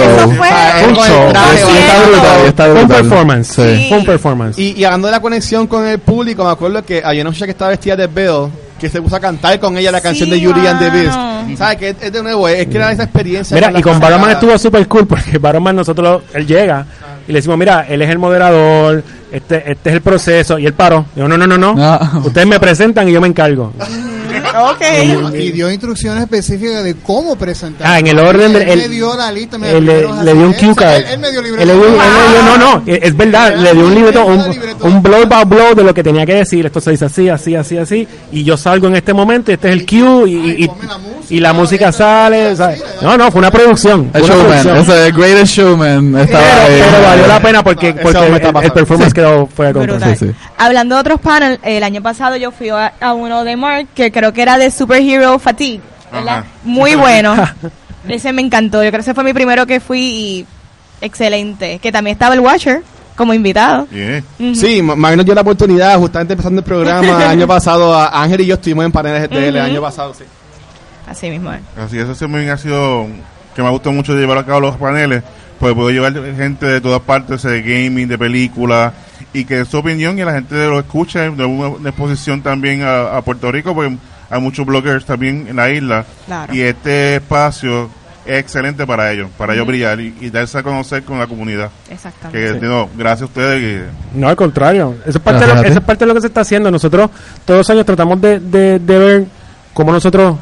Un 0.90 0.96
con 0.96 1.06
el 1.06 1.10
show. 1.12 2.46
está 2.46 2.68
brutal, 2.68 2.84
un 2.84 2.88
performance. 2.88 3.48
Sí. 3.54 3.90
Un 3.94 4.06
performance. 4.06 4.58
Y, 4.60 4.72
y 4.80 4.84
hablando 4.86 5.08
de 5.08 5.12
la 5.12 5.20
conexión 5.20 5.68
con 5.68 5.86
el 5.88 6.00
público, 6.00 6.44
me 6.44 6.52
acuerdo 6.52 6.84
que 6.84 7.02
había 7.04 7.22
una 7.22 7.30
muchacha 7.30 7.46
que 7.46 7.52
estaba 7.52 7.70
vestida 7.72 7.96
de 7.96 8.08
Belle 8.08 8.50
que 8.80 8.90
se 8.90 9.02
puso 9.02 9.16
a 9.16 9.20
cantar 9.20 9.60
con 9.60 9.76
ella 9.76 9.92
la 9.92 10.02
canción 10.02 10.30
Sí, 10.30 10.36
de 10.36 10.40
Yuri 10.40 10.68
and 10.68 10.80
the. 10.80 10.90
Beast. 10.92 11.18
¿Sabes? 11.58 11.78
Que 11.78 11.90
es, 11.90 11.96
es 12.00 12.12
de 12.12 12.22
nuevo, 12.22 12.48
es 12.48 12.68
que 12.68 12.78
era 12.78 12.92
esa 12.92 13.04
experiencia. 13.04 13.56
Mira, 13.56 13.72
la 13.72 13.80
y 13.80 13.82
con. 13.82 14.00
Barroman 14.00 14.32
estuvo 14.32 14.56
súper 14.58 14.88
cool 14.88 15.08
porque 15.08 15.38
Barroman 15.40 15.76
nosotros, 15.76 16.22
él 16.34 16.46
llega 16.46 16.86
y 17.28 17.32
le 17.32 17.40
decimos, 17.40 17.58
mira, 17.58 17.86
él 17.88 18.02
es 18.02 18.10
el 18.10 18.18
moderador, 18.20 19.04
este, 19.32 19.72
este 19.72 19.90
es 19.90 19.96
el 19.96 20.02
proceso, 20.02 20.58
y 20.60 20.66
él 20.66 20.74
paró. 20.74 21.06
Digo, 21.16 21.28
no, 21.28 21.38
no, 21.38 21.46
no, 21.48 21.58
no, 21.58 21.76
Ah. 21.78 22.22
ustedes 22.24 22.48
me 22.48 22.60
presentan 22.60 23.08
y 23.10 23.12
yo 23.12 23.22
me 23.22 23.28
encargo. 23.28 23.74
Ok. 24.56 25.34
Y 25.36 25.52
dio 25.52 25.72
instrucciones 25.72 26.24
específicas 26.24 26.84
de 26.84 26.96
cómo 26.96 27.36
presentar. 27.36 27.88
Ah, 27.88 28.00
en 28.00 28.08
el 28.08 28.20
orden 28.20 28.56
Él 28.56 28.70
él- 28.70 28.80
me 28.80 28.88
dio 28.90 29.16
la 29.16 29.32
lista. 29.32 29.58
mira, 29.58 29.72
Él 29.72 29.86
le, 29.86 30.34
dio 30.34 30.46
un 30.48 30.54
cue 30.54 30.76
card. 30.76 30.96
Él, 30.96 31.06
él 31.12 31.20
me 31.20 31.32
dio 31.32 31.42
libre. 31.42 31.62
Él 31.62 31.68
le 31.68 31.74
dio- 31.76 31.86
él 31.86 31.92
le 31.94 32.32
dio- 32.32 32.44
no, 32.44 32.58
no, 32.58 32.84
es 32.86 33.00
es 33.04 33.16
verdad, 33.18 33.56
le 33.56 33.74
dio 33.74 33.86
un 33.88 33.96
libreto, 33.96 34.26
un, 34.26 34.44
un 34.82 35.02
blow 35.04 35.26
by 35.28 35.46
blow 35.46 35.74
de 35.76 35.84
lo 35.84 35.94
que 35.94 36.04
tenía 36.04 36.26
que 36.26 36.36
decir. 36.36 36.66
Esto 36.66 36.80
se 36.82 36.92
dice 36.92 37.06
así, 37.06 37.30
así, 37.30 37.56
así, 37.56 37.78
así. 37.78 38.08
Y 38.32 38.44
yo 38.44 38.58
salgo 38.58 38.88
en 38.88 38.96
este 38.96 39.14
momento, 39.14 39.52
y 39.52 39.56
este 39.56 39.70
es 39.70 39.74
el 39.74 39.86
cue, 39.86 40.26
y, 40.28 40.32
y, 40.36 40.64
y- 40.64 40.68
la 40.68 40.98
música, 40.98 41.26
y 41.30 41.40
la 41.40 41.54
música 41.54 41.92
esto, 41.92 42.56
sale. 42.56 42.82
No, 43.02 43.18
no, 43.18 43.32
fue 43.32 43.40
una 43.40 43.52
producción. 43.52 44.10
El 44.14 44.24
showman, 44.24 44.78
ese 44.78 45.12
Greatest 45.12 45.54
Showman 45.54 46.16
estaba 46.18 46.44
Pero, 46.44 46.62
ahí. 46.62 46.82
pero 46.92 47.04
valió 47.08 47.28
la 47.28 47.40
pena 47.42 47.64
porque, 47.64 47.90
hombre 47.90 48.42
el, 48.68 48.72
performance 48.72 49.14
quedó 49.14 49.48
fue 49.48 49.74
con 49.74 49.84
Brutal. 49.84 50.16
Sí, 50.18 50.26
sí. 50.28 50.32
Hablando 50.58 50.96
de 50.96 51.02
otros 51.02 51.20
panels, 51.22 51.60
el 51.64 51.84
año 51.84 52.02
pasado 52.02 52.36
yo 52.38 52.52
fui 52.52 52.70
a, 52.70 52.94
a 53.00 53.14
uno 53.14 53.44
de 53.44 53.56
Mark, 53.56 53.88
que 53.96 54.12
creo 54.12 54.34
que 54.34 54.37
era 54.42 54.58
de 54.58 54.72
Superhero 54.72 55.38
Fatigue. 55.40 55.82
Muy 56.64 56.96
bueno. 56.96 57.36
ese 58.08 58.32
me 58.34 58.42
encantó. 58.42 58.84
Yo 58.84 58.90
creo 58.90 59.00
que 59.00 59.10
ese 59.10 59.14
fue 59.14 59.24
mi 59.24 59.34
primero 59.34 59.66
que 59.66 59.80
fui 59.80 60.00
y 60.02 60.46
excelente. 61.02 61.80
Que 61.80 61.92
también 61.92 62.14
estaba 62.14 62.34
el 62.36 62.40
Watcher 62.42 62.84
como 63.16 63.34
invitado. 63.34 63.88
Bien. 63.90 64.24
Ujú. 64.40 64.56
Sí, 64.56 64.82
Ma- 64.82 64.96
Magno 64.96 65.24
dio 65.24 65.34
la 65.34 65.42
oportunidad, 65.42 65.98
justamente 65.98 66.34
empezando 66.34 66.60
el 66.60 66.66
programa 66.66 67.02
el 67.08 67.28
año 67.30 67.48
pasado, 67.48 67.94
a 67.94 68.22
Ángel 68.24 68.42
y 68.42 68.46
yo 68.46 68.56
estuvimos 68.56 68.86
en 68.86 68.92
paneles 68.92 69.30
de 69.30 69.38
él 69.48 69.56
el 69.56 69.62
Ujú. 69.64 69.72
año 69.72 69.82
pasado, 69.82 70.14
sí. 70.14 70.24
Así 71.08 71.30
mismo. 71.30 71.52
es. 71.54 71.62
Así 71.78 71.98
eso 71.98 72.14
también 72.14 72.50
ha 72.50 72.58
sido 72.58 73.08
que 73.56 73.62
me 73.62 73.68
ha 73.70 73.72
gustado 73.72 73.94
mucho 73.94 74.14
llevar 74.14 74.38
a 74.38 74.46
cabo 74.46 74.60
los 74.60 74.76
paneles, 74.76 75.24
pues 75.60 75.74
puedo 75.74 75.90
llevar 75.90 76.14
gente 76.36 76.66
de 76.68 76.80
todas 76.82 77.02
partes, 77.02 77.42
de 77.42 77.62
gaming, 77.64 78.08
de 78.08 78.18
películas, 78.18 78.94
y 79.34 79.46
que 79.46 79.66
su 79.66 79.78
opinión 79.78 80.20
y 80.20 80.24
la 80.24 80.34
gente 80.34 80.54
lo 80.68 80.78
escuche, 80.80 81.32
de 81.32 81.44
una, 81.46 81.70
una 81.70 81.90
exposición 81.90 82.42
también 82.44 82.84
a, 82.84 83.18
a 83.18 83.22
Puerto 83.24 83.52
Rico, 83.52 83.74
porque 83.74 83.98
hay 84.30 84.42
muchos 84.42 84.66
bloggers 84.66 85.06
también 85.06 85.48
en 85.50 85.56
la 85.56 85.70
isla, 85.70 86.06
Claro. 86.26 86.54
y 86.54 86.62
este 86.62 87.16
espacio 87.18 87.90
es 88.26 88.40
excelente 88.40 88.86
para 88.86 89.12
ellos, 89.14 89.30
para 89.38 89.54
ellos 89.54 89.66
brillar 89.66 90.00
y, 90.02 90.14
y 90.20 90.30
darse 90.30 90.58
a 90.58 90.64
conocer 90.64 91.04
con 91.04 91.18
la 91.18 91.28
comunidad. 91.28 91.70
Exactamente. 91.90 92.60
Que 92.60 92.66
no, 92.68 92.90
gracias 92.98 93.22
a 93.22 93.26
ustedes. 93.26 93.84
No, 94.14 94.28
al 94.28 94.36
contrario. 94.36 94.96
Eso 95.06 95.18
es 95.18 95.24
parte, 95.24 95.46
de 95.46 95.54
lo, 95.56 95.62
eso 95.62 95.80
es 95.80 95.86
parte 95.86 96.04
de 96.04 96.08
lo 96.10 96.14
que 96.14 96.22
se 96.22 96.28
está 96.28 96.42
haciendo. 96.42 96.70
Nosotros 96.70 97.10
todos 97.46 97.60
los 97.60 97.70
años 97.70 97.86
tratamos 97.86 98.20
de, 98.20 98.40
de, 98.42 98.80
de 98.80 99.00
ver 99.00 99.26
cómo 99.74 99.94
nosotros 99.94 100.36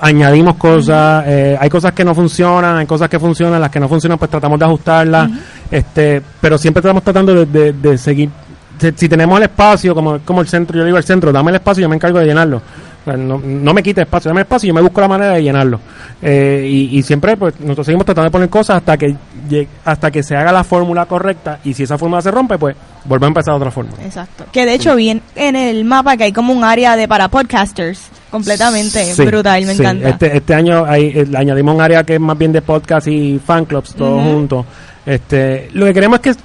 añadimos 0.00 0.56
cosas. 0.56 1.24
eh, 1.26 1.56
hay 1.58 1.68
cosas 1.68 1.92
que 1.92 2.04
no 2.04 2.14
funcionan, 2.14 2.76
hay 2.76 2.86
cosas 2.86 3.08
que 3.08 3.18
funcionan, 3.18 3.60
las 3.60 3.70
que 3.70 3.80
no 3.80 3.88
funcionan 3.88 4.18
pues 4.18 4.30
tratamos 4.30 4.58
de 4.58 4.64
ajustarlas. 4.66 5.30
este 5.70 6.22
Pero 6.40 6.56
siempre 6.58 6.80
estamos 6.80 7.02
tratando 7.02 7.34
de, 7.34 7.46
de, 7.46 7.72
de 7.72 7.98
seguir. 7.98 8.30
Si, 8.78 8.92
si 8.96 9.08
tenemos 9.08 9.38
el 9.38 9.44
espacio, 9.44 9.94
como, 9.94 10.18
como 10.20 10.40
el 10.40 10.48
centro, 10.48 10.76
yo 10.78 10.84
digo 10.84 10.96
al 10.96 11.04
centro, 11.04 11.32
dame 11.32 11.50
el 11.50 11.56
espacio 11.56 11.80
y 11.80 11.82
yo 11.84 11.88
me 11.88 11.96
encargo 11.96 12.18
de 12.18 12.26
llenarlo. 12.26 12.60
No, 13.06 13.38
no 13.38 13.72
me 13.72 13.84
quite 13.84 14.00
espacio, 14.02 14.30
dame 14.30 14.40
el 14.40 14.46
espacio 14.46 14.66
y 14.66 14.68
yo 14.68 14.74
me 14.74 14.80
busco 14.80 15.00
la 15.00 15.06
manera 15.06 15.32
de 15.34 15.42
llenarlo. 15.42 15.78
Eh, 16.20 16.66
y, 16.68 16.98
y 16.98 17.02
siempre 17.04 17.36
pues 17.36 17.58
nosotros 17.60 17.86
seguimos 17.86 18.04
tratando 18.04 18.24
de 18.28 18.32
poner 18.32 18.48
cosas 18.48 18.78
hasta 18.78 18.96
que 18.96 19.14
llegue- 19.48 19.68
hasta 19.84 20.10
que 20.10 20.22
se 20.24 20.34
haga 20.34 20.50
la 20.50 20.64
fórmula 20.64 21.06
correcta 21.06 21.60
y 21.62 21.72
si 21.72 21.84
esa 21.84 21.96
fórmula 21.98 22.20
se 22.20 22.32
rompe 22.32 22.58
pues 22.58 22.74
volvemos 23.04 23.26
a 23.26 23.28
empezar 23.28 23.54
otra 23.54 23.70
forma. 23.70 23.92
Exacto. 24.04 24.46
Que 24.52 24.66
de 24.66 24.74
hecho 24.74 24.96
vi 24.96 25.10
en, 25.10 25.22
en 25.36 25.54
el 25.54 25.84
mapa 25.84 26.16
que 26.16 26.24
hay 26.24 26.32
como 26.32 26.52
un 26.52 26.64
área 26.64 26.96
de 26.96 27.06
para 27.06 27.28
podcasters. 27.28 28.08
Completamente 28.30 29.04
Sí, 29.14 29.24
brutal, 29.24 29.64
me 29.64 29.74
sí. 29.76 29.82
encanta. 29.82 30.08
Este, 30.08 30.36
este 30.36 30.54
año 30.54 30.84
hay, 30.84 31.12
eh, 31.14 31.26
le 31.26 31.38
añadimos 31.38 31.76
un 31.76 31.80
área 31.82 32.02
que 32.02 32.14
es 32.14 32.20
más 32.20 32.36
bien 32.36 32.50
de 32.52 32.60
podcast 32.60 33.06
y 33.06 33.38
fan 33.38 33.64
clubs, 33.66 33.94
todos 33.94 34.20
juntos. 34.20 34.66
Este, 35.06 35.68
lo 35.74 35.86
que 35.86 35.94
queremos 35.94 36.18
es 36.24 36.36
que, 36.36 36.42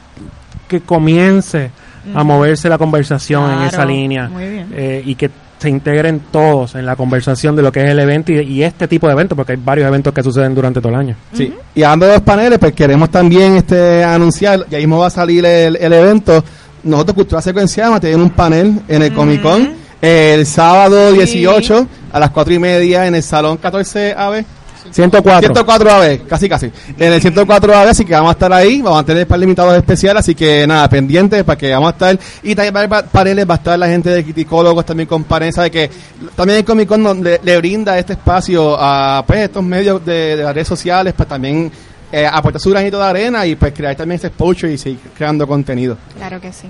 que 0.68 0.82
comience 0.86 1.72
a 2.16 2.24
moverse 2.24 2.68
la 2.70 2.78
conversación 2.78 3.52
en 3.52 3.62
esa 3.64 3.86
línea 3.86 4.28
muy 4.28 4.50
bien. 4.50 4.68
eh, 4.74 5.02
y 5.06 5.16
que 5.16 5.30
se 5.60 5.70
integren 5.70 6.22
todos 6.32 6.74
en 6.74 6.86
la 6.88 6.96
conversación 6.96 7.56
de 7.56 7.62
lo 7.62 7.72
que 7.72 7.84
es 7.84 7.90
el 7.92 8.00
evento 8.00 8.32
y, 8.32 8.40
y 8.40 8.64
este 8.64 8.88
tipo 8.88 9.06
de 9.06 9.14
eventos, 9.14 9.36
porque 9.36 9.52
hay 9.52 9.60
varios 9.64 9.88
eventos 9.88 10.12
que 10.12 10.24
suceden 10.24 10.56
durante 10.56 10.80
todo 10.82 10.90
el 10.92 11.00
año. 11.00 11.16
Sí. 11.34 11.54
Y 11.76 11.84
hablando 11.84 12.08
de 12.08 12.14
los 12.14 12.22
paneles, 12.22 12.58
pues 12.58 12.74
queremos 12.74 13.12
también 13.12 13.58
este 13.58 14.04
anunciar, 14.04 14.66
ya 14.70 14.80
mismo 14.80 14.98
va 14.98 15.08
a 15.08 15.12
salir 15.12 15.46
el, 15.46 15.76
el 15.76 15.94
evento. 15.94 16.44
Nosotros, 16.84 17.14
Cultura 17.16 17.42
Secuencial, 17.44 17.86
vamos 17.90 17.98
a 17.98 18.02
tener 18.02 18.18
un 18.18 18.32
panel 18.32 18.80
en 18.88 19.04
el 19.04 19.14
Comic 19.14 19.44
Con 19.44 19.74
el 20.02 20.48
sábado 20.48 21.12
Sí. 21.12 21.18
18 21.18 21.88
a 22.12 22.20
las 22.20 22.32
4 22.32 22.54
y 22.56 22.60
media 22.60 23.06
en 23.06 23.14
el 23.14 23.22
Salón 23.22 23.58
14 23.58 24.16
AB. 24.18 24.44
104. 24.90 25.40
104 25.54 25.92
AB, 25.92 26.28
casi 26.28 26.50
casi. 26.50 26.72
En 26.98 27.14
el 27.14 27.22
104 27.22 27.74
AB, 27.76 27.88
así 27.90 28.04
que 28.06 28.14
vamos 28.14 28.30
a 28.30 28.34
estar 28.34 28.52
ahí, 28.54 28.82
vamos 28.82 29.02
a 29.02 29.06
tener 29.06 29.28
par 29.28 29.40
de 29.40 29.46
invitados 29.46 29.76
especiales, 29.76 30.22
así 30.22 30.34
que 30.36 30.66
nada, 30.66 30.90
pendientes 30.90 31.44
para 31.44 31.58
que 31.58 31.72
vamos 31.72 31.90
a 31.90 31.92
estar. 31.92 32.20
Y 32.44 32.56
también 32.56 32.74
va 32.76 32.80
a 32.80 32.84
haber 32.84 32.90
pa- 32.90 33.04
paneles, 33.12 33.48
va 33.50 33.54
a 33.54 33.58
estar 33.58 33.78
la 33.80 33.88
gente 33.88 34.10
de 34.10 34.24
criticólogos 34.24 34.86
también 34.86 35.08
con 35.08 35.24
paneles, 35.24 35.56
sabe 35.56 35.70
que 35.72 35.90
también 36.36 36.60
el 36.60 36.66
Comic 36.66 36.88
Con 36.88 37.24
le, 37.24 37.40
le 37.44 37.58
brinda 37.58 37.98
este 37.98 38.14
espacio 38.14 38.76
a 38.80 39.24
pues 39.28 39.40
estos 39.42 39.64
medios 39.64 40.04
de, 40.06 40.36
de 40.38 40.44
las 40.44 40.54
redes 40.54 40.68
sociales, 40.68 41.14
pues 41.16 41.30
también 41.30 41.72
eh, 42.12 42.26
aportar 42.26 42.60
su 42.62 42.70
granito 42.72 42.98
de 43.00 43.06
arena 43.06 43.46
y 43.46 43.56
pues 43.56 43.74
crear 43.74 43.96
también 43.96 44.18
ese 44.18 44.28
exposure 44.28 44.74
y 44.74 44.78
seguir 44.78 45.00
creando 45.18 45.48
contenido. 45.48 45.98
Claro 46.18 46.42
que 46.42 46.52
sí. 46.52 46.68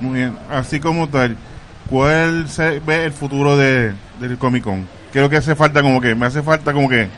Muy 0.00 0.18
bien. 0.20 0.36
Así 0.50 0.78
como 0.80 1.08
tal, 1.08 1.36
¿cuál 1.90 2.48
se 2.48 2.78
ve 2.80 3.04
el 3.04 3.12
futuro 3.12 3.56
de, 3.56 3.92
del 4.20 4.36
Comic 4.38 4.64
Con? 4.64 4.86
Creo 5.12 5.28
que 5.28 5.36
hace 5.36 5.54
falta 5.54 5.82
como 5.82 6.00
que, 6.00 6.14
me 6.14 6.26
hace 6.26 6.42
falta 6.42 6.72
como 6.72 6.88
que 6.88 7.08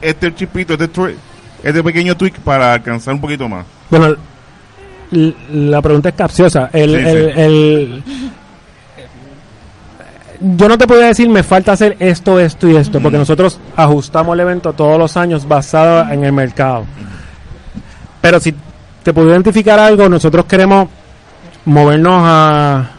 este 0.00 0.34
chipito, 0.34 0.74
este, 0.74 1.16
este 1.62 1.82
pequeño 1.82 2.16
tweak 2.16 2.38
para 2.40 2.72
alcanzar 2.74 3.14
un 3.14 3.20
poquito 3.20 3.48
más. 3.48 3.64
Bueno, 3.90 4.16
la 5.52 5.80
pregunta 5.82 6.08
es 6.10 6.14
capciosa. 6.16 6.70
El, 6.72 6.90
Sí, 6.90 6.96
el- 6.96 7.34
sí. 7.34 7.40
el- 7.40 8.02
yo 10.40 10.68
no 10.68 10.76
te 10.76 10.86
podría 10.86 11.06
decir 11.06 11.28
me 11.30 11.42
falta 11.42 11.72
hacer 11.72 11.96
esto, 11.98 12.38
esto 12.38 12.68
y 12.68 12.76
esto, 12.76 13.00
porque 13.00 13.16
nosotros 13.16 13.58
ajustamos 13.74 14.34
el 14.34 14.40
evento 14.40 14.72
todos 14.74 14.98
los 14.98 15.16
años 15.16 15.48
basado 15.48 16.12
en 16.12 16.24
el 16.24 16.32
mercado. 16.32 16.84
Pero 18.20 18.38
si 18.40 18.54
te 19.02 19.14
puedo 19.14 19.30
identificar 19.30 19.78
algo, 19.78 20.08
nosotros 20.08 20.44
queremos 20.44 20.88
movernos 21.64 22.20
a 22.22 22.90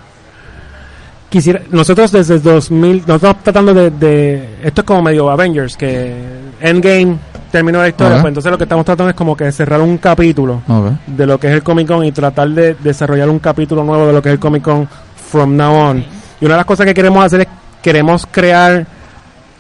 quisiera 1.30 1.62
nosotros 1.72 2.12
desde 2.12 2.36
el 2.36 2.42
2000 2.44 2.98
nosotros 3.00 3.16
estamos 3.18 3.44
tratando 3.44 3.74
de, 3.74 3.90
de- 3.92 4.50
esto 4.64 4.82
es 4.82 4.86
como 4.86 5.02
medio 5.02 5.30
Avengers 5.30 5.76
que 5.76 6.14
Endgame 6.62 7.18
terminó 7.52 7.80
la 7.80 7.90
historia 7.90 8.16
pues 8.22 8.30
entonces 8.32 8.52
lo 8.52 8.58
que 8.58 8.64
estamos 8.66 8.86
tratando 8.86 9.10
es 9.10 9.16
como 9.16 9.36
que 9.36 9.52
cerrar 9.52 9.82
un 9.82 9.98
capítulo 9.98 10.62
de 11.06 11.26
lo 11.26 11.40
que 11.40 11.48
es 11.48 11.54
el 11.54 11.64
Comic 11.64 11.88
Con 11.88 12.06
y 12.06 12.12
tratar 12.12 12.50
de 12.50 12.76
desarrollar 12.76 13.30
un 13.30 13.40
capítulo 13.40 13.84
nuevo 13.84 14.08
de 14.08 14.14
lo 14.14 14.22
que 14.22 14.30
es 14.30 14.34
el 14.34 14.40
Comic 14.40 14.64
Con 14.64 14.88
from 15.30 15.56
now 15.58 15.74
on. 15.74 16.06
Y 16.40 16.46
una 16.46 16.54
de 16.54 16.58
las 16.60 16.66
cosas 16.66 16.86
que 16.86 16.94
queremos 16.94 17.24
hacer 17.26 17.42
es 17.42 17.48
queremos 17.82 18.26
crear 18.30 18.86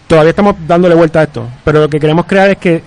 todavía 0.08 0.30
estamos 0.30 0.56
dándole 0.67 0.95
vuelta 0.95 1.19
a 1.19 1.23
esto, 1.23 1.45
pero 1.65 1.82
lo 1.82 1.89
que 1.89 1.99
queremos 1.99 2.25
crear 2.25 2.49
es 2.49 2.58
que 2.58 2.82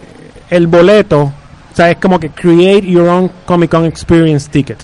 el 0.48 0.66
boleto, 0.66 1.20
o 1.22 1.32
sea, 1.74 1.90
es 1.90 1.98
como 1.98 2.18
que 2.18 2.30
create 2.30 2.82
your 2.86 3.06
own 3.08 3.30
Comic 3.44 3.70
Con 3.70 3.84
experience 3.84 4.48
ticket. 4.50 4.78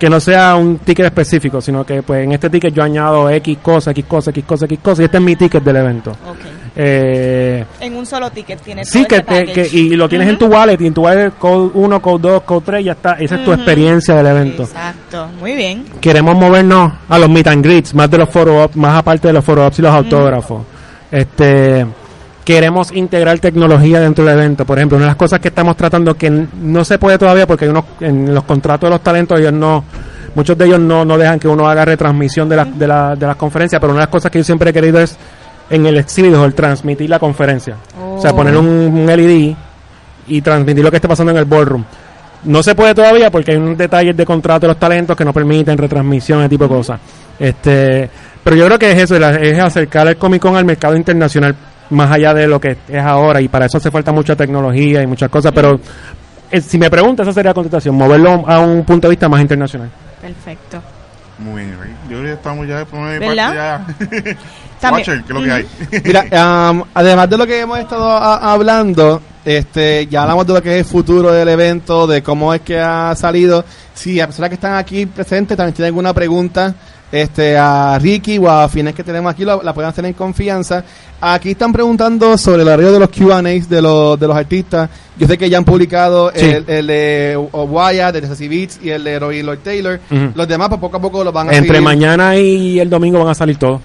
Que 0.00 0.08
no 0.08 0.18
sea 0.18 0.56
un 0.56 0.78
ticket 0.78 1.04
específico, 1.06 1.60
sino 1.60 1.84
que 1.84 2.02
pues 2.02 2.24
en 2.24 2.32
este 2.32 2.48
ticket 2.48 2.72
yo 2.74 2.82
añado 2.82 3.28
X 3.28 3.58
cosa, 3.62 3.90
X 3.90 4.04
cosa, 4.08 4.30
X 4.30 4.44
cosa, 4.46 4.64
X 4.64 4.78
cosa, 4.82 5.02
y 5.02 5.04
este 5.04 5.18
es 5.18 5.22
mi 5.22 5.36
ticket 5.36 5.62
del 5.62 5.76
evento. 5.76 6.10
Ok. 6.10 6.38
Eh, 6.74 7.64
En 7.80 7.96
un 7.96 8.06
solo 8.06 8.30
ticket 8.30 8.60
tienes 8.62 8.88
Sí, 8.88 9.04
todo 9.04 9.08
que, 9.08 9.20
te- 9.20 9.52
que- 9.52 9.68
y 9.76 9.90
lo 9.96 10.08
tienes 10.08 10.26
en 10.28 10.38
tu 10.38 10.46
wallet, 10.46 10.80
y 10.80 10.86
en 10.86 10.94
tu 10.94 11.02
wallet 11.02 11.32
code 11.38 11.70
1, 11.74 12.00
code 12.00 12.28
2, 12.30 12.42
code 12.44 12.62
3, 12.64 12.84
ya 12.86 12.92
está. 12.92 13.12
Esa 13.14 13.34
es 13.34 13.44
tu 13.44 13.52
experiencia 13.52 14.14
del 14.14 14.26
evento. 14.26 14.62
Exacto. 14.62 15.28
Muy 15.38 15.54
bien. 15.54 15.84
Queremos 16.00 16.34
movernos 16.34 16.92
a 17.08 17.18
los 17.18 17.28
meet 17.28 17.48
and 17.48 17.62
greets, 17.62 17.92
más 17.94 18.10
de 18.10 18.16
los 18.18 18.34
ops, 18.34 18.76
más 18.76 18.96
aparte 18.96 19.28
de 19.28 19.34
los 19.34 19.46
ops 19.46 19.78
y 19.80 19.82
los 19.82 19.92
autógrafos. 19.92 20.62
Este, 21.10 21.84
queremos 22.50 22.90
integrar 22.92 23.38
tecnología 23.38 24.00
dentro 24.00 24.24
del 24.24 24.36
evento. 24.36 24.64
Por 24.64 24.76
ejemplo, 24.78 24.96
una 24.96 25.06
de 25.06 25.10
las 25.10 25.16
cosas 25.16 25.38
que 25.38 25.48
estamos 25.48 25.76
tratando 25.76 26.16
que 26.16 26.28
no 26.30 26.84
se 26.84 26.98
puede 26.98 27.16
todavía 27.16 27.46
porque 27.46 27.66
hay 27.66 27.70
unos, 27.70 27.84
en 28.00 28.34
los 28.34 28.42
contratos 28.42 28.88
de 28.88 28.90
los 28.90 29.02
talentos 29.02 29.38
ellos 29.38 29.52
no, 29.52 29.84
muchos 30.34 30.58
de 30.58 30.66
ellos 30.66 30.80
no, 30.80 31.04
no 31.04 31.16
dejan 31.16 31.38
que 31.38 31.46
uno 31.46 31.68
haga 31.68 31.84
retransmisión 31.84 32.48
de, 32.48 32.56
la, 32.56 32.64
de, 32.64 32.86
la, 32.88 33.14
de 33.14 33.24
las 33.24 33.36
conferencias, 33.36 33.80
pero 33.80 33.92
una 33.92 34.00
de 34.00 34.06
las 34.06 34.10
cosas 34.10 34.32
que 34.32 34.38
yo 34.38 34.44
siempre 34.44 34.70
he 34.70 34.72
querido 34.72 34.98
es 35.00 35.16
en 35.70 35.86
el 35.86 35.96
exhibit 35.98 36.34
hall 36.34 36.52
transmitir 36.52 37.08
la 37.08 37.20
conferencia. 37.20 37.76
O 38.00 38.20
sea, 38.20 38.32
Oh. 38.32 38.36
poner 38.36 38.56
un, 38.56 38.66
un 38.66 39.06
LED 39.06 39.54
y 40.26 40.40
transmitir 40.42 40.82
lo 40.82 40.90
que 40.90 40.96
esté 40.96 41.06
pasando 41.08 41.30
en 41.30 41.38
el 41.38 41.44
ballroom. 41.44 41.84
No 42.44 42.62
se 42.64 42.74
puede 42.74 42.94
todavía 42.94 43.30
porque 43.30 43.52
hay 43.52 43.58
unos 43.58 43.78
detalles 43.78 44.16
de 44.16 44.26
contrato 44.26 44.62
de 44.62 44.68
los 44.68 44.78
talentos 44.78 45.16
que 45.16 45.24
no 45.24 45.32
permiten 45.32 45.78
retransmisión, 45.78 46.40
ese 46.40 46.48
tipo 46.48 46.64
de 46.64 46.70
cosas. 46.70 47.00
Este, 47.38 48.10
pero 48.42 48.56
yo 48.56 48.66
creo 48.66 48.78
que 48.78 48.90
es 48.90 48.98
eso, 48.98 49.16
es 49.16 49.58
acercar 49.60 50.08
el 50.08 50.16
Comic 50.16 50.42
Con 50.42 50.56
al 50.56 50.64
mercado 50.64 50.96
internacional 50.96 51.54
más 51.90 52.10
allá 52.10 52.32
de 52.34 52.46
lo 52.46 52.60
que 52.60 52.76
es 52.88 53.02
ahora 53.04 53.40
y 53.40 53.48
para 53.48 53.66
eso 53.66 53.78
hace 53.78 53.90
falta 53.90 54.12
mucha 54.12 54.34
tecnología 54.36 55.02
y 55.02 55.06
muchas 55.06 55.28
cosas, 55.30 55.52
pero 55.54 55.78
eh, 56.50 56.60
si 56.60 56.78
me 56.78 56.90
preguntas, 56.90 57.26
esa 57.26 57.34
sería 57.34 57.50
la 57.50 57.54
contestación, 57.54 57.94
moverlo 57.94 58.44
a 58.46 58.58
un 58.60 58.84
punto 58.84 59.06
de 59.08 59.10
vista 59.12 59.28
más 59.28 59.40
internacional. 59.40 59.90
Perfecto. 60.20 60.82
Muy 61.38 61.62
bien. 61.62 61.78
Yo 62.08 62.18
creo 62.18 62.22
que 62.24 62.32
estamos 62.32 62.68
ya 62.68 62.84
por 62.84 63.00
¿Verdad? 63.18 63.86
parte 63.98 64.22
ya. 64.24 64.36
También- 64.80 65.08
Watcher, 65.08 65.24
¿qué 65.24 65.32
es 65.32 65.38
lo 65.38 65.42
que 65.44 65.52
hay? 65.52 65.66
Mira, 66.04 66.70
um, 66.70 66.82
además 66.94 67.30
de 67.30 67.38
lo 67.38 67.46
que 67.46 67.60
hemos 67.60 67.78
estado 67.78 68.10
a- 68.10 68.52
hablando, 68.52 69.22
este, 69.44 70.06
ya 70.06 70.22
hablamos 70.22 70.46
de 70.46 70.52
lo 70.54 70.62
que 70.62 70.72
es 70.78 70.86
el 70.86 70.90
futuro 70.90 71.32
del 71.32 71.48
evento, 71.48 72.06
de 72.06 72.22
cómo 72.22 72.52
es 72.52 72.60
que 72.60 72.78
ha 72.78 73.14
salido. 73.16 73.64
Si 73.94 74.16
las 74.16 74.26
personas 74.28 74.48
que 74.50 74.54
están 74.56 74.74
aquí 74.74 75.06
presentes 75.06 75.56
también 75.56 75.74
tienen 75.74 75.88
alguna 75.88 76.12
pregunta, 76.12 76.74
este, 77.12 77.56
a 77.56 77.98
Ricky 78.00 78.38
o 78.38 78.48
a 78.50 78.68
Fines 78.68 78.94
que 78.94 79.02
tenemos 79.04 79.32
aquí, 79.32 79.44
lo- 79.44 79.62
la 79.62 79.72
pueden 79.74 79.90
hacer 79.90 80.04
en 80.06 80.12
confianza. 80.12 80.84
Aquí 81.20 81.50
están 81.50 81.72
preguntando 81.72 82.38
sobre 82.38 82.62
el 82.62 82.68
horario 82.68 82.92
de 82.92 82.98
los 83.00 83.08
Q&As 83.10 83.68
de 83.68 83.82
los, 83.82 84.18
de 84.18 84.26
los 84.26 84.36
artistas. 84.36 84.88
Yo 85.18 85.26
sé 85.26 85.36
que 85.36 85.50
ya 85.50 85.58
han 85.58 85.64
publicado 85.64 86.30
Sí. 86.34 86.46
el, 86.46 86.64
el 86.66 86.86
de 86.86 87.36
Wyatt, 87.52 88.14
el 88.16 88.22
de 88.22 88.26
Sassy 88.28 88.48
Beats 88.48 88.80
y 88.82 88.88
el 88.90 89.04
de 89.04 89.18
Roy 89.18 89.42
Lloyd 89.42 89.58
Taylor. 89.62 90.00
Los 90.34 90.48
demás, 90.48 90.68
pues 90.68 90.80
poco 90.80 90.96
a 90.96 91.00
poco 91.00 91.22
los 91.24 91.32
van 91.32 91.48
a 91.48 91.52
Entre 91.52 91.68
seguir. 91.68 91.82
mañana 91.82 92.36
y 92.36 92.78
el 92.80 92.88
domingo 92.88 93.18
van 93.18 93.28
a 93.28 93.34
salir 93.34 93.56
todos. 93.56 93.80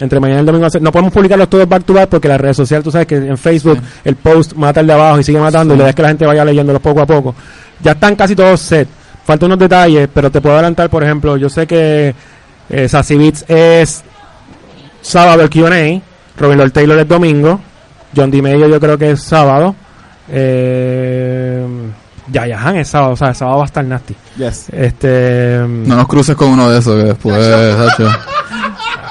Entre 0.00 0.18
mañana 0.20 0.40
y 0.40 0.40
el 0.40 0.46
domingo 0.46 0.66
No 0.80 0.90
podemos 0.92 1.12
publicarlos 1.12 1.48
todos 1.48 1.68
back 1.68 1.84
to 1.84 1.94
back 1.94 2.08
porque 2.08 2.26
las 2.28 2.40
redes 2.40 2.56
sociales, 2.56 2.82
tú 2.84 2.90
sabes 2.90 3.06
que 3.06 3.14
en 3.14 3.38
Facebook 3.38 3.78
el 4.04 4.16
post 4.16 4.52
mata 4.54 4.80
el 4.80 4.88
de 4.88 4.92
abajo 4.92 5.20
y 5.20 5.24
sigue 5.24 5.38
matando 5.38 5.72
y 5.72 5.76
la 5.78 5.84
idea 5.84 5.90
es 5.90 5.96
que 5.96 6.02
la 6.02 6.08
gente 6.08 6.26
vaya 6.26 6.44
leyéndolos 6.44 6.82
poco 6.82 7.00
a 7.00 7.06
poco. 7.06 7.34
Ya 7.82 7.92
están 7.92 8.14
casi 8.16 8.34
todos 8.36 8.60
set. 8.60 8.88
Faltan 9.24 9.46
unos 9.46 9.58
detalles, 9.60 10.06
pero 10.12 10.30
te 10.30 10.40
puedo 10.42 10.54
adelantar, 10.56 10.90
por 10.90 11.02
ejemplo, 11.02 11.38
yo 11.38 11.48
sé 11.48 11.66
que 11.66 12.14
eh, 12.70 12.88
Sassy 12.88 13.16
Beats 13.16 13.44
es 13.48 14.02
sábado 15.00 15.42
el 15.42 15.50
Q&A, 15.50 16.00
Robin 16.40 16.58
Lord 16.58 16.72
Taylor 16.72 16.98
es 16.98 17.08
domingo, 17.08 17.60
John 18.16 18.30
D. 18.30 18.40
Mayo 18.42 18.68
yo 18.68 18.80
creo 18.80 18.96
que 18.98 19.10
es 19.12 19.22
sábado, 19.22 19.74
eh, 20.30 21.66
Yaya 22.28 22.58
Han 22.60 22.76
es 22.76 22.88
sábado, 22.88 23.12
o 23.12 23.16
sea, 23.16 23.28
el 23.28 23.34
sábado 23.34 23.58
va 23.58 23.64
a 23.64 23.66
estar 23.66 23.84
nasty. 23.84 24.14
Yes. 24.36 24.68
Este, 24.72 25.60
No 25.68 25.96
nos 25.96 26.08
cruces 26.08 26.34
con 26.36 26.48
uno 26.48 26.70
de 26.70 26.78
esos 26.78 26.96
que 26.96 27.08
después, 27.08 27.36
Sacho. 27.76 28.08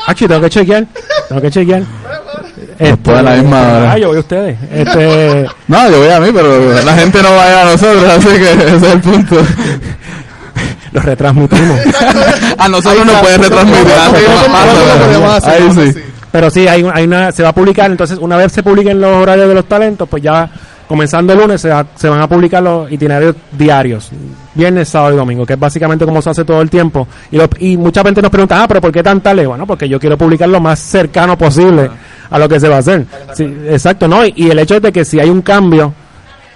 Achi, 0.08 0.28
tengo 0.28 0.42
que 0.42 0.50
chequear. 0.50 0.86
Tengo 1.30 1.42
que 1.42 1.52
chequear. 1.52 1.84
Después 2.80 3.18
a 3.18 3.22
la 3.22 3.36
misma 3.36 3.62
hora. 3.62 3.92
Ah, 3.94 3.98
yo 3.98 4.08
voy 4.10 4.18
a 4.18 4.20
ustedes. 4.20 4.58
Este, 4.72 5.46
No, 5.68 5.90
yo 5.90 6.00
voy 6.00 6.10
a 6.10 6.20
mí, 6.20 6.30
pero 6.34 6.82
la 6.84 6.96
gente 6.96 7.22
no 7.22 7.30
va 7.32 7.46
a 7.46 7.50
ir 7.50 7.56
a 7.56 7.72
nosotros, 7.72 8.04
así 8.04 8.28
que 8.28 8.52
ese 8.52 8.76
es 8.76 8.84
el 8.84 9.00
punto. 9.00 9.38
Los 10.94 11.04
retransmitimos. 11.04 11.80
A 12.58 12.70
nosotros 12.70 13.06
nos 13.06 13.16
pueden 13.22 13.42
retransmitir. 13.42 13.94
Ahí 15.44 15.92
sí. 15.94 16.00
Pero 16.32 16.50
sí, 16.50 16.68
hay, 16.68 16.86
hay 16.92 17.04
una, 17.04 17.32
se 17.32 17.44
va 17.44 17.50
a 17.50 17.54
publicar. 17.54 17.92
Entonces, 17.92 18.18
una 18.20 18.38
vez 18.38 18.52
se 18.52 18.64
publiquen 18.64 19.00
los 19.00 19.12
horarios 19.18 19.48
de 19.48 19.54
los 19.56 19.66
talentos, 19.66 20.08
pues 20.10 20.24
ya 20.24 20.50
comenzando 20.88 21.34
el 21.34 21.40
lunes 21.40 21.62
se, 21.62 21.70
va- 21.70 21.86
se 21.96 22.10
van 22.10 22.22
a 22.22 22.28
publicar 22.28 22.62
los 22.64 22.92
itinerarios 22.92 23.36
diarios. 23.52 24.10
Viernes, 24.56 24.90
sábado 24.90 25.14
y 25.14 25.18
domingo, 25.18 25.46
que 25.46 25.54
es 25.54 25.60
básicamente 25.60 26.06
como 26.06 26.22
se 26.22 26.32
hace 26.32 26.44
todo 26.44 26.62
el 26.62 26.70
tiempo. 26.72 27.08
Y, 27.32 27.38
lo- 27.38 27.48
y 27.60 27.78
mucha 27.78 28.02
gente 28.04 28.22
nos 28.22 28.32
pregunta, 28.32 28.64
ah, 28.64 28.68
pero 28.68 28.82
¿por 28.82 28.92
qué 28.92 29.04
tan 29.04 29.22
tarde? 29.22 29.46
Bueno, 29.46 29.68
porque 29.68 29.88
yo 29.88 30.00
quiero 30.00 30.18
publicar 30.18 30.50
lo 30.50 30.60
más 30.60 30.80
cercano 30.80 31.38
posible 31.38 31.90
a 32.30 32.40
lo 32.40 32.50
que 32.50 32.60
se 32.60 32.68
va 32.68 32.78
a 32.78 32.80
hacer. 32.80 33.06
Sí, 33.36 33.44
exacto, 33.70 34.08
¿no? 34.08 34.26
Y, 34.26 34.34
y 34.36 34.50
el 34.50 34.58
hecho 34.60 34.76
es 34.76 34.82
de 34.82 34.92
que 34.92 35.06
si 35.06 35.20
hay 35.20 35.30
un 35.30 35.42
cambio, 35.44 35.94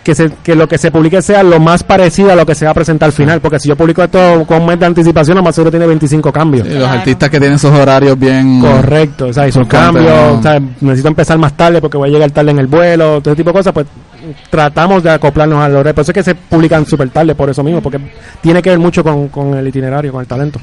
que, 0.07 0.15
se, 0.15 0.29
que 0.41 0.55
lo 0.55 0.69
que 0.69 0.77
se 0.77 0.89
publique 0.89 1.21
sea 1.21 1.43
lo 1.43 1.59
más 1.59 1.83
parecido 1.83 2.31
a 2.31 2.35
lo 2.35 2.45
que 2.45 2.55
se 2.55 2.63
va 2.63 2.71
a 2.71 2.73
presentar 2.73 3.07
al 3.07 3.13
final. 3.13 3.41
Porque 3.41 3.59
si 3.59 3.67
yo 3.67 3.75
publico 3.75 4.01
esto 4.01 4.45
con 4.47 4.61
un 4.61 4.67
mes 4.67 4.79
de 4.79 4.85
anticipación, 4.85 5.35
lo 5.35 5.43
más 5.43 5.53
seguro 5.53 5.69
tiene 5.69 5.85
25 5.85 6.31
cambios. 6.31 6.65
Sí, 6.65 6.73
los 6.73 6.83
Claro. 6.83 6.99
artistas 6.99 7.29
que 7.29 7.37
tienen 7.39 7.55
esos 7.57 7.71
horarios 7.77 8.17
bien... 8.17 8.61
Correcto, 8.61 9.27
o 9.27 9.33
sea, 9.33 9.49
hizo 9.49 9.59
Porque 9.59 9.75
cambios, 9.75 10.39
o 10.39 10.41
sea, 10.41 10.61
necesito 10.79 11.09
empezar 11.09 11.37
más 11.37 11.57
tarde 11.57 11.81
porque 11.81 11.97
voy 11.97 12.07
a 12.09 12.13
llegar 12.13 12.31
tarde 12.31 12.51
en 12.51 12.59
el 12.59 12.67
vuelo, 12.67 13.19
todo 13.21 13.33
ese 13.33 13.35
tipo 13.43 13.49
de 13.49 13.53
cosas, 13.59 13.73
pues 13.73 13.85
tratamos 14.49 15.03
de 15.03 15.11
acoplarnos 15.11 15.59
a 15.59 15.67
los 15.67 15.75
horarios. 15.81 15.93
Por 15.95 16.01
eso 16.03 16.11
es 16.11 16.15
que 16.15 16.23
se 16.23 16.35
publican 16.35 16.85
súper 16.85 17.09
tarde, 17.09 17.35
por 17.35 17.49
eso 17.49 17.61
mismo, 17.63 17.81
porque 17.81 17.99
tiene 18.41 18.61
que 18.61 18.69
ver 18.69 18.79
mucho 18.79 19.03
con, 19.03 19.27
con 19.27 19.53
el 19.55 19.67
itinerario, 19.67 20.11
con 20.13 20.21
el 20.21 20.27
talento. 20.27 20.59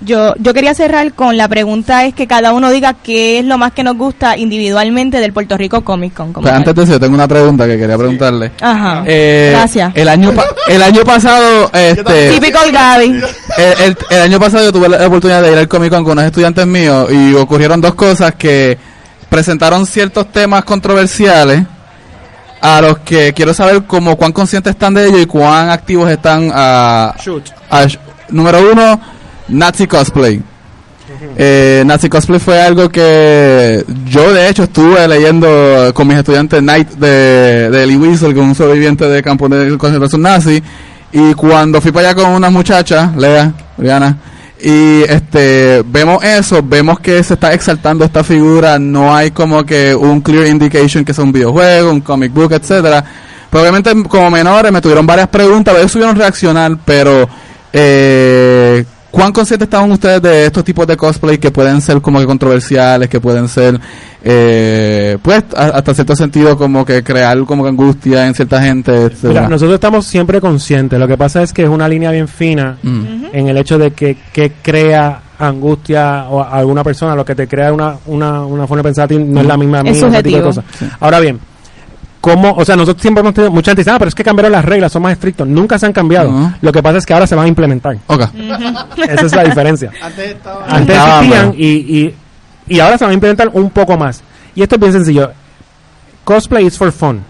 Yo, 0.00 0.32
yo 0.38 0.54
quería 0.54 0.74
cerrar 0.74 1.12
con 1.12 1.36
la 1.36 1.48
pregunta 1.48 2.04
es 2.04 2.14
que 2.14 2.28
cada 2.28 2.52
uno 2.52 2.70
diga 2.70 2.94
qué 3.02 3.40
es 3.40 3.44
lo 3.44 3.58
más 3.58 3.72
que 3.72 3.82
nos 3.82 3.96
gusta 3.96 4.36
individualmente 4.36 5.18
del 5.18 5.32
Puerto 5.32 5.56
Rico 5.56 5.82
Comic 5.82 6.14
Con. 6.14 6.32
Pues 6.32 6.52
antes 6.52 6.72
de 6.72 6.82
eso, 6.84 7.00
tengo 7.00 7.14
una 7.16 7.26
pregunta 7.26 7.66
que 7.66 7.76
quería 7.76 7.98
preguntarle. 7.98 8.52
Ajá. 8.60 9.02
Eh, 9.06 9.50
Gracias. 9.52 9.90
El 9.96 10.08
año, 10.08 10.32
pa- 10.32 10.44
el 10.68 10.82
año 10.84 11.02
pasado, 11.04 11.68
este, 11.72 12.30
Típico 12.30 12.58
el 12.64 12.70
Gaby. 12.72 13.06
el, 13.56 13.82
el- 13.86 13.96
el 14.10 14.22
año 14.22 14.38
pasado 14.38 14.64
yo 14.66 14.72
tuve 14.72 14.88
la 14.88 15.04
oportunidad 15.04 15.42
de 15.42 15.50
ir 15.50 15.58
al 15.58 15.66
Comic 15.66 15.90
Con 15.90 16.04
con 16.04 16.12
unos 16.12 16.26
estudiantes 16.26 16.64
míos 16.64 17.08
y 17.10 17.34
ocurrieron 17.34 17.80
dos 17.80 17.94
cosas 17.96 18.36
que 18.36 18.78
presentaron 19.28 19.84
ciertos 19.84 20.30
temas 20.30 20.62
controversiales 20.64 21.64
a 22.60 22.80
los 22.80 22.98
que 22.98 23.32
quiero 23.34 23.52
saber 23.52 23.82
como 23.82 24.14
cuán 24.16 24.30
conscientes 24.32 24.70
están 24.72 24.94
de 24.94 25.06
ellos 25.08 25.20
y 25.22 25.26
cuán 25.26 25.70
activos 25.70 26.08
están 26.08 26.52
a, 26.54 27.14
a- 27.70 27.86
número 28.28 28.60
uno 28.72 29.00
Nazi 29.48 29.86
cosplay 29.86 30.42
eh, 31.36 31.82
Nazi 31.86 32.08
cosplay 32.08 32.38
fue 32.38 32.60
algo 32.60 32.88
que 32.88 33.84
yo 34.06 34.32
de 34.32 34.48
hecho 34.48 34.64
estuve 34.64 35.06
leyendo 35.08 35.92
con 35.94 36.06
mis 36.06 36.18
estudiantes 36.18 36.62
Night 36.62 36.90
de, 36.90 37.70
de 37.70 37.86
Lee 37.86 37.96
Weasel, 37.96 38.34
que 38.34 38.40
un 38.40 38.54
sobreviviente 38.54 39.08
de 39.08 39.22
campo 39.22 39.48
de 39.48 39.76
concentración 39.78 40.22
nazi. 40.22 40.62
Y 41.10 41.32
cuando 41.34 41.80
fui 41.80 41.90
para 41.90 42.10
allá 42.10 42.22
con 42.22 42.32
una 42.32 42.50
muchacha, 42.50 43.12
Lea, 43.16 43.52
Juliana, 43.76 44.18
y 44.60 45.02
este 45.02 45.82
vemos 45.86 46.22
eso, 46.22 46.60
vemos 46.62 47.00
que 47.00 47.22
se 47.22 47.34
está 47.34 47.54
exaltando 47.54 48.04
esta 48.04 48.22
figura, 48.22 48.78
no 48.78 49.14
hay 49.14 49.30
como 49.30 49.64
que 49.64 49.94
un 49.94 50.20
clear 50.20 50.46
indication 50.48 51.04
que 51.04 51.12
es 51.12 51.18
un 51.18 51.32
videojuego, 51.32 51.90
un 51.90 52.00
comic 52.00 52.32
book, 52.32 52.52
etcétera. 52.52 53.02
Pero 53.48 53.62
obviamente 53.62 53.90
como 54.08 54.30
menores 54.30 54.70
me 54.70 54.82
tuvieron 54.82 55.06
varias 55.06 55.28
preguntas, 55.28 55.74
ellos 55.78 55.92
subieron 55.92 56.16
reaccionar, 56.16 56.76
pero 56.84 57.26
eh, 57.72 58.84
¿cuán 59.10 59.32
conscientes 59.32 59.66
estaban 59.66 59.90
ustedes 59.90 60.20
de 60.22 60.46
estos 60.46 60.64
tipos 60.64 60.86
de 60.86 60.96
cosplay 60.96 61.38
que 61.38 61.50
pueden 61.50 61.80
ser 61.80 62.00
como 62.00 62.18
que 62.20 62.26
controversiales, 62.26 63.08
que 63.08 63.20
pueden 63.20 63.48
ser, 63.48 63.80
eh, 64.22 65.16
pues, 65.22 65.44
a- 65.56 65.66
hasta 65.78 65.94
cierto 65.94 66.14
sentido 66.16 66.56
como 66.56 66.84
que 66.84 67.02
crear 67.02 67.38
como 67.44 67.62
que 67.62 67.70
angustia 67.70 68.26
en 68.26 68.34
cierta 68.34 68.60
gente? 68.62 69.10
Mira, 69.22 69.48
nosotros 69.48 69.74
estamos 69.74 70.06
siempre 70.06 70.40
conscientes, 70.40 70.98
lo 70.98 71.08
que 71.08 71.16
pasa 71.16 71.42
es 71.42 71.52
que 71.52 71.62
es 71.62 71.68
una 71.68 71.88
línea 71.88 72.10
bien 72.10 72.28
fina 72.28 72.76
Mm. 72.82 73.26
en 73.32 73.48
el 73.48 73.56
hecho 73.56 73.78
de 73.78 73.92
que, 73.92 74.16
que 74.32 74.52
crea 74.62 75.22
angustia 75.38 76.26
o 76.28 76.42
a 76.42 76.50
alguna 76.50 76.82
persona, 76.84 77.14
lo 77.14 77.24
que 77.24 77.34
te 77.34 77.46
crea 77.46 77.72
una, 77.72 77.94
una, 78.06 78.44
una 78.44 78.66
forma 78.66 78.78
de 78.82 78.88
pensar 78.88 79.04
a 79.04 79.08
ti 79.08 79.18
no 79.18 79.40
es 79.40 79.46
la 79.46 79.56
misma 79.56 79.82
mía, 79.82 79.92
Es. 79.92 80.60
Ahora 81.00 81.20
bien, 81.20 81.38
¿cómo? 82.28 82.52
O 82.52 82.64
sea, 82.64 82.76
nosotros 82.76 83.00
siempre 83.02 83.20
hemos 83.20 83.34
tenido, 83.34 83.50
mucha 83.50 83.70
gente 83.70 83.80
dice, 83.80 83.90
ah, 83.90 83.98
pero 83.98 84.08
es 84.08 84.14
que 84.14 84.24
cambiaron 84.24 84.52
las 84.52 84.64
reglas, 84.64 84.92
son 84.92 85.02
más 85.02 85.12
estrictos. 85.12 85.46
Nunca 85.46 85.78
se 85.78 85.86
han 85.86 85.92
cambiado. 85.92 86.52
Lo 86.60 86.72
que 86.72 86.82
pasa 86.82 86.98
es 86.98 87.06
que 87.06 87.14
ahora 87.14 87.26
se 87.26 87.34
van 87.34 87.46
a 87.46 87.48
implementar. 87.48 87.96
Ok. 88.06 88.22
Esa 88.96 89.26
es 89.26 89.34
la 89.34 89.44
diferencia. 89.44 89.90
Antes 90.02 90.30
estaba... 90.30 90.66
Antes 90.66 90.96
Estaba, 90.96 91.18
existían 91.20 91.54
y, 91.56 91.66
y, 91.66 92.14
y 92.68 92.80
ahora 92.80 92.98
se 92.98 93.04
van 93.04 93.12
a 93.12 93.14
implementar 93.14 93.50
un 93.52 93.70
poco 93.70 93.96
más. 93.96 94.22
Y 94.54 94.62
esto 94.62 94.74
es 94.76 94.80
bien 94.80 94.92
sencillo. 94.92 95.30
Cosplay 96.24 96.66
is 96.66 96.76
for 96.76 96.92
fun. 96.92 97.22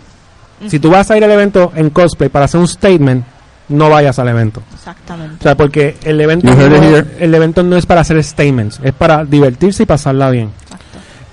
Si 0.66 0.78
tú 0.78 0.90
vas 0.90 1.10
a 1.10 1.16
ir 1.16 1.24
al 1.24 1.30
evento 1.30 1.72
en 1.76 1.90
cosplay 1.90 2.28
para 2.28 2.46
hacer 2.46 2.60
un 2.60 2.66
statement, 2.66 3.24
no 3.68 3.90
vayas 3.90 4.18
al 4.18 4.28
evento. 4.28 4.62
Exactamente. 4.74 5.36
O 5.38 5.42
sea, 5.42 5.56
porque 5.56 5.96
el 6.02 6.20
evento, 6.20 6.52
no, 6.52 6.96
el 7.18 7.34
evento 7.34 7.62
no 7.62 7.76
es 7.76 7.86
para 7.86 8.00
hacer 8.00 8.22
statements, 8.24 8.80
es 8.82 8.92
para 8.92 9.24
divertirse 9.24 9.84
y 9.84 9.86
pasarla 9.86 10.30
bien. 10.30 10.50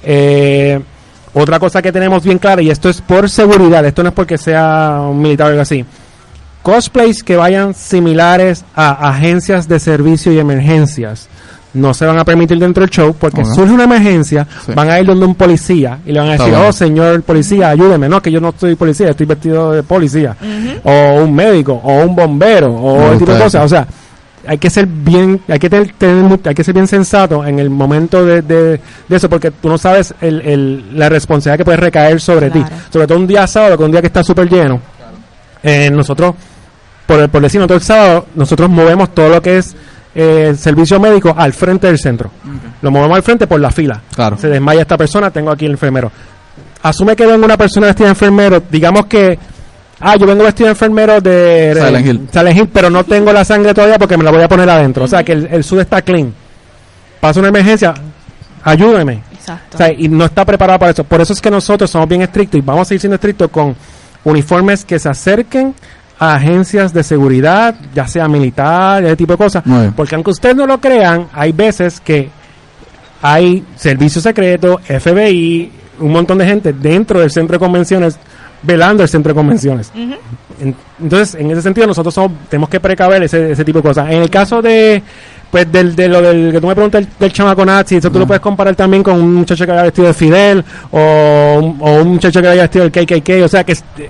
Eh, 0.03 0.79
otra 1.35 1.59
cosa 1.59 1.81
que 1.81 1.91
tenemos 1.91 2.23
bien 2.23 2.39
clara, 2.39 2.61
y 2.61 2.69
esto 2.71 2.89
es 2.89 3.01
por 3.01 3.29
seguridad, 3.29 3.85
esto 3.85 4.01
no 4.01 4.09
es 4.09 4.15
porque 4.15 4.37
sea 4.37 5.01
un 5.07 5.21
militar 5.21 5.47
o 5.47 5.49
algo 5.51 5.61
así. 5.61 5.85
Cosplays 6.63 7.23
que 7.23 7.35
vayan 7.35 7.75
similares 7.75 8.65
a 8.75 9.09
agencias 9.09 9.67
de 9.67 9.79
servicio 9.79 10.31
y 10.33 10.39
emergencias 10.39 11.29
no 11.75 11.93
se 11.93 12.05
van 12.05 12.17
a 12.17 12.23
permitir 12.23 12.57
dentro 12.57 12.81
del 12.81 12.89
show 12.89 13.13
porque 13.19 13.43
surge 13.43 13.73
una 13.73 13.83
emergencia, 13.83 14.47
Sí. 14.65 14.71
van 14.73 14.89
a 14.89 14.97
ir 14.97 15.05
donde 15.05 15.25
un 15.25 15.35
policía 15.35 15.99
y 16.05 16.13
le 16.13 16.19
van 16.21 16.29
a 16.29 16.31
decir, 16.31 16.47
bueno. 16.51 16.69
oh 16.69 16.71
señor 16.71 17.21
policía, 17.23 17.69
ayúdeme, 17.69 18.07
no, 18.07 18.21
que 18.21 18.31
yo 18.31 18.39
no 18.39 18.53
soy 18.57 18.75
policía, 18.75 19.09
estoy 19.09 19.25
vestido 19.25 19.73
de 19.73 19.83
policía, 19.83 20.37
o 20.85 21.21
un 21.21 21.35
médico, 21.35 21.73
o 21.83 21.99
un 22.05 22.15
bombero, 22.15 22.73
o 22.73 22.97
Me 22.99 23.07
ese 23.09 23.17
tipo 23.17 23.33
de 23.33 23.39
cosas, 23.39 23.65
o 23.65 23.67
sea, 23.67 23.85
hay 24.47 24.57
que 24.57 24.69
ser 24.69 24.85
bien, 24.87 25.41
hay 25.47 25.59
que 25.59 25.69
tener, 25.69 25.93
hay 26.45 26.55
que 26.55 26.63
ser 26.63 26.73
bien 26.73 26.87
sensato 26.87 27.45
en 27.45 27.59
el 27.59 27.69
momento 27.69 28.25
de, 28.25 28.41
de, 28.41 28.79
de 29.07 29.15
eso, 29.15 29.29
porque 29.29 29.51
tú 29.51 29.67
no 29.69 29.77
sabes 29.77 30.13
el, 30.21 30.41
el- 30.41 30.97
la 30.99 31.09
responsabilidad 31.09 31.57
que 31.57 31.65
puede 31.65 31.77
recaer 31.77 32.19
sobre 32.21 32.49
ti, 32.49 32.59
Claro. 32.59 32.75
sobre 32.91 33.07
todo 33.07 33.17
un 33.19 33.27
día 33.27 33.45
sábado, 33.47 33.77
que 33.77 33.83
es 33.83 33.85
un 33.85 33.91
día 33.91 34.01
que 34.01 34.07
está 34.07 34.23
súper 34.23 34.49
lleno. 34.49 34.79
Eh, 35.63 35.89
nosotros, 35.91 36.35
por, 37.07 37.27
por 37.29 37.41
decir, 37.41 37.59
nosotros 37.59 37.81
el 37.81 37.85
sábado, 37.87 38.25
nosotros 38.35 38.69
movemos 38.69 39.13
todo 39.15 39.29
lo 39.29 39.41
que 39.41 39.57
es 39.57 39.75
eh, 40.13 40.45
el 40.49 40.57
servicio 40.57 40.99
médico 40.99 41.33
al 41.37 41.53
frente 41.53 41.87
del 41.87 41.97
centro. 41.99 42.31
Lo 42.81 42.91
movemos 42.91 43.17
al 43.17 43.23
frente 43.23 43.47
por 43.47 43.59
la 43.59 43.71
fila. 43.71 44.01
Claro. 44.15 44.37
Se 44.37 44.47
desmaya 44.47 44.81
esta 44.81 44.97
persona, 44.97 45.31
tengo 45.31 45.51
aquí 45.51 45.65
el 45.65 45.71
enfermero. 45.71 46.11
Asume 46.83 47.15
que 47.15 47.25
venga 47.25 47.43
una 47.45 47.57
persona 47.57 47.87
vestida 47.87 48.05
de 48.07 48.11
enfermero, 48.11 48.61
digamos 48.69 49.07
que 49.07 49.37
ah, 49.99 50.15
yo 50.15 50.25
vengo 50.25 50.43
vestido 50.43 50.67
de 50.67 50.71
enfermero 50.71 51.21
de 51.21 51.73
Silent 51.75 52.07
Hill. 52.07 52.29
Silent 52.31 52.57
Hill, 52.57 52.69
pero 52.71 52.89
no 52.89 53.03
tengo 53.03 53.31
la 53.33 53.45
sangre 53.45 53.73
todavía 53.73 53.97
porque 53.97 54.17
me 54.17 54.23
la 54.23 54.31
voy 54.31 54.41
a 54.41 54.47
poner 54.47 54.69
adentro. 54.69 55.05
O 55.05 55.07
sea, 55.07 55.23
que 55.23 55.33
el, 55.33 55.47
el 55.51 55.63
sud 55.63 55.79
está 55.79 56.01
clean. 56.01 56.33
Pasa 57.19 57.39
una 57.39 57.49
emergencia, 57.49 57.93
ayúdeme. 58.63 59.21
Exacto. 59.33 59.75
O 59.75 59.77
sea, 59.77 59.91
y 59.91 60.07
no 60.07 60.25
está 60.25 60.45
preparado 60.45 60.79
para 60.79 60.91
eso. 60.91 61.03
Por 61.03 61.21
eso 61.21 61.33
es 61.33 61.41
que 61.41 61.51
nosotros 61.51 61.89
somos 61.89 62.07
bien 62.07 62.21
estrictos 62.21 62.57
y 62.57 62.61
vamos 62.61 62.83
a 62.83 62.85
seguir 62.85 63.01
siendo 63.01 63.15
estrictos 63.15 63.49
con 63.49 63.75
uniformes 64.23 64.83
que 64.83 64.99
se 64.99 65.09
acerquen 65.09 65.73
a 66.17 66.35
agencias 66.35 66.93
de 66.93 67.03
seguridad, 67.03 67.75
ya 67.93 68.07
sea 68.07 68.27
militar, 68.27 69.03
ese 69.03 69.15
tipo 69.15 69.33
de 69.33 69.37
cosas. 69.37 69.63
Porque 69.95 70.15
aunque 70.15 70.31
ustedes 70.31 70.55
no 70.55 70.65
lo 70.65 70.79
crean, 70.79 71.27
hay 71.33 71.51
veces 71.51 71.99
que 71.99 72.29
hay 73.21 73.65
servicio 73.75 74.21
secreto, 74.21 74.79
FBI, 74.83 75.71
un 75.99 76.11
montón 76.11 76.37
de 76.37 76.45
gente 76.45 76.73
dentro 76.73 77.19
del 77.19 77.31
centro 77.31 77.55
de 77.55 77.59
convenciones 77.59 78.17
velando 78.63 79.03
el 79.03 79.09
centro 79.09 79.31
de 79.33 79.35
convenciones. 79.35 79.91
En- 79.95 80.75
Entonces, 81.01 81.35
en 81.35 81.51
ese 81.51 81.61
sentido, 81.61 81.85
nosotros 81.87 82.13
somos- 82.13 82.31
tenemos 82.49 82.69
que 82.69 82.79
precaver 82.79 83.21
ese, 83.23 83.51
ese 83.51 83.65
tipo 83.65 83.79
de 83.79 83.83
cosas. 83.89 84.09
En 84.09 84.21
el 84.21 84.29
caso 84.29 84.61
de, 84.61 85.03
pues, 85.51 85.69
del, 85.71 85.95
de 85.95 86.07
lo 86.07 86.21
del 86.21 86.51
que 86.53 86.61
tú 86.61 86.67
me 86.67 86.73
preguntas 86.75 87.01
del, 87.01 87.09
del 87.19 87.33
chamaco 87.33 87.65
nazi, 87.65 87.97
eso 87.97 88.09
tú 88.09 88.19
lo 88.19 88.25
puedes 88.25 88.41
comparar 88.41 88.73
también 88.75 89.03
con 89.03 89.21
un 89.21 89.33
muchacho 89.35 89.65
que 89.65 89.71
haya 89.73 89.83
vestido 89.83 90.07
de 90.07 90.13
Fidel 90.13 90.63
o, 90.91 91.59
un- 91.61 91.77
o 91.81 92.01
un 92.01 92.07
muchacho 92.13 92.41
que 92.41 92.47
haya 92.47 92.61
vestido 92.63 92.89
del 92.89 92.91
KKK. 92.91 93.43
O 93.43 93.47
sea, 93.49 93.63
que 93.65 93.73
este, 93.73 94.09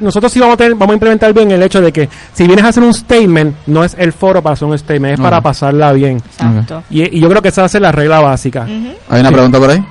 nosotros 0.00 0.32
sí 0.32 0.40
vamos 0.40 0.54
a, 0.54 0.56
tener, 0.56 0.72
vamos 0.74 0.90
a 0.90 0.94
implementar 0.94 1.32
bien 1.32 1.50
el 1.52 1.62
hecho 1.62 1.80
de 1.80 1.92
que 1.92 2.08
si 2.32 2.46
vienes 2.48 2.64
a 2.64 2.68
hacer 2.68 2.82
un 2.82 2.92
statement, 2.92 3.54
no 3.68 3.84
es 3.84 3.94
el 3.96 4.12
foro 4.12 4.42
para 4.42 4.54
hacer 4.54 4.66
un 4.66 4.76
statement, 4.76 5.14
es 5.14 5.20
para 5.20 5.40
pasarla 5.40 5.92
bien. 5.92 6.16
Exacto. 6.16 6.82
Y, 6.90 7.16
y 7.16 7.20
yo 7.20 7.28
creo 7.30 7.40
que 7.40 7.48
esa 7.48 7.62
va 7.62 7.66
a 7.66 7.68
ser 7.68 7.82
la 7.82 7.92
regla 7.92 8.18
básica. 8.20 8.64
¿Hay 8.64 9.20
una 9.20 9.28
Sí. 9.28 9.34
pregunta 9.34 9.58
por 9.60 9.70
ahí? 9.70 9.84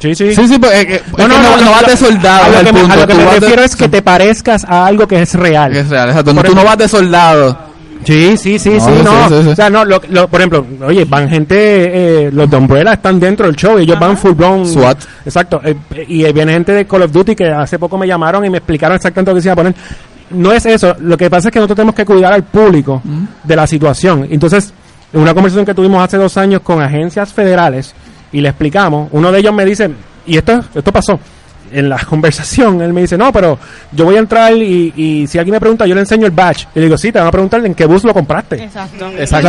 Sí, 0.00 0.14
sí. 0.14 0.34
Sí, 0.34 0.48
sí, 0.48 0.58
pues, 0.58 0.72
eh, 0.72 1.02
No, 1.18 1.24
es 1.24 1.28
no, 1.28 1.34
que 1.36 1.42
no, 1.42 1.56
no, 1.56 1.62
no, 1.64 1.70
vas 1.72 1.86
de 1.86 1.96
soldado. 1.96 2.44
a 2.44 2.48
lo 2.48 2.64
que 2.64 2.72
punto. 2.72 2.92
a 2.94 2.96
lo 2.96 3.06
que 3.06 3.14
me 3.14 3.24
refiero 3.26 3.62
es 3.62 3.76
que 3.76 3.88
te 3.88 4.00
parezcas 4.00 4.64
a 4.64 4.86
algo 4.86 5.06
que 5.06 5.20
es 5.20 5.34
real. 5.34 5.76
Es 5.76 5.88
real, 5.90 6.08
exacto. 6.08 6.34
Tú 6.42 6.54
no 6.54 6.64
vas 6.64 6.78
de 6.78 6.88
soldado. 6.88 7.70
Sí, 8.02 8.34
sí, 8.38 8.58
sí, 8.58 8.70
No, 8.70 8.80
sí, 8.80 8.90
no. 9.04 9.28
sí, 9.28 9.34
sí. 9.42 9.48
O 9.50 9.54
sea, 9.56 9.68
no, 9.68 9.84
lo, 9.84 10.00
lo- 10.08 10.26
por 10.26 10.40
ejemplo, 10.40 10.66
oye, 10.86 11.04
van 11.04 11.28
gente, 11.28 11.54
eh, 12.24 12.30
los 12.32 12.48
de 12.50 12.56
Umbrella 12.56 12.94
están 12.94 13.20
dentro 13.20 13.44
del 13.44 13.54
show 13.56 13.78
y 13.78 13.82
ellos 13.82 13.98
van 14.00 14.16
full 14.16 14.32
blown. 14.32 14.66
SWAT. 14.66 14.98
Exacto. 15.26 15.60
eh, 15.62 15.76
y 16.08 16.24
eh, 16.24 16.32
viene 16.32 16.54
gente 16.54 16.72
de 16.72 16.86
Call 16.86 17.02
of 17.02 17.12
Duty 17.12 17.36
que 17.36 17.48
hace 17.50 17.78
poco 17.78 17.98
me 17.98 18.06
llamaron 18.06 18.42
y 18.46 18.48
me 18.48 18.56
explicaron 18.56 18.96
exactamente 18.96 19.32
lo 19.32 19.34
que 19.34 19.42
se 19.42 19.48
iba 19.48 19.52
a 19.52 19.56
poner. 19.56 19.74
No 20.30 20.50
es 20.50 20.64
eso. 20.64 20.96
Lo 21.00 21.18
que 21.18 21.28
pasa 21.28 21.48
es 21.48 21.52
que 21.52 21.58
nosotros 21.58 21.76
tenemos 21.76 21.94
que 21.94 22.06
cuidar 22.06 22.32
al 22.32 22.44
público 22.44 23.02
de 23.44 23.54
la 23.56 23.66
situación. 23.66 24.26
Entonces, 24.30 24.72
en 25.12 25.20
una 25.20 25.34
conversación 25.34 25.66
que 25.66 25.74
tuvimos 25.74 26.02
hace 26.02 26.16
dos 26.16 26.38
años 26.38 26.62
con 26.62 26.80
agencias 26.80 27.34
federales 27.34 27.92
y 28.32 28.40
le 28.40 28.48
explicamos, 28.48 29.08
uno 29.12 29.30
de 29.32 29.38
ellos 29.40 29.52
me 29.54 29.64
dice, 29.64 29.90
y 30.26 30.36
esto, 30.36 30.60
esto 30.74 30.92
pasó. 30.92 31.18
En 31.72 31.88
la 31.88 31.98
conversación, 32.08 32.82
él 32.82 32.92
me 32.92 33.02
dice, 33.02 33.16
no, 33.16 33.32
pero 33.32 33.56
yo 33.92 34.04
voy 34.04 34.16
a 34.16 34.18
entrar 34.18 34.52
y, 34.56 34.92
y 34.96 35.26
si 35.28 35.38
alguien 35.38 35.52
me 35.54 35.60
pregunta, 35.60 35.86
yo 35.86 35.94
le 35.94 36.00
enseño 36.00 36.26
el 36.26 36.32
badge. 36.32 36.66
Y 36.74 36.80
le 36.80 36.86
digo, 36.86 36.98
sí, 36.98 37.12
te 37.12 37.20
van 37.20 37.28
a 37.28 37.30
preguntar 37.30 37.64
en 37.64 37.74
qué 37.76 37.86
bus 37.86 38.02
lo 38.02 38.12
compraste. 38.12 38.56
Exacto. 38.64 39.08
Exacto. 39.16 39.48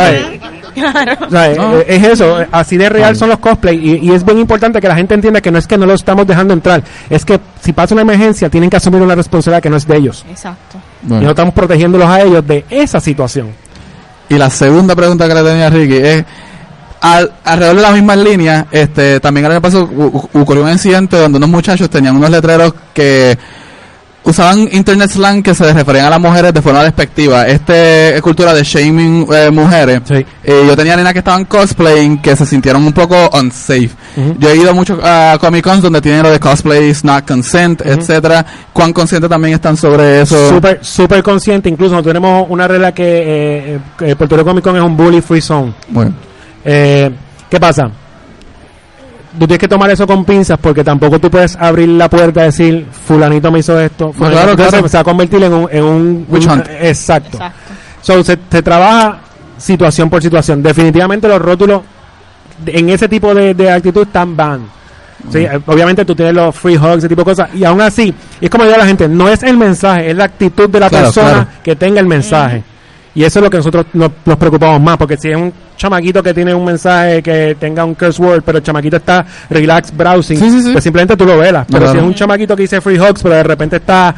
Claro. 0.72 1.26
O 1.26 1.30
sea, 1.30 1.54
No. 1.56 1.78
es 1.80 2.02
eso, 2.04 2.38
así 2.52 2.76
de 2.76 2.88
real 2.88 3.16
son 3.16 3.28
los 3.28 3.38
cosplay 3.40 3.76
y, 3.76 4.08
y 4.08 4.12
es 4.12 4.24
bien 4.24 4.38
importante 4.38 4.80
que 4.80 4.86
la 4.88 4.94
gente 4.94 5.14
entienda 5.14 5.40
que 5.40 5.50
no 5.50 5.58
es 5.58 5.66
que 5.66 5.76
no 5.76 5.84
lo 5.84 5.94
estamos 5.94 6.26
dejando 6.26 6.54
entrar, 6.54 6.82
es 7.10 7.24
que 7.24 7.38
si 7.60 7.72
pasa 7.72 7.94
una 7.94 8.02
emergencia 8.02 8.48
tienen 8.48 8.70
que 8.70 8.76
asumir 8.76 9.02
una 9.02 9.14
responsabilidad 9.16 9.60
que 9.62 9.68
no 9.70 9.76
es 9.76 9.86
de 9.86 9.96
ellos. 9.96 10.24
Exacto. 10.30 10.78
Y 11.04 11.12
no 11.12 11.30
estamos 11.30 11.52
protegiéndolos 11.52 12.08
a 12.08 12.22
ellos 12.22 12.46
de 12.46 12.64
esa 12.70 13.00
situación. 13.00 13.48
Y 14.28 14.36
la 14.36 14.48
segunda 14.48 14.94
pregunta 14.96 15.26
que 15.28 15.34
le 15.34 15.42
tenía 15.42 15.66
a 15.66 15.70
Ricky 15.70 15.96
es, 15.96 16.24
al- 17.02 17.32
alrededor 17.44 17.76
de 17.76 17.82
las 17.82 17.92
mismas 17.92 18.16
líneas, 18.18 18.64
este, 18.70 19.20
también 19.20 19.44
el 19.46 19.52
año 19.52 19.60
pasado 19.60 19.84
u- 19.84 20.28
u- 20.32 20.40
ocurrió 20.40 20.62
un 20.64 20.70
incidente 20.70 21.16
donde 21.18 21.36
unos 21.38 21.50
muchachos 21.50 21.90
tenían 21.90 22.16
unos 22.16 22.30
letreros 22.30 22.72
que 22.94 23.36
usaban 24.24 24.68
internet 24.70 25.10
slang 25.10 25.42
que 25.42 25.52
se 25.52 25.72
referían 25.72 26.06
a 26.06 26.10
las 26.10 26.20
mujeres 26.20 26.54
de 26.54 26.62
forma 26.62 26.84
despectiva. 26.84 27.44
Este 27.48 28.14
es 28.14 28.22
cultura 28.22 28.54
de 28.54 28.62
shaming 28.62 29.26
eh, 29.32 29.50
mujeres. 29.50 30.00
Sí. 30.06 30.24
Eh, 30.44 30.64
yo 30.64 30.76
tenía 30.76 30.94
nenas 30.94 31.12
que 31.12 31.18
estaban 31.18 31.44
cosplaying 31.46 32.18
que 32.22 32.36
se 32.36 32.46
sintieron 32.46 32.86
un 32.86 32.92
poco 32.92 33.16
unsafe. 33.36 33.90
Ujú. 34.16 34.36
Yo 34.38 34.48
he 34.50 34.56
ido 34.56 34.72
mucho 34.74 34.96
a 35.02 35.36
Comic 35.40 35.64
Cons 35.64 35.82
donde 35.82 36.00
tienen 36.00 36.22
lo 36.22 36.30
de 36.30 36.38
cosplay 36.38 36.88
is 36.90 37.02
not 37.04 37.26
consent, 37.26 37.82
etcétera. 37.84 38.46
¿Cuán 38.72 38.92
conscientes 38.92 39.28
también 39.28 39.54
están 39.54 39.76
sobre 39.76 40.22
eso? 40.22 40.50
Súper 40.50 40.78
súper 40.84 41.20
consciente, 41.24 41.68
incluso 41.68 42.00
tenemos 42.00 42.46
una 42.48 42.68
regla 42.68 42.92
que 42.94 43.02
eh, 43.74 43.78
eh, 44.02 44.14
Puerto 44.14 44.36
Rico 44.36 44.50
Comic 44.50 44.62
Con 44.62 44.76
es 44.76 44.82
un 44.84 44.96
bully 44.96 45.20
free 45.20 45.40
zone. 45.40 45.74
Bueno, 45.88 46.12
Eh, 46.64 47.10
¿Qué 47.50 47.58
pasa? 47.60 47.90
Tú 49.38 49.46
tienes 49.46 49.58
que 49.58 49.68
tomar 49.68 49.90
eso 49.90 50.06
con 50.06 50.24
pinzas 50.24 50.58
porque 50.60 50.84
tampoco 50.84 51.18
tú 51.18 51.30
puedes 51.30 51.56
abrir 51.56 51.88
la 51.88 52.08
puerta 52.10 52.42
y 52.42 52.44
decir, 52.44 52.86
fulanito 53.06 53.50
me 53.50 53.60
hizo 53.60 53.78
esto. 53.80 54.12
fulanito 54.12 54.42
claro, 54.42 54.56
claro. 54.56 54.76
eso", 54.78 54.88
Se 54.88 54.96
va 54.98 55.00
a 55.00 55.04
convertir 55.04 55.42
en 55.42 55.52
un... 55.54 55.68
En 55.72 55.84
un 55.84 56.26
Witch 56.28 56.46
un- 56.46 56.52
hunt. 56.52 56.66
exacto. 56.80 57.36
Exacto. 57.38 57.58
So, 58.02 58.22
se, 58.24 58.36
se 58.50 58.62
trabaja 58.62 59.18
situación 59.56 60.10
por 60.10 60.20
situación. 60.22 60.62
Definitivamente 60.62 61.28
los 61.28 61.40
rótulos 61.40 61.82
en 62.66 62.90
ese 62.90 63.08
tipo 63.08 63.34
de, 63.34 63.54
de 63.54 63.70
actitud 63.70 64.02
están 64.02 64.36
ban. 64.36 64.66
Sí, 65.30 65.46
obviamente 65.66 66.04
tú 66.04 66.14
tienes 66.16 66.34
los 66.34 66.54
free 66.54 66.76
hugs, 66.76 66.98
ese 66.98 67.08
tipo 67.08 67.20
de 67.20 67.24
cosas. 67.26 67.48
Y 67.54 67.64
aún 67.64 67.80
así, 67.80 68.12
es 68.40 68.50
como 68.50 68.64
digo 68.64 68.74
a 68.74 68.78
la 68.80 68.86
gente, 68.86 69.06
no 69.08 69.28
es 69.28 69.42
el 69.44 69.56
mensaje, 69.56 70.10
es 70.10 70.16
la 70.16 70.24
actitud 70.24 70.68
de 70.68 70.80
la 70.80 70.88
Claro, 70.88 71.04
persona 71.06 71.30
claro. 71.30 71.46
que 71.62 71.76
tenga 71.76 72.00
el 72.00 72.06
mensaje. 72.06 72.64
Y 73.14 73.24
eso 73.24 73.38
es 73.40 73.42
lo 73.44 73.50
que 73.50 73.58
nosotros 73.58 73.86
nos, 73.92 74.10
nos 74.24 74.36
preocupamos 74.38 74.80
más, 74.80 74.96
porque 74.96 75.16
si 75.18 75.28
es 75.30 75.36
un 75.36 75.52
chamaquito 75.76 76.22
que 76.22 76.32
tiene 76.32 76.54
un 76.54 76.64
mensaje 76.64 77.22
que 77.22 77.56
tenga 77.60 77.84
un 77.84 77.94
curse 77.94 78.22
word, 78.22 78.42
pero 78.42 78.58
el 78.58 78.64
chamaquito 78.64 78.96
está 78.96 79.26
relax 79.50 79.94
browsing, 79.94 80.38
Sí, 80.38 80.50
sí, 80.50 80.62
sí. 80.62 80.72
pues 80.72 80.82
simplemente 80.82 81.16
tú 81.16 81.26
lo 81.26 81.36
velas. 81.36 81.66
Pero 81.70 81.90
si 81.92 81.98
es 81.98 82.02
un 82.02 82.14
chamaquito 82.14 82.56
que 82.56 82.62
dice 82.62 82.80
free 82.80 82.98
hugs, 82.98 83.22
pero 83.22 83.34
de 83.34 83.42
repente 83.42 83.76
está 83.76 84.14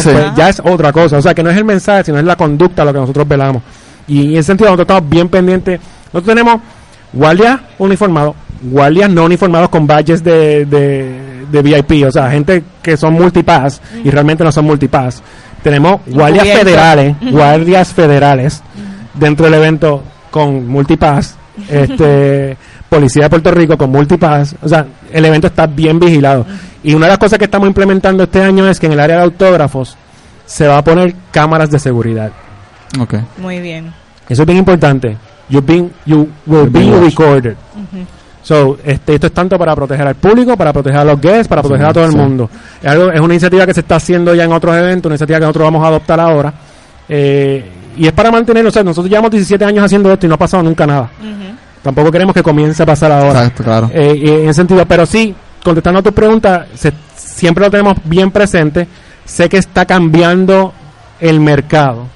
sí. 0.00 0.12
pues 0.12 0.34
ya 0.36 0.48
es 0.48 0.62
otra 0.64 0.92
cosa. 0.92 1.18
O 1.18 1.22
sea, 1.22 1.34
que 1.34 1.42
no 1.42 1.50
es 1.50 1.56
el 1.56 1.64
mensaje, 1.64 2.04
sino 2.04 2.18
es 2.18 2.24
la 2.24 2.36
conducta 2.36 2.84
lo 2.84 2.92
que 2.92 3.00
nosotros 3.00 3.26
velamos. 3.26 3.62
Y 4.06 4.32
en 4.32 4.38
ese 4.38 4.44
sentido 4.44 4.68
nosotros 4.70 4.84
estamos 4.88 5.10
bien 5.10 5.28
pendientes. 5.28 5.80
Nosotros 6.12 6.24
tenemos 6.34 6.60
guardias 7.12 7.60
uniformados, 7.78 8.34
guardias 8.62 9.10
no 9.10 9.24
uniformados 9.24 9.68
con 9.68 9.86
badges 9.86 10.22
de, 10.22 10.64
de, 10.66 11.46
de 11.50 11.62
VIP, 11.62 12.06
o 12.06 12.10
sea, 12.12 12.30
gente 12.30 12.62
que 12.82 12.96
son 12.96 13.14
multipass 13.14 13.80
y 14.04 14.10
realmente 14.10 14.44
no 14.44 14.52
son 14.52 14.66
multipass. 14.66 15.22
Tenemos 15.62 16.00
guardias 16.06 16.48
federales, 16.48 17.16
guardias 17.30 17.92
federales 17.92 18.62
dentro 19.14 19.46
del 19.46 19.54
evento 19.54 20.02
con 20.30 20.66
multipass, 20.66 21.36
este 21.68 22.56
policía 22.88 23.24
de 23.24 23.30
Puerto 23.30 23.50
Rico 23.52 23.76
con 23.76 23.90
multipass, 23.90 24.56
o 24.62 24.68
sea, 24.68 24.86
el 25.12 25.24
evento 25.24 25.46
está 25.48 25.66
bien 25.66 25.98
vigilado. 25.98 26.46
Y 26.82 26.94
una 26.94 27.06
de 27.06 27.10
las 27.10 27.18
cosas 27.18 27.38
que 27.38 27.44
estamos 27.44 27.68
implementando 27.68 28.22
este 28.24 28.42
año 28.42 28.68
es 28.68 28.80
que 28.80 28.86
en 28.86 28.92
el 28.92 29.00
área 29.00 29.16
de 29.16 29.22
autógrafos 29.24 29.96
se 30.46 30.66
va 30.66 30.78
a 30.78 30.84
poner 30.84 31.14
cámaras 31.30 31.70
de 31.70 31.78
seguridad. 31.78 32.32
Ok. 32.98 33.14
Muy 33.38 33.60
bien. 33.60 33.92
Eso 34.28 34.42
es 34.42 34.46
bien 34.46 34.58
importante. 34.58 35.16
You've 35.48 35.66
been, 35.66 35.92
you 36.06 36.28
will 36.46 36.68
be 36.70 36.90
watched. 36.90 37.56
So, 38.42 38.78
este, 38.84 39.14
esto 39.14 39.26
es 39.26 39.32
tanto 39.34 39.58
para 39.58 39.74
proteger 39.76 40.06
al 40.06 40.14
público, 40.14 40.56
para 40.56 40.72
proteger 40.72 41.00
a 41.00 41.04
los 41.04 41.20
guests, 41.20 41.46
para 41.48 41.62
proteger 41.62 41.86
a 41.86 41.92
todo 41.92 42.04
el 42.06 42.12
sí. 42.12 42.16
mundo. 42.16 42.48
Es, 42.82 42.88
algo, 42.90 43.12
es 43.12 43.20
una 43.20 43.34
iniciativa 43.34 43.66
que 43.66 43.74
se 43.74 43.80
está 43.80 43.96
haciendo 43.96 44.34
ya 44.34 44.44
en 44.44 44.52
otros 44.52 44.74
eventos, 44.76 45.06
una 45.10 45.14
iniciativa 45.14 45.38
que 45.38 45.44
nosotros 45.44 45.64
vamos 45.64 45.84
a 45.84 45.88
adoptar 45.88 46.20
ahora. 46.20 46.52
Eh, 47.08 47.70
y 47.98 48.06
es 48.06 48.12
para 48.12 48.30
mantener, 48.30 48.64
o 48.66 48.70
sea, 48.70 48.82
nosotros 48.82 49.10
llevamos 49.10 49.30
17 49.32 49.62
años 49.64 49.84
haciendo 49.84 50.10
esto 50.12 50.24
y 50.24 50.28
no 50.28 50.36
ha 50.36 50.38
pasado 50.38 50.62
nunca 50.62 50.86
nada. 50.86 51.10
Ujú. 51.20 51.54
Tampoco 51.82 52.10
queremos 52.10 52.34
que 52.34 52.42
comience 52.42 52.82
a 52.82 52.86
pasar 52.86 53.12
ahora. 53.12 53.40
Exacto, 53.40 53.62
claro. 53.64 53.90
Eh, 53.92 54.14
y 54.16 54.28
en 54.30 54.44
ese 54.44 54.54
sentido, 54.54 54.86
pero 54.86 55.04
sí, 55.04 55.34
contestando 55.62 56.00
a 56.00 56.02
tu 56.02 56.12
pregunta, 56.12 56.66
se- 56.74 56.92
siempre 57.16 57.64
lo 57.64 57.70
tenemos 57.70 57.96
bien 58.04 58.30
presente. 58.30 58.86
Sé 59.24 59.48
que 59.48 59.58
está 59.58 59.84
cambiando 59.84 60.72
el 61.20 61.40
mercado. 61.40 62.06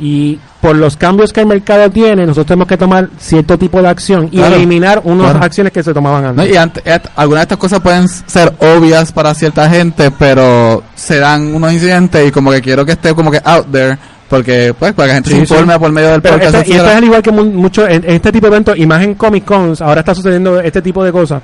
Y 0.00 0.38
por 0.66 0.74
los 0.76 0.96
cambios 0.96 1.32
que 1.32 1.40
el 1.42 1.46
mercado 1.46 1.88
tiene, 1.90 2.22
nosotros 2.26 2.46
tenemos 2.46 2.66
que 2.66 2.76
tomar 2.76 3.08
cierto 3.20 3.56
tipo 3.56 3.80
de 3.80 3.88
acción 3.88 4.28
y 4.32 4.38
Claro, 4.38 4.56
eliminar 4.56 5.00
unas 5.04 5.30
claro. 5.30 5.44
acciones 5.46 5.72
que 5.72 5.82
se 5.84 5.94
tomaban 5.94 6.22
¿no? 6.24 6.28
antes. 6.42 6.50
Y 6.52 6.56
ante- 6.56 6.82
et- 6.84 7.08
algunas 7.14 7.42
de 7.42 7.44
estas 7.44 7.58
cosas 7.58 7.80
pueden 7.80 8.08
ser 8.08 8.52
obvias 8.58 9.12
para 9.12 9.32
cierta 9.34 9.70
gente, 9.70 10.10
pero 10.18 10.82
se 10.96 11.18
dan 11.18 11.54
unos 11.54 11.72
incidentes 11.72 12.26
y 12.28 12.32
como 12.32 12.50
que 12.50 12.60
quiero 12.60 12.84
que 12.84 12.92
esté 12.92 13.14
como 13.14 13.30
que 13.30 13.40
out 13.44 13.66
there, 13.70 13.96
porque 14.28 14.74
pues 14.76 14.92
para 14.92 15.06
que 15.06 15.08
la 15.10 15.14
gente 15.14 15.30
Sí, 15.30 15.36
se 15.36 15.42
informe 15.42 15.74
sí. 15.74 15.78
por 15.78 15.92
medio 15.92 16.10
del 16.10 16.22
podcast. 16.22 16.54
este, 16.56 16.70
y 16.70 16.72
esto 16.74 16.88
es 16.90 16.96
al 16.96 17.04
igual 17.04 17.22
que 17.22 17.30
mu- 17.30 17.44
mucho 17.44 17.86
en, 17.86 18.02
en 18.04 18.10
este 18.10 18.32
tipo 18.32 18.46
de 18.46 18.52
eventos, 18.52 18.76
imagen 18.76 19.14
Comic 19.14 19.44
Cons, 19.44 19.80
ahora 19.80 20.00
está 20.00 20.16
sucediendo 20.16 20.58
este 20.60 20.82
tipo 20.82 21.04
de 21.04 21.12
cosas. 21.12 21.42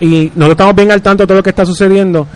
Y 0.00 0.24
nosotros 0.34 0.50
estamos 0.50 0.74
bien 0.74 0.90
al 0.90 1.00
tanto 1.02 1.22
de 1.22 1.26
todo 1.28 1.36
lo 1.38 1.42
que 1.44 1.50
está 1.50 1.64
sucediendo. 1.64 2.26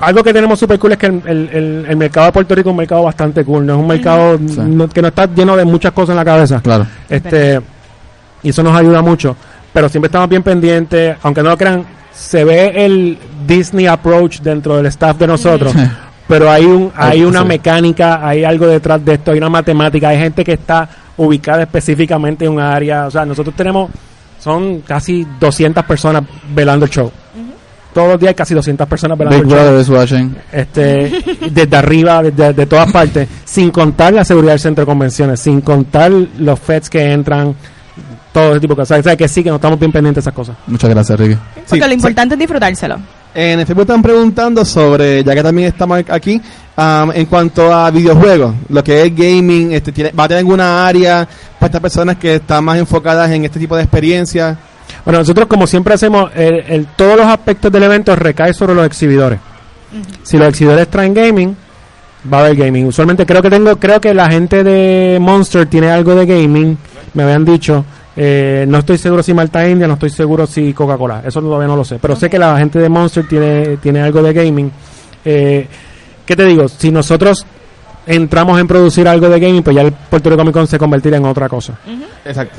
Algo 0.00 0.22
que 0.22 0.32
tenemos 0.32 0.58
super 0.58 0.78
cool 0.78 0.92
es 0.92 0.98
que 0.98 1.06
el, 1.06 1.22
el- 1.26 1.86
el- 1.88 1.96
mercado 1.96 2.26
de 2.26 2.32
Puerto 2.32 2.54
Rico 2.54 2.68
es 2.70 2.72
un 2.72 2.76
mercado 2.78 3.02
bastante 3.04 3.44
cool, 3.44 3.64
no 3.64 3.74
es 3.74 3.78
un 3.78 3.86
mercado 3.86 4.38
Sí. 4.38 4.60
no- 4.60 4.88
que 4.88 5.00
no 5.00 5.08
está 5.08 5.26
lleno 5.26 5.56
de 5.56 5.64
muchas 5.64 5.92
cosas 5.92 6.10
en 6.10 6.16
la 6.16 6.24
cabeza. 6.24 6.60
Claro. 6.60 6.86
Este, 7.08 7.60
y 8.42 8.48
eso 8.48 8.62
nos 8.62 8.76
ayuda 8.76 9.00
mucho. 9.02 9.36
Pero 9.72 9.88
siempre 9.88 10.06
estamos 10.08 10.28
bien 10.28 10.42
pendientes, 10.42 11.16
aunque 11.22 11.42
no 11.42 11.50
lo 11.50 11.56
crean, 11.56 11.84
se 12.12 12.44
ve 12.44 12.72
el 12.84 13.18
Disney 13.46 13.86
approach 13.86 14.40
dentro 14.40 14.76
del 14.76 14.86
staff 14.86 15.16
de 15.18 15.26
nosotros. 15.26 15.72
pero 16.28 16.50
hay 16.50 16.64
un 16.64 16.90
hay 16.96 17.18
Ay, 17.20 17.24
una 17.24 17.44
mecánica, 17.44 18.26
hay 18.26 18.44
algo 18.44 18.66
detrás 18.66 19.04
de 19.04 19.14
esto, 19.14 19.30
hay 19.32 19.38
una 19.38 19.50
matemática, 19.50 20.08
hay 20.08 20.18
gente 20.18 20.42
que 20.44 20.54
está 20.54 20.88
ubicada 21.16 21.62
específicamente 21.62 22.44
en 22.46 22.52
un 22.52 22.60
área. 22.60 23.06
O 23.06 23.10
sea, 23.10 23.24
nosotros 23.24 23.54
tenemos, 23.56 23.90
son 24.40 24.80
casi 24.80 25.26
200 25.38 25.84
personas 25.84 26.22
velando 26.54 26.84
el 26.86 26.90
show. 26.90 27.10
Todos 27.94 28.08
los 28.08 28.20
días 28.20 28.30
hay 28.30 28.34
casi 28.34 28.52
200 28.54 28.86
personas 28.88 29.16
Big 29.16 29.28
el 29.28 29.34
show 29.42 29.48
Brother 29.50 29.80
is 29.80 29.88
watching. 29.88 30.36
este, 30.52 31.12
desde 31.50 31.76
arriba, 31.76 32.22
desde 32.22 32.52
de 32.52 32.66
todas 32.66 32.90
partes, 32.92 33.28
sin 33.44 33.70
contar 33.70 34.12
la 34.12 34.24
seguridad 34.24 34.52
del 34.54 34.60
centro 34.60 34.82
de 34.82 34.86
convenciones, 34.86 35.38
sin 35.40 35.60
contar 35.60 36.10
los 36.10 36.58
feds 36.58 36.90
que 36.90 37.12
entran, 37.12 37.54
todo 38.32 38.50
ese 38.50 38.60
tipo 38.60 38.74
de 38.74 38.78
cosas. 38.78 38.98
O 38.98 39.02
sea, 39.04 39.16
que 39.16 39.28
sí, 39.28 39.44
que 39.44 39.48
no 39.50 39.56
estamos 39.56 39.78
bien 39.78 39.92
pendientes 39.92 40.24
de 40.24 40.28
esas 40.28 40.34
cosas. 40.34 40.56
Muchas 40.66 40.90
gracias, 40.90 41.18
Ricky. 41.20 41.36
Porque 41.54 41.70
Sí, 41.70 41.78
lo 41.78 41.86
sí. 41.86 41.92
importante 41.94 42.34
es 42.34 42.38
disfrutárselo. 42.40 42.96
En 43.32 43.60
el 43.60 43.66
Facebook 43.66 43.82
están 43.82 44.02
preguntando 44.02 44.64
sobre, 44.64 45.22
ya 45.24 45.34
que 45.34 45.42
también 45.42 45.68
estamos 45.68 46.02
aquí, 46.08 46.40
am, 46.76 47.10
en 47.12 47.26
cuanto 47.26 47.72
a 47.72 47.90
videojuegos, 47.90 48.54
lo 48.68 48.82
que 48.84 49.02
es 49.06 49.14
gaming, 49.14 49.72
este, 49.72 49.90
tiene, 49.92 50.10
¿va 50.12 50.24
a 50.24 50.28
tener 50.28 50.40
alguna 50.40 50.86
área 50.86 51.26
para 51.58 51.66
estas 51.66 51.80
personas 51.80 52.16
que 52.16 52.36
están 52.36 52.64
más 52.64 52.78
enfocadas 52.78 53.30
en 53.30 53.44
este 53.44 53.58
tipo 53.60 53.76
de 53.76 53.82
experiencias? 53.82 54.56
Bueno, 55.04 55.18
nosotros 55.20 55.46
como 55.46 55.66
siempre 55.66 55.94
hacemos, 55.94 56.30
el, 56.34 56.54
el- 56.68 56.86
todos 56.96 57.16
los 57.16 57.26
aspectos 57.26 57.70
del 57.70 57.82
evento 57.82 58.14
recae 58.16 58.52
sobre 58.54 58.74
los 58.74 58.86
exhibidores. 58.86 59.38
Si 60.22 60.36
los 60.38 60.48
exhibidores 60.48 60.88
traen 60.88 61.14
gaming, 61.14 61.56
va 62.32 62.38
a 62.38 62.40
haber 62.40 62.56
gaming. 62.56 62.86
Usualmente 62.86 63.24
creo 63.26 63.40
que 63.42 63.50
tengo, 63.50 63.76
creo 63.76 64.00
que 64.00 64.12
la 64.14 64.28
gente 64.30 64.64
de 64.64 65.18
Monster 65.20 65.66
tiene 65.66 65.90
algo 65.90 66.14
de 66.14 66.26
gaming, 66.26 66.76
me 67.12 67.22
habían 67.22 67.44
dicho. 67.44 67.84
Eh, 68.16 68.64
no 68.68 68.78
estoy 68.78 68.96
seguro 68.98 69.22
si 69.22 69.34
Malta 69.34 69.68
India, 69.68 69.86
no 69.86 69.94
estoy 69.94 70.10
seguro 70.10 70.46
si 70.46 70.72
Coca-Cola, 70.72 71.22
eso 71.26 71.40
todavía 71.40 71.66
no 71.68 71.76
lo 71.76 71.84
sé. 71.84 71.98
Pero 72.00 72.16
sé 72.16 72.30
que 72.30 72.38
la 72.38 72.56
gente 72.58 72.78
de 72.78 72.88
Monster 72.88 73.26
tiene, 73.28 73.76
tiene 73.78 74.00
algo 74.02 74.22
de 74.22 74.32
gaming. 74.32 74.70
Eh, 75.24 75.66
¿Qué 76.24 76.34
te 76.36 76.44
digo? 76.44 76.68
Si 76.68 76.90
nosotros 76.90 77.44
entramos 78.06 78.58
en 78.60 78.66
producir 78.66 79.06
algo 79.08 79.28
de 79.28 79.38
gaming, 79.40 79.62
pues 79.62 79.76
ya 79.76 79.82
el 79.82 79.92
Puerto 79.92 80.28
Rico 80.30 80.40
Comic 80.42 80.54
Con 80.54 80.66
se 80.66 80.78
convertirá 80.78 81.16
en 81.18 81.24
otra 81.26 81.48
cosa. 81.48 81.74
Exacto. 82.24 82.56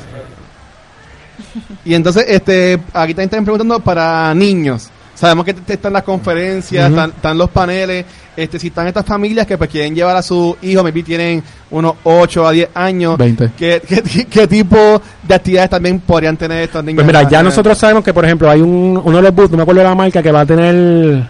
Y 1.84 1.94
entonces, 1.94 2.24
este, 2.28 2.74
aquí 2.92 3.12
también 3.14 3.28
están 3.28 3.44
preguntando 3.44 3.80
para 3.80 4.34
niños. 4.34 4.90
Sabemos 5.16 5.46
que 5.46 5.54
están 5.68 5.94
las 5.94 6.02
conferencias, 6.02 6.90
están, 6.90 7.10
están 7.10 7.38
los 7.38 7.48
paneles. 7.48 8.04
Este, 8.36 8.58
si 8.58 8.66
están 8.66 8.86
estas 8.86 9.06
familias 9.06 9.46
que 9.46 9.56
pues 9.56 9.70
quieren 9.70 9.94
llevar 9.94 10.14
a 10.14 10.20
su 10.20 10.54
hijo, 10.60 10.82
maybe 10.82 11.02
tienen 11.02 11.42
unos 11.70 11.94
8 12.04 12.46
a 12.46 12.52
10 12.52 12.68
años. 12.74 13.16
20. 13.16 13.50
¿Qué, 13.56 13.80
qué, 13.88 14.26
qué 14.26 14.46
tipo 14.46 15.00
de 15.26 15.34
actividades 15.34 15.70
también 15.70 16.00
podrían 16.00 16.36
tener 16.36 16.64
estos 16.64 16.84
niños? 16.84 17.02
Pues 17.02 17.06
mira, 17.06 17.26
ya 17.26 17.42
nosotros 17.42 17.78
sabemos 17.78 18.04
que, 18.04 18.12
por 18.12 18.26
ejemplo, 18.26 18.50
hay 18.50 18.60
un, 18.60 19.00
uno 19.02 19.16
de 19.16 19.22
los 19.22 19.34
booths, 19.34 19.52
no 19.52 19.56
me 19.56 19.62
acuerdo 19.62 19.80
de 19.80 19.88
la 19.88 19.94
marca, 19.94 20.22
que 20.22 20.30
va 20.30 20.40
a 20.42 20.46
tener, 20.46 21.26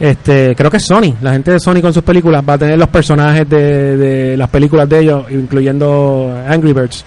este, 0.00 0.56
creo 0.56 0.68
que 0.68 0.78
es 0.78 0.84
Sony, 0.84 1.14
la 1.22 1.30
gente 1.30 1.52
de 1.52 1.60
Sony 1.60 1.80
con 1.80 1.94
sus 1.94 2.02
películas, 2.02 2.42
va 2.46 2.54
a 2.54 2.58
tener 2.58 2.76
los 2.76 2.88
personajes 2.88 3.48
de, 3.48 3.96
de 3.96 4.36
las 4.36 4.48
películas 4.48 4.88
de 4.88 4.98
ellos, 4.98 5.26
incluyendo 5.30 6.42
Angry 6.48 6.72
Birds. 6.72 7.04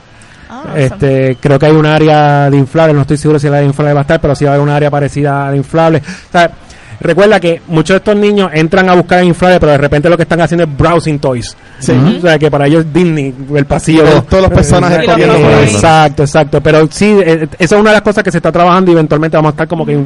Ah, 0.54 0.64
Este, 0.76 1.38
creo 1.40 1.58
que 1.58 1.66
hay 1.68 1.72
un 1.72 1.86
área 1.86 2.50
de 2.50 2.58
inflables, 2.58 2.94
no 2.94 3.02
estoy 3.04 3.16
seguro 3.18 3.40
si 3.40 3.48
la 3.48 3.58
de 3.60 3.66
inflables 3.66 3.96
va 3.96 4.00
a 4.00 4.02
estar, 4.02 4.20
pero 4.20 4.36
sí 4.36 4.44
va 4.44 4.52
a 4.52 4.54
haber 4.56 4.64
un 4.68 4.70
área 4.74 4.90
parecida 4.92 5.48
a 5.48 5.52
de 5.52 5.56
inflables. 5.58 6.02
O 6.04 6.32
sea, 6.32 6.52
recuerda 7.00 7.40
que 7.40 7.62
muchos 7.68 7.94
de 7.94 7.98
estos 8.00 8.16
niños 8.18 8.52
entran 8.54 8.90
a 8.90 8.96
buscar 8.96 9.24
inflables, 9.24 9.60
pero 9.62 9.72
de 9.72 9.78
repente 9.78 10.10
lo 10.10 10.18
que 10.18 10.24
están 10.24 10.42
haciendo 10.42 10.66
es 10.66 10.78
browsing 10.78 11.20
toys. 11.20 11.56
Sí. 11.80 11.94
O 12.18 12.22
sea, 12.22 12.38
que 12.38 12.52
para 12.52 12.68
ellos 12.68 12.86
es 12.86 12.94
Disney, 12.94 13.34
el 13.56 13.66
pasillo. 13.66 14.04
Todos- 14.04 14.28
todos 14.28 14.44
los 14.44 14.52
personajes 14.52 15.08
Eh. 15.08 15.64
Exacto, 15.72 16.24
exacto. 16.24 16.62
Pero 16.62 16.86
sí, 16.92 17.16
eh, 17.26 17.48
esa 17.58 17.76
es 17.76 17.82
una 17.82 17.92
de 17.92 17.96
las 17.96 18.02
cosas 18.04 18.22
que 18.24 18.30
se 18.32 18.38
está 18.40 18.52
trabajando 18.52 18.92
y 18.92 18.94
eventualmente 18.94 19.38
vamos 19.38 19.52
a 19.52 19.54
estar 19.54 19.68
como 19.70 19.86
que 19.86 19.98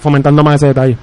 fomentando 0.00 0.44
más 0.44 0.54
ese 0.56 0.68
detalle. 0.68 0.96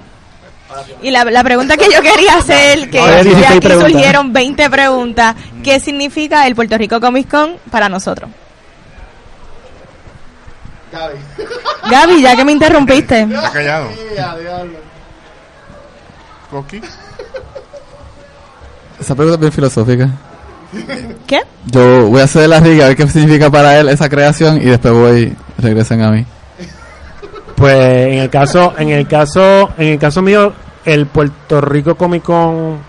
Y 1.01 1.11
la, 1.11 1.23
la 1.25 1.43
pregunta 1.43 1.77
que 1.77 1.85
yo 1.85 2.01
quería 2.01 2.37
hacer, 2.37 2.89
que 2.89 2.99
No, 2.99 3.07
ya 3.07 3.23
16 3.23 3.45
aquí 3.51 3.59
preguntas. 3.59 3.91
surgieron 3.91 4.33
20 4.33 4.69
preguntas, 4.69 5.35
¿qué 5.63 5.79
significa 5.79 6.47
el 6.47 6.55
Puerto 6.55 6.77
Rico 6.77 6.99
Comic 6.99 7.29
Con 7.29 7.51
para 7.69 7.87
nosotros? 7.87 8.29
Gaby, 11.89 12.21
ya 12.21 12.35
que 12.35 12.45
me 12.45 12.51
interrumpiste. 12.51 13.21
Está 13.21 13.51
callado. 13.51 13.89
Coqui. 16.49 16.81
Esa 18.99 19.15
pregunta 19.15 19.35
es 19.35 19.41
bien 19.41 19.51
filosófica. 19.51 20.09
¿Qué? 21.27 21.41
Yo 21.65 22.07
voy 22.07 22.21
a 22.21 22.25
hacer 22.25 22.49
la 22.49 22.59
riga 22.59 22.85
a 22.85 22.87
ver 22.89 22.97
qué 22.97 23.07
significa 23.07 23.49
para 23.49 23.79
él 23.79 23.89
esa 23.89 24.09
creación 24.09 24.57
y 24.57 24.65
después 24.65 24.93
voy, 24.93 25.35
regresen 25.57 26.01
a 26.01 26.11
mí. 26.11 26.25
Pues 27.55 28.07
en 28.07 28.19
el 28.19 28.29
caso, 28.29 28.73
en 28.77 28.89
el 28.89 29.07
caso, 29.07 29.71
en 29.77 29.87
el 29.87 29.99
caso 29.99 30.21
mío, 30.21 30.53
el 30.83 31.05
Puerto 31.07 31.61
Rico 31.61 31.95
Comic 31.95 32.23
Con, 32.23 32.79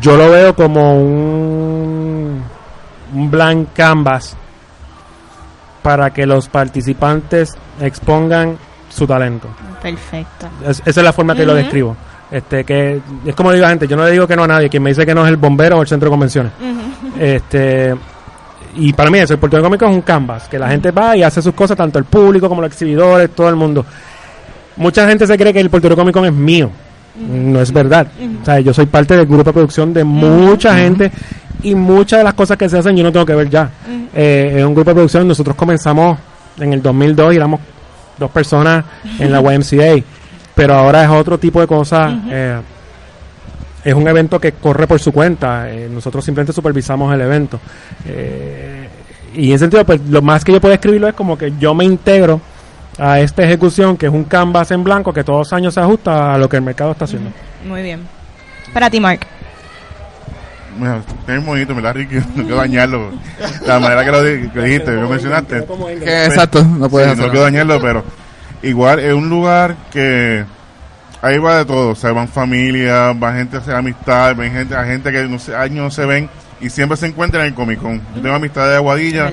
yo 0.00 0.16
lo 0.16 0.30
veo 0.30 0.54
como 0.54 0.96
un, 0.96 2.42
un 3.12 3.30
blank 3.30 3.68
canvas 3.74 4.36
para 5.84 6.08
que 6.14 6.24
los 6.24 6.48
participantes 6.48 7.52
expongan 7.78 8.56
su 8.88 9.06
talento. 9.06 9.48
Perfecto. 9.82 10.46
Es- 10.66 10.80
esa 10.86 11.00
es 11.00 11.04
la 11.04 11.12
forma 11.12 11.34
que 11.36 11.44
lo 11.44 11.54
describo. 11.54 11.94
Este, 12.30 12.64
que 12.64 13.00
es 13.26 13.34
como 13.34 13.52
digo 13.52 13.64
a 13.64 13.68
la 13.68 13.70
gente, 13.72 13.86
yo 13.86 13.94
no 13.94 14.04
le 14.06 14.12
digo 14.12 14.26
que 14.26 14.34
no 14.34 14.44
a 14.44 14.46
nadie, 14.48 14.70
quien 14.70 14.82
me 14.82 14.90
dice 14.90 15.04
que 15.04 15.14
no 15.14 15.22
es 15.24 15.28
el 15.28 15.36
bombero 15.36 15.76
o 15.78 15.82
el 15.82 15.86
centro 15.86 16.06
de 16.08 16.10
convenciones. 16.10 16.52
Este, 17.20 17.94
y 18.76 18.92
para 18.94 19.10
mí 19.10 19.18
eso, 19.18 19.34
el 19.34 19.38
Puerto 19.38 19.60
Con 19.62 19.74
es 19.74 19.82
un 19.82 20.00
canvas, 20.00 20.48
que 20.48 20.58
la 20.58 20.68
gente 20.68 20.90
va 20.90 21.14
y 21.18 21.22
hace 21.22 21.42
sus 21.42 21.52
cosas, 21.52 21.76
tanto 21.76 21.98
el 21.98 22.06
público 22.06 22.48
como 22.48 22.62
los 22.62 22.70
exhibidores, 22.70 23.30
todo 23.34 23.50
el 23.50 23.56
mundo. 23.56 23.84
Mucha 24.76 25.06
gente 25.06 25.26
se 25.26 25.36
cree 25.36 25.52
que 25.52 25.60
el 25.60 25.68
Puerto 25.68 25.94
Con 25.94 26.24
es 26.24 26.32
mío. 26.32 26.70
No 27.16 27.60
es 27.60 27.70
verdad. 27.70 28.08
O 28.42 28.44
sea, 28.44 28.58
yo 28.58 28.74
soy 28.74 28.86
parte 28.86 29.16
del 29.16 29.26
grupo 29.26 29.44
de 29.44 29.52
producción 29.52 29.92
de 29.92 30.02
mucha 30.02 30.74
gente 30.76 31.12
y 31.64 31.74
muchas 31.74 32.18
de 32.20 32.24
las 32.24 32.34
cosas 32.34 32.56
que 32.56 32.68
se 32.68 32.78
hacen 32.78 32.96
yo 32.96 33.02
no 33.02 33.12
tengo 33.12 33.26
que 33.26 33.34
ver 33.34 33.50
ya. 33.50 33.70
Eh, 34.14 34.54
es 34.58 34.64
un 34.64 34.74
grupo 34.74 34.90
de 34.90 34.94
producción, 34.94 35.26
nosotros 35.26 35.56
comenzamos 35.56 36.18
en 36.60 36.72
el 36.72 36.80
2002 36.82 37.32
y 37.34 37.36
éramos 37.36 37.60
dos 38.18 38.30
personas 38.30 38.84
en 39.18 39.32
la 39.32 39.40
YMCA, 39.54 40.04
pero 40.54 40.74
ahora 40.74 41.02
es 41.04 41.10
otro 41.10 41.38
tipo 41.38 41.60
de 41.60 41.66
cosas. 41.66 42.12
eh, 42.30 42.60
es 43.84 43.92
un 43.92 44.08
evento 44.08 44.40
que 44.40 44.52
corre 44.52 44.86
por 44.86 44.98
su 44.98 45.12
cuenta. 45.12 45.70
eh, 45.70 45.88
nosotros 45.90 46.24
simplemente 46.24 46.54
supervisamos 46.54 47.12
el 47.12 47.20
evento. 47.20 47.60
Eh, 48.06 48.88
y 49.34 49.48
en 49.48 49.54
ese 49.56 49.64
sentido, 49.64 49.84
pues 49.84 50.00
lo 50.08 50.22
más 50.22 50.42
que 50.44 50.52
yo 50.52 50.60
puedo 50.60 50.72
escribirlo 50.72 51.06
es 51.08 51.14
como 51.14 51.36
que 51.36 51.52
yo 51.58 51.74
me 51.74 51.84
integro 51.84 52.40
a 52.98 53.20
esta 53.20 53.42
ejecución, 53.42 53.96
que 53.96 54.06
es 54.06 54.12
un 54.12 54.24
canvas 54.24 54.70
en 54.70 54.84
blanco 54.84 55.12
que 55.12 55.22
todos 55.24 55.40
los 55.40 55.52
años 55.52 55.74
se 55.74 55.80
ajusta 55.80 56.32
a 56.34 56.38
lo 56.38 56.48
que 56.48 56.56
el 56.56 56.62
mercado 56.62 56.92
está 56.92 57.04
haciendo. 57.04 57.30
Muy 57.68 57.82
bien. 57.82 58.00
Para 58.72 58.88
ti, 58.88 59.00
Mark. 59.00 59.26
Mira, 60.76 61.00
es 61.28 61.44
bonito, 61.44 61.74
¿verdad, 61.74 61.94
Ricky? 61.94 62.16
No 62.34 62.42
quiero 62.42 62.56
dañarlo. 62.56 63.10
La 63.66 63.78
manera 63.78 64.04
que 64.04 64.10
lo, 64.10 64.22
dijiste, 64.22 64.84
que 64.84 64.92
lo 64.92 65.08
mencionaste. 65.08 65.64
Que 66.02 66.24
exacto, 66.26 66.64
no 66.64 66.88
puedes 66.88 67.08
Sí, 67.08 67.12
hacer 67.12 67.24
no 67.26 67.30
quiero 67.30 67.44
dañarlo, 67.44 67.80
pero 67.80 68.04
igual 68.62 68.98
es 69.00 69.14
un 69.14 69.28
lugar 69.28 69.76
que 69.92 70.44
ahí 71.22 71.38
va 71.38 71.58
de 71.58 71.64
todo. 71.64 71.90
O 71.90 71.94
sea, 71.94 72.12
van 72.12 72.28
familias, 72.28 73.18
van 73.18 73.36
gente 73.36 73.56
a 73.56 73.60
hacer 73.60 73.74
amistad, 73.74 74.34
ven 74.36 74.52
gente, 74.52 74.74
a 74.74 74.84
gente 74.84 75.12
que 75.12 75.24
no 75.24 75.38
sé, 75.38 75.54
años 75.54 75.84
no 75.84 75.90
se 75.90 76.04
ven 76.06 76.28
y 76.60 76.70
siempre 76.70 76.96
se 76.96 77.06
encuentran 77.06 77.42
en 77.42 77.48
el 77.48 77.54
Comic 77.54 77.80
Con. 77.80 78.00
Yo 78.14 78.22
tengo 78.22 78.34
amistad 78.34 78.68
de 78.68 78.76
Aguadilla, 78.76 79.30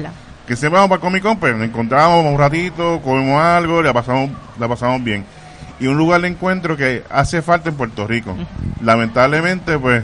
que 0.48 0.56
siempre 0.56 0.80
vamos 0.80 0.90
para 0.90 0.98
el 0.98 1.02
Comic 1.02 1.24
Con, 1.24 1.38
pero 1.38 1.58
nos 1.58 1.68
encontramos 1.68 2.26
un 2.26 2.38
ratito, 2.38 3.02
comemos 3.04 3.42
algo, 3.42 3.82
la 3.82 3.94
pasamos, 3.94 4.32
la 4.60 4.68
pasamos 4.68 5.04
bien. 5.04 5.24
Y 5.80 5.88
un 5.88 5.98
lugar 5.98 6.22
de 6.22 6.28
encuentro 6.28 6.78
que 6.78 7.04
hace 7.10 7.42
falta 7.42 7.70
en 7.70 7.76
Puerto 7.76 8.06
Rico. 8.06 8.36
Lamentablemente, 8.82 9.80
pues, 9.80 10.04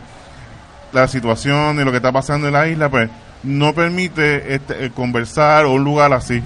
la 0.94 1.08
situación 1.08 1.80
y 1.80 1.84
lo 1.84 1.92
que 1.92 1.98
está 1.98 2.12
pasando 2.12 2.48
en 2.48 2.54
la 2.54 2.68
isla, 2.68 2.90
pues, 2.90 3.10
no 3.44 3.74
permite 3.74 4.56
este, 4.56 4.86
eh, 4.86 4.92
conversar 4.92 5.66
o 5.66 5.74
un 5.74 5.84
lugar 5.84 6.12
así. 6.14 6.42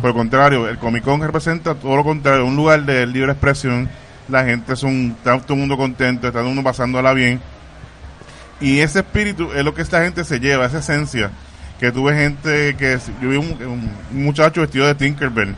Por 0.00 0.10
el 0.10 0.14
contrario, 0.14 0.68
el 0.68 0.78
Comic 0.78 1.02
Con 1.02 1.20
representa 1.20 1.74
todo 1.74 1.96
lo 1.96 2.04
contrario, 2.04 2.44
un 2.44 2.56
lugar 2.56 2.84
de 2.84 3.06
libre 3.06 3.32
expresión. 3.32 3.88
La 4.28 4.44
gente 4.44 4.72
es 4.72 4.82
un, 4.82 5.14
está 5.16 5.38
todo 5.40 5.54
el 5.54 5.60
mundo 5.60 5.76
contento, 5.76 6.26
está 6.26 6.40
todo 6.40 6.48
el 6.48 6.54
mundo 6.54 6.62
pasándola 6.62 7.12
bien. 7.12 7.40
Y 8.60 8.80
ese 8.80 9.00
espíritu 9.00 9.52
es 9.52 9.64
lo 9.64 9.74
que 9.74 9.82
esta 9.82 10.02
gente 10.02 10.24
se 10.24 10.40
lleva, 10.40 10.66
esa 10.66 10.78
esencia. 10.78 11.30
Que 11.78 11.92
tuve 11.92 12.14
gente 12.14 12.74
que. 12.76 12.98
Yo 13.20 13.28
vi 13.28 13.36
un, 13.36 13.54
un 14.12 14.24
muchacho 14.24 14.62
vestido 14.62 14.86
de 14.86 14.94
Tinkerbell. 14.94 15.54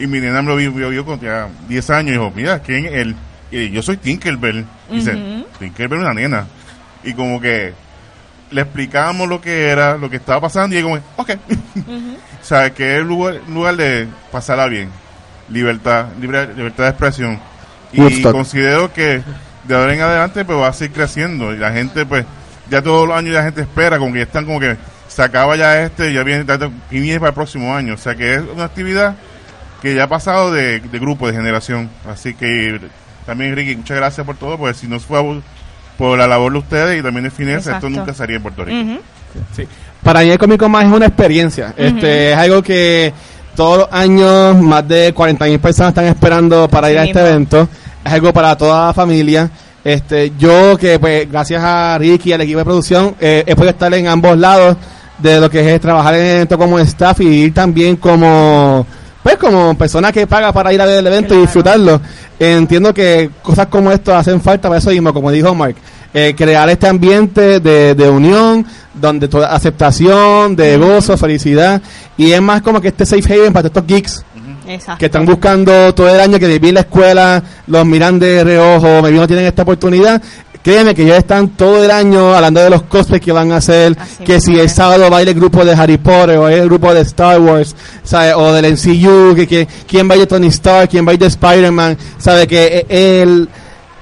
Y 0.00 0.06
mi 0.08 0.18
nena 0.20 0.42
me 0.42 0.48
lo 0.48 0.56
vio, 0.56 0.72
vio, 0.72 0.90
vio 0.90 1.04
con 1.04 1.20
ya 1.20 1.48
10 1.68 1.90
años 1.90 2.08
y 2.08 2.12
dijo: 2.12 2.32
Mira, 2.34 2.58
¿quién 2.58 2.86
es 2.86 2.92
él? 2.92 3.16
Y 3.52 3.70
yo 3.70 3.80
soy 3.80 3.96
Tinkerbell. 3.98 4.64
Y 4.90 4.96
dice: 4.96 5.14
Ujú. 5.14 5.46
Tinkerbell 5.60 6.00
es 6.00 6.04
una 6.04 6.14
nena. 6.14 6.46
Y 7.04 7.14
como 7.14 7.40
que 7.40 7.72
le 8.50 8.60
explicábamos 8.60 9.28
lo 9.28 9.40
que 9.40 9.68
era, 9.68 9.96
lo 9.96 10.08
que 10.08 10.16
estaba 10.16 10.40
pasando. 10.40 10.78
Y 10.78 10.82
como: 10.82 10.98
Ok. 11.16 11.30
O 12.44 12.46
sea, 12.46 12.74
que 12.74 12.96
es 12.96 13.00
un 13.00 13.08
lugar, 13.08 13.40
lugar 13.48 13.74
de 13.74 14.06
pasarla 14.30 14.66
bien. 14.66 14.90
Libertad, 15.48 16.08
libre, 16.20 16.52
libertad 16.54 16.84
de 16.84 16.90
expresión. 16.90 17.40
Y 17.90 18.00
Woodstock. 18.00 18.32
considero 18.32 18.92
que 18.92 19.22
de 19.66 19.74
ahora 19.74 19.94
en 19.94 20.02
adelante 20.02 20.44
pues 20.44 20.58
va 20.58 20.68
a 20.68 20.72
seguir 20.74 20.94
creciendo. 20.94 21.54
Y 21.54 21.56
la 21.56 21.72
gente 21.72 22.04
pues, 22.04 22.26
ya 22.68 22.82
todos 22.82 23.08
los 23.08 23.16
años 23.16 23.32
la 23.32 23.44
gente 23.44 23.62
espera, 23.62 23.98
como 23.98 24.12
que 24.12 24.18
ya 24.18 24.24
están 24.24 24.44
como 24.44 24.60
que 24.60 24.76
se 25.08 25.22
acaba 25.22 25.56
ya 25.56 25.80
este 25.82 26.10
y 26.10 26.14
ya 26.14 26.22
viene, 26.22 26.44
y 26.90 27.00
viene 27.00 27.18
para 27.18 27.30
el 27.30 27.34
próximo 27.34 27.74
año. 27.74 27.94
O 27.94 27.98
sea 27.98 28.14
que 28.14 28.34
es 28.34 28.42
una 28.42 28.64
actividad 28.64 29.16
que 29.80 29.94
ya 29.94 30.04
ha 30.04 30.08
pasado 30.08 30.52
de, 30.52 30.80
de 30.80 30.98
grupo, 30.98 31.26
de 31.26 31.32
generación. 31.32 31.88
Así 32.06 32.34
que 32.34 32.78
también 33.24 33.56
Ricky, 33.56 33.76
muchas 33.76 33.96
gracias 33.96 34.26
por 34.26 34.36
todo, 34.36 34.58
porque 34.58 34.74
si 34.74 34.86
no 34.86 35.00
fue 35.00 35.42
por 35.96 36.18
la 36.18 36.26
labor 36.26 36.52
de 36.52 36.58
ustedes 36.58 37.00
y 37.00 37.02
también 37.02 37.24
de 37.24 37.30
Finesa, 37.30 37.74
esto 37.74 37.88
nunca 37.88 38.12
sería 38.14 38.36
en 38.36 38.42
Puerto 38.42 38.64
Rico. 38.64 38.78
Ujú. 38.80 39.00
Para 40.02 40.20
mí 40.20 40.30
el 40.30 40.38
Comic 40.38 40.60
Con 40.60 40.70
más 40.70 40.84
es 40.84 40.92
una 40.92 41.06
experiencia. 41.06 41.74
Este 41.76 42.32
es 42.32 42.38
algo 42.38 42.62
que 42.62 43.12
todos 43.56 43.78
los 43.78 43.88
años 43.92 44.56
más 44.60 44.86
de 44.86 45.14
40.000 45.14 45.58
personas 45.58 45.90
están 45.90 46.06
esperando 46.06 46.68
para 46.68 46.90
ir 46.90 46.98
a 46.98 47.04
este 47.04 47.14
mismo. 47.14 47.28
evento. 47.28 47.68
Es 48.04 48.12
algo 48.12 48.32
para 48.32 48.56
toda 48.56 48.88
la 48.88 48.92
familia. 48.92 49.50
Este, 49.82 50.32
yo 50.38 50.76
que 50.78 50.98
pues 50.98 51.30
gracias 51.30 51.62
a 51.62 51.98
Ricky 51.98 52.30
y 52.30 52.32
al 52.32 52.40
equipo 52.40 52.58
de 52.58 52.64
producción 52.64 53.14
eh, 53.20 53.44
he 53.46 53.54
podido 53.54 53.70
estar 53.70 53.92
en 53.92 54.06
ambos 54.06 54.36
lados 54.38 54.76
de 55.18 55.38
lo 55.38 55.50
que 55.50 55.74
es 55.74 55.80
trabajar 55.80 56.14
en 56.14 56.20
el 56.22 56.34
evento 56.36 56.58
como 56.58 56.78
staff 56.78 57.20
y 57.20 57.26
ir 57.26 57.54
también 57.54 57.96
como 57.96 58.86
pues 59.24 59.36
como 59.38 59.76
persona 59.76 60.12
que 60.12 60.26
paga 60.28 60.52
para 60.52 60.72
ir 60.72 60.80
a 60.80 60.86
ver 60.86 60.98
el 60.98 61.06
evento 61.08 61.34
y 61.34 61.38
disfrutarlo. 61.38 62.00
Entiendo 62.38 62.92
que 62.94 63.30
cosas 63.42 63.66
como 63.68 63.90
esto 63.90 64.14
hacen 64.14 64.40
falta 64.40 64.68
para 64.68 64.78
eso 64.78 64.90
mismo, 64.90 65.12
como 65.12 65.30
dijo 65.32 65.52
Mark. 65.54 65.74
eh, 66.12 66.34
crear 66.36 66.68
este 66.68 66.86
ambiente 66.86 67.58
de, 67.58 67.94
de 67.94 68.08
unión, 68.08 68.64
donde 68.94 69.26
toda 69.26 69.48
aceptación, 69.52 70.54
de 70.54 70.76
gozo, 70.76 71.16
felicidad, 71.16 71.82
y 72.16 72.30
es 72.30 72.40
más 72.40 72.62
como 72.62 72.80
que 72.80 72.88
este 72.88 73.04
safe 73.04 73.34
haven 73.34 73.52
para 73.52 73.66
estos 73.66 73.84
geeks 73.84 74.24
que 74.98 75.06
están 75.06 75.26
buscando 75.26 75.92
todo 75.94 76.08
el 76.08 76.20
año 76.20 76.38
que 76.38 76.46
vivir 76.46 76.72
la 76.72 76.80
escuela, 76.80 77.42
los 77.66 77.84
miran 77.84 78.18
de 78.18 78.44
reojo, 78.44 79.02
maybe 79.02 79.18
no 79.18 79.26
tienen 79.26 79.46
esta 79.46 79.62
oportunidad. 79.62 80.22
Créeme 80.64 80.94
que 80.94 81.02
ellos 81.02 81.18
están 81.18 81.50
todo 81.50 81.84
el 81.84 81.90
año 81.90 82.34
hablando 82.34 82.58
de 82.58 82.70
los 82.70 82.84
cosplays 82.84 83.22
que 83.22 83.32
van 83.32 83.52
a 83.52 83.56
hacer, 83.56 83.94
Así 84.00 84.24
que 84.24 84.40
si 84.40 84.58
el 84.58 84.70
sábado 84.70 85.10
va 85.10 85.18
a 85.18 85.22
ir 85.22 85.28
el 85.28 85.34
grupo 85.34 85.62
de 85.62 85.74
Harry 85.74 85.98
Potter 85.98 86.38
o 86.38 86.48
el 86.48 86.64
grupo 86.64 86.94
de 86.94 87.02
Star 87.02 87.38
Wars, 87.38 87.76
¿sabe? 88.02 88.32
o 88.32 88.50
del 88.50 88.72
MCU, 88.72 89.34
que, 89.36 89.46
que 89.46 89.68
quién 89.86 90.08
va 90.08 90.14
a 90.14 90.16
ir 90.16 90.22
de 90.22 90.26
Tony 90.26 90.46
Stark, 90.46 90.88
quién 90.88 91.06
va 91.06 91.10
a 91.10 91.14
ir 91.16 91.22
Spider-Man, 91.22 91.98
sabe 92.16 92.46
que 92.46 92.86
eh, 92.88 93.20
el, 93.22 93.46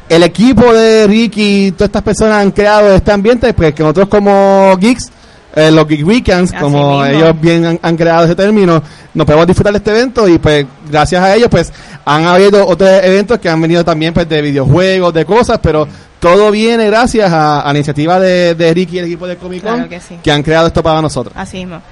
el 0.08 0.22
equipo 0.22 0.72
de 0.72 1.08
Ricky 1.08 1.66
y 1.66 1.72
todas 1.72 1.88
estas 1.88 2.02
personas 2.02 2.40
han 2.40 2.52
creado 2.52 2.94
este 2.94 3.10
ambiente, 3.10 3.52
pues 3.54 3.74
que 3.74 3.82
nosotros 3.82 4.06
como 4.06 4.76
geeks, 4.78 5.10
eh, 5.56 5.72
los 5.72 5.88
Geek 5.88 6.06
Weekends, 6.06 6.52
Así 6.52 6.62
como 6.62 7.00
mismo. 7.00 7.06
ellos 7.06 7.40
bien 7.40 7.64
han, 7.64 7.80
han 7.82 7.96
creado 7.96 8.24
ese 8.24 8.36
término, 8.36 8.80
nos 9.14 9.26
podemos 9.26 9.48
disfrutar 9.48 9.72
de 9.72 9.78
este 9.78 9.90
evento 9.90 10.28
y 10.28 10.38
pues 10.38 10.64
gracias 10.88 11.20
a 11.20 11.34
ellos 11.34 11.48
pues 11.50 11.72
han 12.04 12.24
habido 12.24 12.64
otros 12.66 12.88
eventos 13.02 13.40
que 13.40 13.48
han 13.48 13.60
venido 13.60 13.84
también 13.84 14.14
pues 14.14 14.28
de 14.28 14.40
videojuegos, 14.40 15.12
de 15.12 15.24
cosas, 15.24 15.58
pero 15.60 15.88
todo 16.22 16.52
viene 16.52 16.86
gracias 16.86 17.32
a, 17.32 17.62
a 17.62 17.72
la 17.72 17.78
iniciativa 17.80 18.20
de, 18.20 18.54
de 18.54 18.72
Ricky 18.72 18.94
y 18.94 18.98
el 19.00 19.04
equipo 19.06 19.26
de 19.26 19.36
Comic 19.36 19.60
Con 19.64 19.74
Claro 19.74 19.88
que 19.88 19.98
sí. 19.98 20.30
han 20.30 20.44
creado 20.44 20.68
esto 20.68 20.80
para 20.80 21.02
nosotros. 21.02 21.34
Así 21.36 21.56
mismo. 21.56 21.82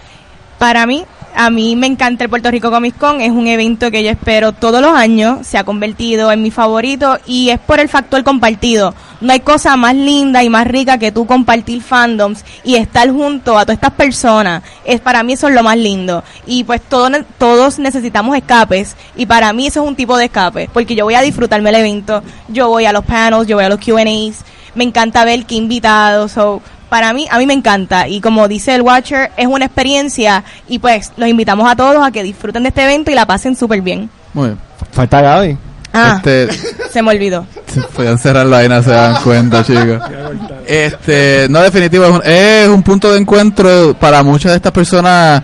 Para 0.57 0.87
mí, 0.87 1.05
a 1.35 1.51
mí 1.51 1.77
me 1.77 1.87
encanta 1.87 2.25
el 2.25 2.31
Puerto 2.31 2.51
Rico 2.51 2.71
Comic 2.71 2.97
Con, 2.97 3.21
es 3.21 3.31
un 3.31 3.47
evento 3.47 3.91
que 3.91 4.03
yo 4.03 4.11
espero 4.11 4.53
todos 4.53 4.81
los 4.81 4.95
años, 4.95 5.47
se 5.47 5.59
ha 5.59 5.65
convertido 5.65 6.31
en 6.33 6.43
mi 6.43 6.51
favorito 6.51 7.19
y 7.27 7.51
es 7.51 7.59
por 7.59 7.81
el 7.81 7.89
factor 7.89 8.23
compartido. 8.25 8.95
No 9.21 9.33
hay 9.33 9.41
cosa 9.41 9.77
más 9.77 9.95
linda 9.95 10.43
y 10.43 10.49
más 10.49 10.67
rica 10.67 10.99
que 10.99 11.13
tú 11.13 11.27
compartir 11.27 11.83
fandoms 11.83 12.45
y 12.65 12.77
estar 12.77 13.11
junto 13.11 13.59
a 13.59 13.65
todas 13.65 13.77
estas 13.77 13.93
personas. 13.93 14.63
Es 14.85 15.01
para 15.01 15.23
mí 15.23 15.35
eso 15.35 15.49
es 15.49 15.55
lo 15.55 15.63
más 15.63 15.77
lindo. 15.77 16.25
Y 16.47 16.65
pues 16.65 16.81
todos 16.83 17.11
todos 17.39 17.79
necesitamos 17.79 18.37
escapes 18.37 18.97
y 19.17 19.27
para 19.27 19.53
mí 19.53 19.67
eso 19.67 19.83
es 19.83 19.89
un 19.89 19.97
tipo 19.97 20.17
de 20.17 20.27
escape, 20.27 20.69
porque 20.73 20.95
yo 20.95 21.05
voy 21.05 21.15
a 21.15 21.23
disfrutarme 21.23 21.71
el 21.71 21.77
evento, 21.77 22.23
yo 22.49 22.69
voy 22.69 22.87
a 22.87 22.93
los 22.93 23.05
panels, 23.05 23.47
yo 23.47 23.57
voy 23.57 23.65
a 23.65 23.69
los 23.69 23.81
Q&As, 23.81 24.45
me 24.75 24.85
encanta 24.85 25.25
ver 25.25 25.45
qué 25.47 25.57
invitados, 25.57 26.33
so, 26.33 26.63
para 26.91 27.13
mí, 27.15 27.27
a 27.31 27.39
mí 27.39 27.47
me 27.47 27.55
encanta 27.55 28.07
y 28.09 28.21
como 28.21 28.47
dice 28.49 28.75
el 28.75 28.83
Watcher, 28.83 29.31
es 29.39 29.47
una 29.47 29.65
experiencia 29.65 30.45
y 30.69 30.79
pues 30.79 31.13
los 31.17 31.29
invitamos 31.29 31.71
a 31.71 31.75
todos 31.77 32.05
a 32.07 32.11
que 32.11 32.23
disfruten 32.23 32.65
de 32.65 32.69
este 32.69 32.83
evento 32.85 33.11
y 33.11 33.15
la 33.15 33.25
pasen 33.27 33.57
súper 33.57 33.81
bien. 33.81 34.11
Muy 34.35 34.49
bien. 34.49 34.59
Falta 34.93 35.21
Gaby. 35.23 35.57
Ah, 35.93 36.15
Este, 36.17 36.49
se 36.93 37.03
me 37.03 37.11
olvidó. 37.11 37.47
podían 37.97 38.19
cerrar 38.19 38.45
la 38.47 38.59
vaina, 38.59 38.83
se 38.83 38.91
dan 38.91 39.23
cuenta, 39.23 39.65
chicos. 39.65 40.01
Este, 40.67 41.47
no, 41.49 41.61
definitivo, 41.61 42.05
es 42.05 42.11
un, 42.11 42.23
es 42.25 42.69
un 42.69 42.83
punto 42.83 43.11
de 43.13 43.19
encuentro 43.19 43.95
para 43.99 44.23
muchas 44.23 44.53
de 44.53 44.57
estas 44.57 44.73
personas. 44.73 45.43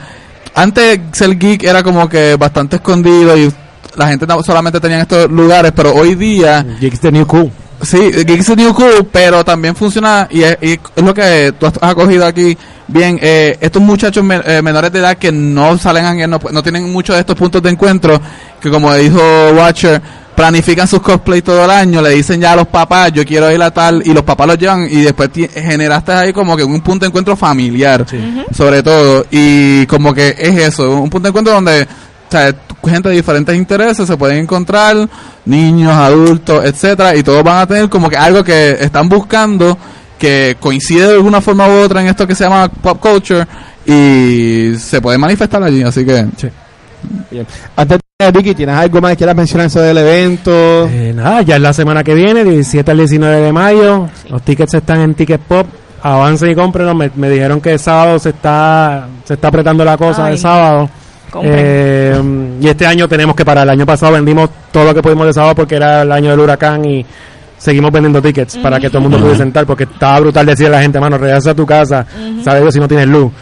Antes 0.55 1.01
ser 1.13 1.37
geek 1.37 1.65
era 1.65 1.83
como 1.83 2.09
que 2.09 2.37
bastante 2.37 2.77
escondido 2.77 3.37
y 3.37 3.53
la 3.97 4.09
gente 4.09 4.27
no- 4.27 4.43
solamente 4.43 4.81
tenía 4.81 5.01
estos 5.03 5.31
lugares, 5.31 5.73
pero 5.75 5.95
hoy 5.95 6.15
día 6.15 6.65
Geeks 6.81 7.01
the 7.01 7.13
New 7.13 7.27
Cool. 7.27 7.51
Sí, 7.83 7.99
Geeks 7.99 8.49
is 8.49 8.57
New 8.57 8.73
Cool, 8.73 9.07
pero 9.13 9.45
también 9.45 9.77
funciona, 9.77 10.27
y 10.31 10.43
es, 10.43 10.57
y 10.63 10.73
es 10.73 11.05
lo 11.05 11.13
que 11.13 11.53
tú 11.59 11.67
has 11.67 11.75
acogido 11.83 12.27
aquí 12.27 12.57
bien, 12.89 13.19
eh, 13.21 13.57
estos 13.61 13.83
muchachos 13.83 14.25
eh, 14.45 14.63
menores 14.63 14.93
de 14.93 15.01
edad 15.01 15.17
que 15.17 15.33
no 15.33 15.77
salen 15.79 16.05
a 16.05 16.27
no, 16.27 16.39
no 16.53 16.63
tienen 16.63 16.91
muchos 16.93 17.17
de 17.17 17.21
estos 17.21 17.37
puntos 17.37 17.63
de 17.63 17.71
encuentro, 17.71 18.21
que 18.61 18.71
como 18.71 18.95
dijo 18.95 19.21
Watcher, 19.57 20.01
planifican 20.35 20.87
sus 20.87 21.01
cosplays 21.01 21.43
todo 21.43 21.65
el 21.65 21.71
año, 21.71 22.03
le 22.03 22.11
dicen 22.11 22.41
ya 22.41 22.53
a 22.53 22.57
los 22.57 22.67
papás, 22.69 23.13
yo 23.13 23.25
quiero 23.25 23.51
ir 23.51 23.61
a 23.63 23.71
tal, 23.71 24.03
y 24.05 24.13
los 24.13 24.23
papás 24.23 24.47
los 24.47 24.59
llevan, 24.59 24.87
y 24.91 25.03
después 25.03 25.31
generaste 25.55 26.13
ahí 26.13 26.33
como 26.33 26.57
que 26.57 26.65
un 26.65 26.81
punto 26.81 27.05
de 27.05 27.09
encuentro 27.09 27.37
familiar, 27.37 28.07
sobre 28.55 28.83
todo, 28.83 29.27
y 29.31 29.87
como 29.87 30.15
que 30.15 30.35
es 30.39 30.57
eso, 30.59 30.91
un 30.91 31.11
punto 31.11 31.27
de 31.27 31.29
encuentro 31.31 31.55
donde 31.55 31.87
o 32.29 32.31
sea, 32.31 32.55
gente 32.85 33.09
de 33.09 33.17
diferentes 33.17 33.57
intereses 33.57 34.07
se 34.07 34.17
pueden 34.17 34.39
encontrar, 34.39 35.09
niños, 35.45 35.93
adultos, 35.93 36.65
etcétera, 36.65 37.17
y 37.17 37.23
todos 37.23 37.43
van 37.43 37.59
a 37.59 37.67
tener 37.67 37.89
como 37.89 38.09
que 38.09 38.17
algo 38.17 38.43
que 38.43 38.73
están 38.81 39.09
buscando 39.09 39.77
que 40.19 40.57
coincide 40.61 41.07
de 41.09 41.15
alguna 41.15 41.41
forma 41.41 41.69
u 41.69 41.73
otra 41.73 42.01
en 42.01 42.09
esto 42.09 42.27
que 42.27 42.35
se 42.35 42.45
llama 42.45 42.69
pop 42.69 42.99
culture 43.01 43.47
y 43.85 44.75
se 44.79 45.01
puede 45.01 45.19
manifestar 45.19 45.63
allí, 45.63 45.83
así 45.83 46.05
que 46.05 46.27
Bien. 47.31 47.47
Antes 47.77 48.01
de 48.19 48.31
Ricky, 48.31 48.55
¿tienes 48.55 48.75
algo 48.75 49.01
más 49.01 49.13
que 49.13 49.19
quieras 49.19 49.37
mencionar 49.37 49.71
sobre 49.71 49.91
el 49.91 49.99
evento? 49.99 50.89
Eh, 50.89 51.13
nada, 51.15 51.43
ya 51.43 51.57
es 51.57 51.63
la 51.63 51.73
semana 51.73 52.03
que 52.03 52.15
viene, 52.15 52.45
17 52.45 52.91
al 52.91 52.97
19 52.97 53.41
de 53.41 53.53
mayo. 53.53 54.09
Los 54.29 54.43
tickets 54.43 54.75
están 54.75 55.01
en 55.01 55.15
Ticket 55.15 55.41
Pop. 55.43 55.67
Avancen 56.03 56.51
y 56.51 56.55
cómprenlos. 56.55 56.97
Me, 56.97 57.11
me 57.15 57.31
dijeron 57.31 57.61
que 57.61 57.75
el 57.75 57.79
sábado 57.79 58.19
se 58.19 58.31
está 58.31 59.09
se 59.25 59.35
está 59.35 59.49
apretando 59.49 59.85
la 59.85 59.97
cosa 59.97 60.27
Ay. 60.27 60.33
el 60.33 60.39
sábado. 60.39 60.89
Eh, 61.45 62.57
y 62.61 62.69
este 62.69 62.87
año 62.87 63.09
tenemos 63.09 63.35
que 63.37 63.45
parar. 63.45 63.65
El 63.65 63.71
año 63.71 63.87
pasado 63.87 64.13
vendimos 64.13 64.49
todo 64.73 64.85
lo 64.85 64.95
que 64.95 65.03
pudimos 65.03 65.27
de 65.27 65.33
sábado 65.33 65.55
porque 65.55 65.77
era 65.77 66.03
el 66.03 66.13
año 66.13 66.31
del 66.31 66.41
huracán 66.41 66.85
y 66.85 67.05
seguimos 67.59 67.91
vendiendo 67.91 68.21
tickets 68.21 68.57
para 68.59 68.79
que 68.79 68.89
todo 68.89 68.99
el 68.99 69.03
mundo 69.05 69.19
pudiese 69.19 69.39
sentar 69.39 69.65
porque 69.67 69.85
estaba 69.85 70.21
brutal 70.21 70.45
decirle 70.47 70.69
a 70.69 70.79
la 70.79 70.83
gente, 70.83 71.01
mano, 71.01 71.17
regresa 71.19 71.51
a 71.51 71.55
tu 71.55 71.65
casa, 71.67 72.05
sabes 72.45 72.63
Dios 72.63 72.75
si 72.75 72.81
no 72.81 72.87
tienes 72.89 73.09
luz. 73.09 73.33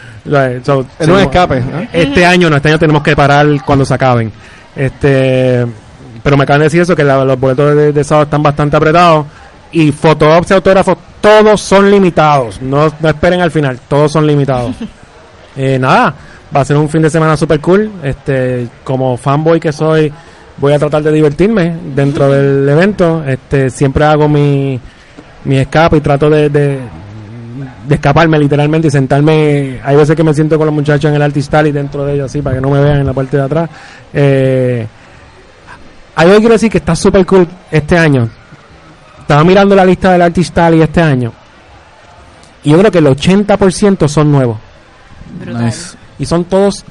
So, 0.65 0.87
Es 0.99 1.09
un 1.09 1.19
escape. 1.19 1.61
¿no? 1.61 1.87
este 1.93 2.25
año 2.25 2.49
no, 2.49 2.57
este 2.57 2.69
año 2.69 2.79
tenemos 2.79 3.03
que 3.03 3.15
parar 3.17 3.47
cuando 3.65 3.85
se 3.85 3.93
acaben. 3.95 4.33
Este, 4.77 5.67
pero 6.23 6.37
me 6.37 6.45
acaban 6.45 6.61
de 6.61 6.65
decir 6.67 6.81
eso, 6.81 6.97
que 6.97 7.05
la- 7.05 7.25
los 7.25 7.39
boletos 7.39 7.77
de, 7.77 7.93
de 7.93 8.05
sábado 8.05 8.25
están 8.25 8.43
bastante 8.43 8.77
apretados. 8.77 9.27
Y 9.73 9.91
fotógrafos 9.91 10.51
y 10.51 10.55
autógrafos, 10.55 10.97
todos 11.21 11.61
son 11.61 11.91
limitados. 11.91 12.63
No, 12.63 12.93
no 13.01 13.09
esperen 13.09 13.41
al 13.41 13.51
final, 13.51 13.79
todos 13.89 14.13
son 14.13 14.27
limitados. 14.27 14.75
Eh, 15.57 15.79
nada, 15.79 16.13
va 16.55 16.61
a 16.61 16.65
ser 16.65 16.77
un 16.77 16.89
fin 16.89 17.03
de 17.03 17.11
semana 17.11 17.37
super 17.37 17.61
cool. 17.61 17.91
Este, 18.03 18.69
como 18.85 19.17
fanboy 19.17 19.59
que 19.59 19.73
soy, 19.73 20.13
voy 20.59 20.73
a 20.73 20.79
tratar 20.79 21.03
de 21.03 21.13
divertirme 21.13 21.77
dentro 21.95 22.31
del 22.31 22.69
evento. 22.69 23.25
Este, 23.27 23.71
siempre 23.71 24.05
hago 24.05 24.29
mi, 24.29 24.79
mi 25.45 25.59
escape 25.59 25.97
y 25.97 26.01
trato 26.01 26.31
de, 26.31 26.49
de, 26.49 26.79
de 27.89 27.95
escaparme 27.95 28.39
literalmente 28.39 28.89
y 28.89 28.91
sentarme. 28.91 29.81
Hay 29.83 29.97
veces 29.97 30.15
que 30.15 30.23
me 30.23 30.33
siento 30.33 30.57
con 30.57 30.67
los 30.67 30.75
muchachos 30.75 31.09
en 31.09 31.17
el 31.17 31.23
artist 31.23 31.53
alley 31.55 31.73
dentro 31.73 32.05
de 32.05 32.15
ellos 32.15 32.27
así 32.27 32.41
para 32.41 32.57
que 32.57 32.63
no 32.63 32.71
me 32.71 32.81
vean 32.81 32.99
en 32.99 33.07
la 33.07 33.13
parte 33.13 33.37
de 33.37 33.43
atrás. 33.43 33.71
Eh, 34.13 34.87
algo 36.17 36.35
que 36.35 36.39
quiero 36.39 36.53
decir 36.53 36.71
que 36.71 36.79
está 36.79 36.95
super 36.95 37.27
cool 37.27 37.49
este 37.71 37.99
año. 37.99 38.29
Estaba 39.21 39.43
mirando 39.43 39.75
la 39.75 39.85
lista 39.85 40.13
del 40.13 40.23
artist 40.23 40.57
alley 40.59 40.83
este 40.83 41.03
año. 41.03 41.33
Y 42.63 42.71
yo 42.71 42.79
creo 42.79 42.91
que 42.91 42.99
el 42.99 43.07
80% 43.07 44.07
son 44.07 44.31
nuevos. 44.31 44.59
Brutal. 45.41 45.65
nice. 45.65 46.04
Y 46.19 46.27
son 46.27 46.45
todos 46.45 46.85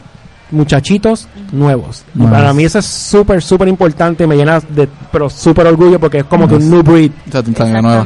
muchachitos 0.52 1.28
nuevos. 1.52 2.04
Y 2.16 2.20
Nice. 2.20 2.32
para 2.32 2.54
mí 2.54 2.64
eso 2.64 2.80
es 2.80 2.86
súper, 2.86 3.42
súper 3.42 3.68
importante. 3.68 4.28
Me 4.28 4.36
llena 4.36 4.60
de, 4.60 4.88
pero 5.12 5.30
súper 5.30 5.66
orgullo 5.68 6.00
porque 6.00 6.20
es 6.20 6.24
como 6.26 6.48
que 6.48 6.56
un 6.56 6.70
new 6.70 6.84
breed 6.84 7.12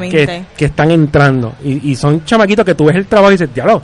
que, 0.09 0.45
que 0.55 0.65
están 0.65 0.91
entrando. 0.91 1.53
Y, 1.63 1.91
y 1.91 1.95
son 1.95 2.23
chamaquitos 2.25 2.65
que 2.65 2.75
tú 2.75 2.85
ves 2.85 2.95
el 2.95 3.05
trabajo 3.07 3.31
y 3.31 3.33
dices, 3.35 3.53
diablo, 3.53 3.81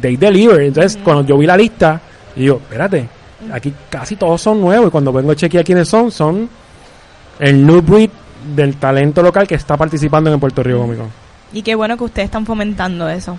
they 0.00 0.16
deliver. 0.16 0.60
Entonces, 0.62 0.98
cuando 1.02 1.24
yo 1.24 1.38
vi 1.38 1.46
la 1.46 1.56
lista, 1.56 2.00
y 2.36 2.40
digo, 2.40 2.56
espérate, 2.62 3.08
aquí 3.52 3.72
casi 3.88 4.16
todos 4.16 4.40
son 4.40 4.60
nuevos. 4.60 4.88
Y 4.88 4.90
cuando 4.90 5.12
vengo 5.12 5.30
a 5.32 5.36
chequear 5.36 5.64
quiénes 5.64 5.88
son, 5.88 6.10
son 6.10 6.48
el 7.38 7.66
new 7.66 7.80
breed 7.80 8.10
del 8.54 8.76
talento 8.76 9.22
local 9.22 9.46
que 9.46 9.54
está 9.54 9.76
participando 9.76 10.28
en 10.28 10.34
el 10.34 10.40
Puerto 10.40 10.62
Rico 10.62 10.80
Comic 10.80 10.98
Con. 10.98 11.08
Y 11.52 11.62
qué 11.62 11.74
bueno 11.74 11.96
que 11.96 12.04
ustedes 12.04 12.26
están 12.26 12.44
fomentando 12.44 13.08
eso. 13.08 13.38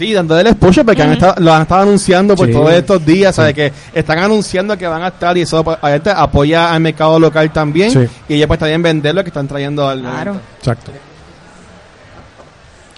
Sí, 0.00 0.14
dándole 0.14 0.48
exposure 0.48 0.82
porque 0.82 1.02
han 1.02 1.08
Ujú. 1.10 1.18
estado, 1.18 1.34
lo 1.44 1.52
han 1.52 1.60
estado 1.60 1.82
anunciando 1.82 2.34
por 2.34 2.46
Sí. 2.46 2.52
todos 2.54 2.72
estos 2.72 3.04
días, 3.04 3.34
¿sabes? 3.34 3.52
Que 3.54 3.70
están 3.92 4.18
anunciando 4.18 4.78
que 4.78 4.86
van 4.86 5.02
a 5.02 5.08
estar 5.08 5.36
y 5.36 5.42
eso 5.42 5.62
pues, 5.62 5.76
obviamente, 5.78 6.08
apoya 6.08 6.72
al 6.72 6.80
mercado 6.80 7.20
local 7.20 7.52
también. 7.52 7.90
Sí. 7.90 8.08
Y 8.26 8.34
ellos 8.36 8.46
pues 8.46 8.58
también 8.58 8.80
vender 8.82 9.14
lo 9.14 9.22
que 9.22 9.28
están 9.28 9.46
trayendo 9.46 9.86
al 9.86 10.00
Claro. 10.00 10.30
evento. 10.30 10.40
Exacto. 10.58 10.92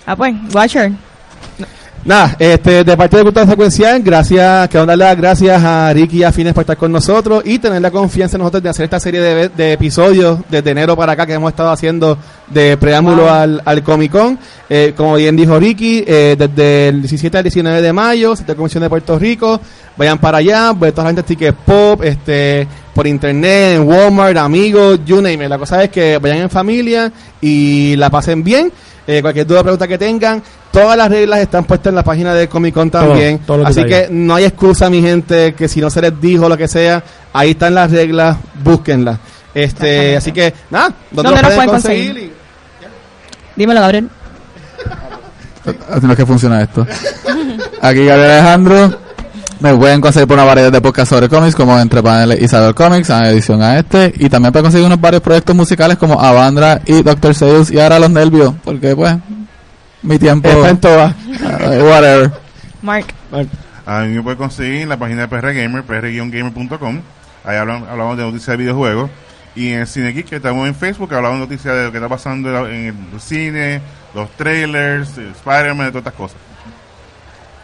Ah, 0.07 0.15
pues, 0.15 0.33
Watcher. 0.55 0.93
Nada, 2.05 2.35
este, 2.37 2.83
de 2.83 2.97
parte 2.97 3.17
de 3.17 3.23
Cultura 3.23 3.47
Secuencial, 3.47 4.03
gracias, 4.03 4.69
quiero 4.69 4.87
darle 4.87 5.05
las 5.05 5.17
gracias 5.17 5.63
a 5.63 5.93
Ricky 5.93 6.19
y 6.19 6.25
a 6.25 6.33
Fines 6.33 6.53
por 6.53 6.63
estar 6.63 6.77
con 6.77 6.91
nosotros 6.91 7.45
y 7.47 7.61
tener 7.61 7.81
la 7.81 7.93
confianza 7.93 8.37
en 8.37 8.41
nosotros 8.41 8.61
de 8.61 8.69
hacer 8.71 8.85
esta 8.85 8.99
serie 8.99 9.21
de, 9.21 9.49
de 9.51 9.73
episodios 9.75 10.41
desde 10.51 10.73
enero 10.73 10.97
para 10.97 11.13
acá 11.13 11.27
que 11.27 11.35
hemos 11.35 11.51
estado 11.51 11.71
haciendo 11.71 12.19
de 12.49 12.77
preámbulo 12.77 13.31
al, 13.31 13.63
al 13.65 13.85
Comic 13.85 14.11
Con. 14.11 14.37
Eh, 14.69 14.95
como 14.97 15.15
bien 15.15 15.37
dijo 15.37 15.61
Ricky, 15.61 16.03
eh, 16.05 16.35
desde 16.37 16.89
el 16.89 17.03
17 17.03 17.39
al 17.39 17.45
19 17.45 17.81
de 17.81 17.93
mayo, 17.93 18.35
Centro 18.35 18.55
de 18.55 18.57
Convención 18.57 18.83
de 18.83 18.89
Puerto 18.89 19.17
Rico, 19.17 19.61
vayan 19.97 20.19
para 20.19 20.39
allá, 20.39 20.73
ver 20.73 20.91
toda 20.91 21.05
la 21.05 21.11
gente 21.11 21.23
tickets 21.23 21.57
pop, 21.65 22.03
este, 22.03 22.67
por 22.93 23.07
internet, 23.07 23.77
en 23.77 23.83
Walmart, 23.83 24.39
amigos, 24.39 24.99
you 25.07 25.17
name 25.17 25.45
it. 25.45 25.49
La 25.49 25.59
cosa 25.59 25.85
es 25.85 25.91
que 25.91 26.19
vayan 26.19 26.39
en 26.39 26.51
familia 26.51 27.13
y 27.41 27.95
la 27.95 28.11
pasen 28.11 28.43
bien. 28.43 28.73
Eh, 29.07 29.21
cualquier 29.21 29.47
duda 29.47 29.61
o 29.61 29.63
pregunta 29.63 29.89
que 29.89 29.99
tengan, 29.99 30.43
todas 30.71 30.97
las 30.97 31.11
reglas 31.11 31.41
están 31.41 31.65
puestas 31.65 31.91
en 31.91 31.97
la 31.97 32.05
página 32.05 32.35
de 32.35 32.49
Comic 32.49 32.73
Con 32.73 32.91
también. 32.91 33.41
Así 33.65 33.85
que 33.85 34.09
no 34.11 34.35
hay 34.35 34.45
excusa, 34.45 34.89
mi 34.89 35.03
gente, 35.03 35.55
que 35.55 35.69
si 35.69 35.81
no 35.81 35.91
se 35.91 36.01
les 36.01 36.21
dijo 36.21 36.49
lo 36.49 36.57
que 36.57 36.69
sea, 36.69 37.03
ahí 37.33 37.51
están 37.51 37.75
las 37.75 37.91
reglas, 37.91 38.37
búsquenlas. 38.63 39.19
Este, 39.55 40.17
así 40.17 40.33
que, 40.33 40.55
nada, 40.71 40.95
¿dónde, 41.11 41.31
¿Dónde 41.31 41.31
lo 41.31 41.41
pueden 41.41 41.57
pueden 41.57 41.71
conseguir? 41.71 42.09
conseguir? 42.11 42.33
Dímelo, 43.57 43.81
Gabriel. 43.81 44.09
Así 45.91 46.07
no 46.07 46.13
es 46.13 46.17
que 46.17 46.27
funciona 46.27 46.63
esto. 46.63 46.87
Aquí 47.81 48.05
Gabriel 48.05 48.31
Alejandro. 48.31 48.99
Me 49.63 49.75
pueden 49.77 50.01
conseguir 50.01 50.27
por 50.27 50.37
una 50.37 50.45
variedad 50.45 50.73
de 50.73 50.81
podcasts 50.81 51.11
sobre 51.11 51.29
cómics, 51.29 51.55
como 51.55 51.79
Entre 51.79 52.03
Paneles 52.03 52.43
y 52.43 52.49
Cyber 52.49 52.75
Comics, 52.75 53.11
en 53.11 53.25
edición 53.27 53.63
a 53.63 53.79
este. 53.79 54.13
Y 54.17 54.29
también 54.29 54.51
pueden 54.53 54.65
conseguir 54.65 54.87
unos 54.87 55.01
varios 55.01 55.23
proyectos 55.23 55.55
musicales 55.55 55.97
como 55.99 56.21
Avandra 56.21 56.81
y 56.85 57.03
Doctor 57.03 57.35
Seuss 57.35 57.71
y 57.71 57.79
ahora 57.79 57.99
Los 58.01 58.11
Nervios, 58.11 58.55
porque 58.65 58.97
pues, 58.97 59.17
mi 60.03 60.19
tiempo. 60.19 60.49
Está 60.49 60.69
en 60.71 60.79
todas. 60.79 61.15
eh, 61.31 61.83
whatever. 61.89 62.33
Mark. 62.83 63.07
A 63.87 64.01
mí 64.01 64.17
me 64.17 64.23
puede 64.23 64.37
conseguir 64.37 64.83
en 64.83 64.89
la 64.89 64.97
página 64.97 65.23
de 65.23 65.29
PR 65.29 65.53
Gamer, 65.53 65.85
pr-gamer.com. 65.85 67.01
Ahí 67.45 67.57
hablan- 67.57 67.87
hablamos 67.89 68.17
de 68.17 68.25
noticias 68.25 68.49
de 68.49 68.57
videojuegos. 68.57 69.11
Y 69.55 69.69
en 69.73 69.87
Cine 69.87 70.13
Geek, 70.13 70.27
que 70.29 70.37
estamos 70.37 70.67
en 70.67 70.75
Facebook, 70.75 71.13
hablamos 71.15 71.39
de 71.41 71.47
noticias 71.47 71.75
de 71.77 71.85
lo 71.85 71.93
que 71.93 71.99
está 71.99 72.09
pasando 72.09 72.67
en 72.69 72.87
el 73.13 73.21
cine, 73.21 73.81
los 74.15 74.31
trailers, 74.37 75.19
eh, 75.19 75.29
Spider-Man, 75.37 75.87
de 75.87 75.93
todas 75.93 76.07
estas 76.07 76.15
cosas. 76.15 76.37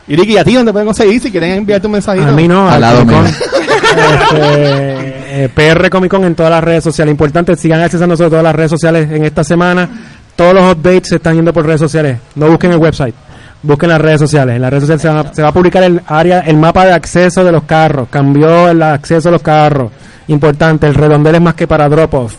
Y 0.09 0.17
Ricky, 0.17 0.33
¿y 0.33 0.39
a 0.39 0.45
ti 0.45 0.55
dónde 0.55 0.73
pueden 0.73 0.87
conseguir 0.87 1.21
si 1.21 1.31
quieren 1.31 1.53
enviarte 1.53 1.87
un 1.87 1.93
mensajito? 1.93 2.27
A 2.29 2.33
mí 2.33 2.49
no, 2.49 2.69
Al 2.69 2.81
lado 2.81 3.05
mío. 3.05 3.23
Este, 3.25 5.45
eh, 5.45 5.49
PR 5.55 5.91
Comic 5.91 6.11
Con 6.11 6.25
en 6.25 6.35
todas 6.35 6.51
las 6.51 6.65
redes 6.65 6.83
sociales. 6.85 7.13
Importante, 7.13 7.57
sigan 7.57 7.81
accesando 7.83 8.15
a 8.15 8.17
todas 8.17 8.43
las 8.43 8.55
redes 8.55 8.71
sociales 8.71 9.11
en 9.11 9.25
esta 9.25 9.45
semana. 9.45 9.89
Todos 10.37 10.55
los 10.55 10.73
updates 10.73 11.09
se 11.09 11.17
están 11.17 11.35
yendo 11.37 11.53
por 11.53 11.67
redes 11.67 11.81
sociales. 11.81 12.19
No 12.37 12.49
busquen 12.49 12.73
el 12.73 12.79
website. 12.79 13.15
Busquen 13.63 13.89
las 13.89 14.01
redes 14.01 14.21
sociales. 14.21 14.57
En 14.57 14.63
las 14.63 14.71
redes 14.71 14.83
sociales 14.85 15.03
se, 15.03 15.09
van 15.09 15.27
a- 15.27 15.35
se 15.35 15.43
va 15.43 15.49
a 15.49 15.53
publicar 15.53 15.83
el 15.83 16.01
área, 16.07 16.41
el 16.41 16.57
mapa 16.57 16.85
de 16.87 16.93
acceso 16.93 17.45
de 17.45 17.53
los 17.53 17.65
carros. 17.65 18.09
Cambió 18.11 18.69
el 18.69 18.83
acceso 18.83 19.29
a 19.29 19.33
los 19.33 19.43
carros. 19.43 19.91
Importante, 20.29 20.87
el 20.87 20.95
redondel 20.95 21.35
es 21.37 21.41
más 21.41 21.55
que 21.55 21.67
para 21.67 21.89
drop-off. 21.89 22.35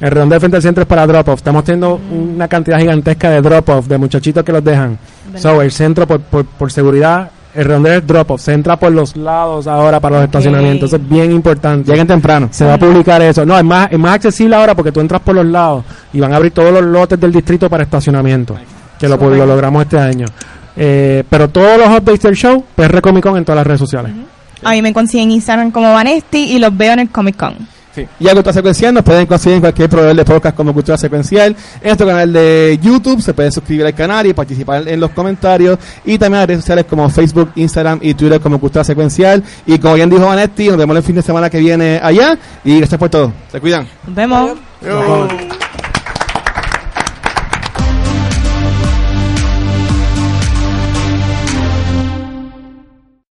El 0.00 0.10
redondel 0.10 0.38
frente 0.38 0.56
al 0.56 0.62
centro 0.62 0.82
es 0.82 0.88
para 0.88 1.06
drop-off. 1.06 1.38
Estamos 1.38 1.64
teniendo 1.64 2.00
una 2.10 2.46
cantidad 2.46 2.78
gigantesca 2.78 3.30
de 3.30 3.40
drop-off, 3.40 3.86
de 3.86 3.98
muchachitos 3.98 4.44
que 4.44 4.52
los 4.52 4.62
dejan. 4.62 4.98
So, 5.36 5.60
el 5.60 5.72
centro, 5.72 6.06
por, 6.06 6.20
por, 6.20 6.44
por 6.44 6.70
seguridad, 6.70 7.30
el 7.54 7.64
redondel 7.64 7.94
es 7.94 8.06
drop-off. 8.06 8.40
Se 8.40 8.52
entra 8.52 8.76
por 8.76 8.92
los 8.92 9.16
lados 9.16 9.66
ahora 9.66 9.98
para 9.98 10.16
los 10.16 10.24
estacionamientos. 10.26 10.90
Eso 10.90 10.96
es 10.96 11.08
bien 11.08 11.32
importante. 11.32 11.90
Lleguen 11.90 12.06
temprano. 12.06 12.48
Se 12.52 12.64
va 12.64 12.74
a 12.74 12.78
publicar 12.78 13.20
eso. 13.22 13.44
No, 13.44 13.58
es 13.58 13.64
más, 13.64 13.88
es 13.90 13.98
más 13.98 14.14
accesible 14.14 14.54
ahora 14.54 14.74
porque 14.74 14.92
tú 14.92 15.00
entras 15.00 15.20
por 15.20 15.34
los 15.34 15.46
lados 15.46 15.84
y 16.12 16.20
van 16.20 16.32
a 16.32 16.36
abrir 16.36 16.52
todos 16.52 16.72
los 16.72 16.82
lotes 16.82 17.18
del 17.18 17.32
distrito 17.32 17.68
para 17.68 17.82
estacionamiento. 17.82 18.56
Que 18.98 19.08
lo, 19.08 19.16
lo 19.16 19.46
logramos 19.46 19.82
este 19.82 19.98
año. 19.98 20.26
Eh, 20.76 21.24
pero 21.28 21.48
todos 21.48 21.76
los 21.76 21.88
updates 21.88 22.22
del 22.22 22.36
show, 22.36 22.64
PR 22.76 23.00
Comic 23.00 23.24
Con 23.24 23.36
en 23.36 23.44
todas 23.44 23.56
las 23.56 23.66
redes 23.66 23.80
sociales. 23.80 24.12
A 24.62 24.70
mí 24.70 24.82
me 24.82 24.92
consiguen 24.92 25.28
en 25.28 25.34
Instagram 25.34 25.70
como 25.72 25.92
Vanesti 25.92 26.52
y 26.52 26.58
los 26.60 26.76
veo 26.76 26.92
en 26.92 27.00
el 27.00 27.10
Comic 27.10 27.36
Con. 27.36 27.54
Sí. 27.98 28.08
Y 28.20 28.28
a 28.28 28.32
Cultura 28.32 28.52
Secuencial 28.52 28.94
nos 28.94 29.02
pueden 29.02 29.26
conseguir 29.26 29.56
en 29.56 29.60
cualquier 29.60 29.88
proveedor 29.88 30.16
de 30.16 30.24
podcast 30.24 30.56
como 30.56 30.72
Cultura 30.72 30.96
Secuencial. 30.96 31.56
En 31.80 31.86
nuestro 31.86 32.06
canal 32.06 32.32
de 32.32 32.78
YouTube 32.80 33.20
se 33.20 33.34
pueden 33.34 33.50
suscribir 33.50 33.86
al 33.86 33.94
canal 33.94 34.26
y 34.26 34.32
participar 34.32 34.86
en 34.86 35.00
los 35.00 35.10
comentarios. 35.10 35.78
Y 36.04 36.16
también 36.18 36.34
en 36.34 36.40
las 36.40 36.48
redes 36.48 36.60
sociales 36.60 36.84
como 36.88 37.08
Facebook, 37.10 37.50
Instagram 37.56 37.98
y 38.02 38.14
Twitter 38.14 38.40
como 38.40 38.60
Cultura 38.60 38.84
Secuencial. 38.84 39.42
Y 39.66 39.78
como 39.78 39.94
bien 39.94 40.08
dijo 40.08 40.26
Vanetti, 40.26 40.68
nos 40.68 40.76
vemos 40.76 40.96
el 40.96 41.02
fin 41.02 41.16
de 41.16 41.22
semana 41.22 41.50
que 41.50 41.58
viene 41.58 42.00
allá. 42.02 42.38
Y 42.64 42.78
gracias 42.78 42.98
por 42.98 43.08
todo. 43.08 43.32
Se 43.50 43.60
cuidan. 43.60 43.86
Nos 44.06 44.14
vemos. 44.14 44.52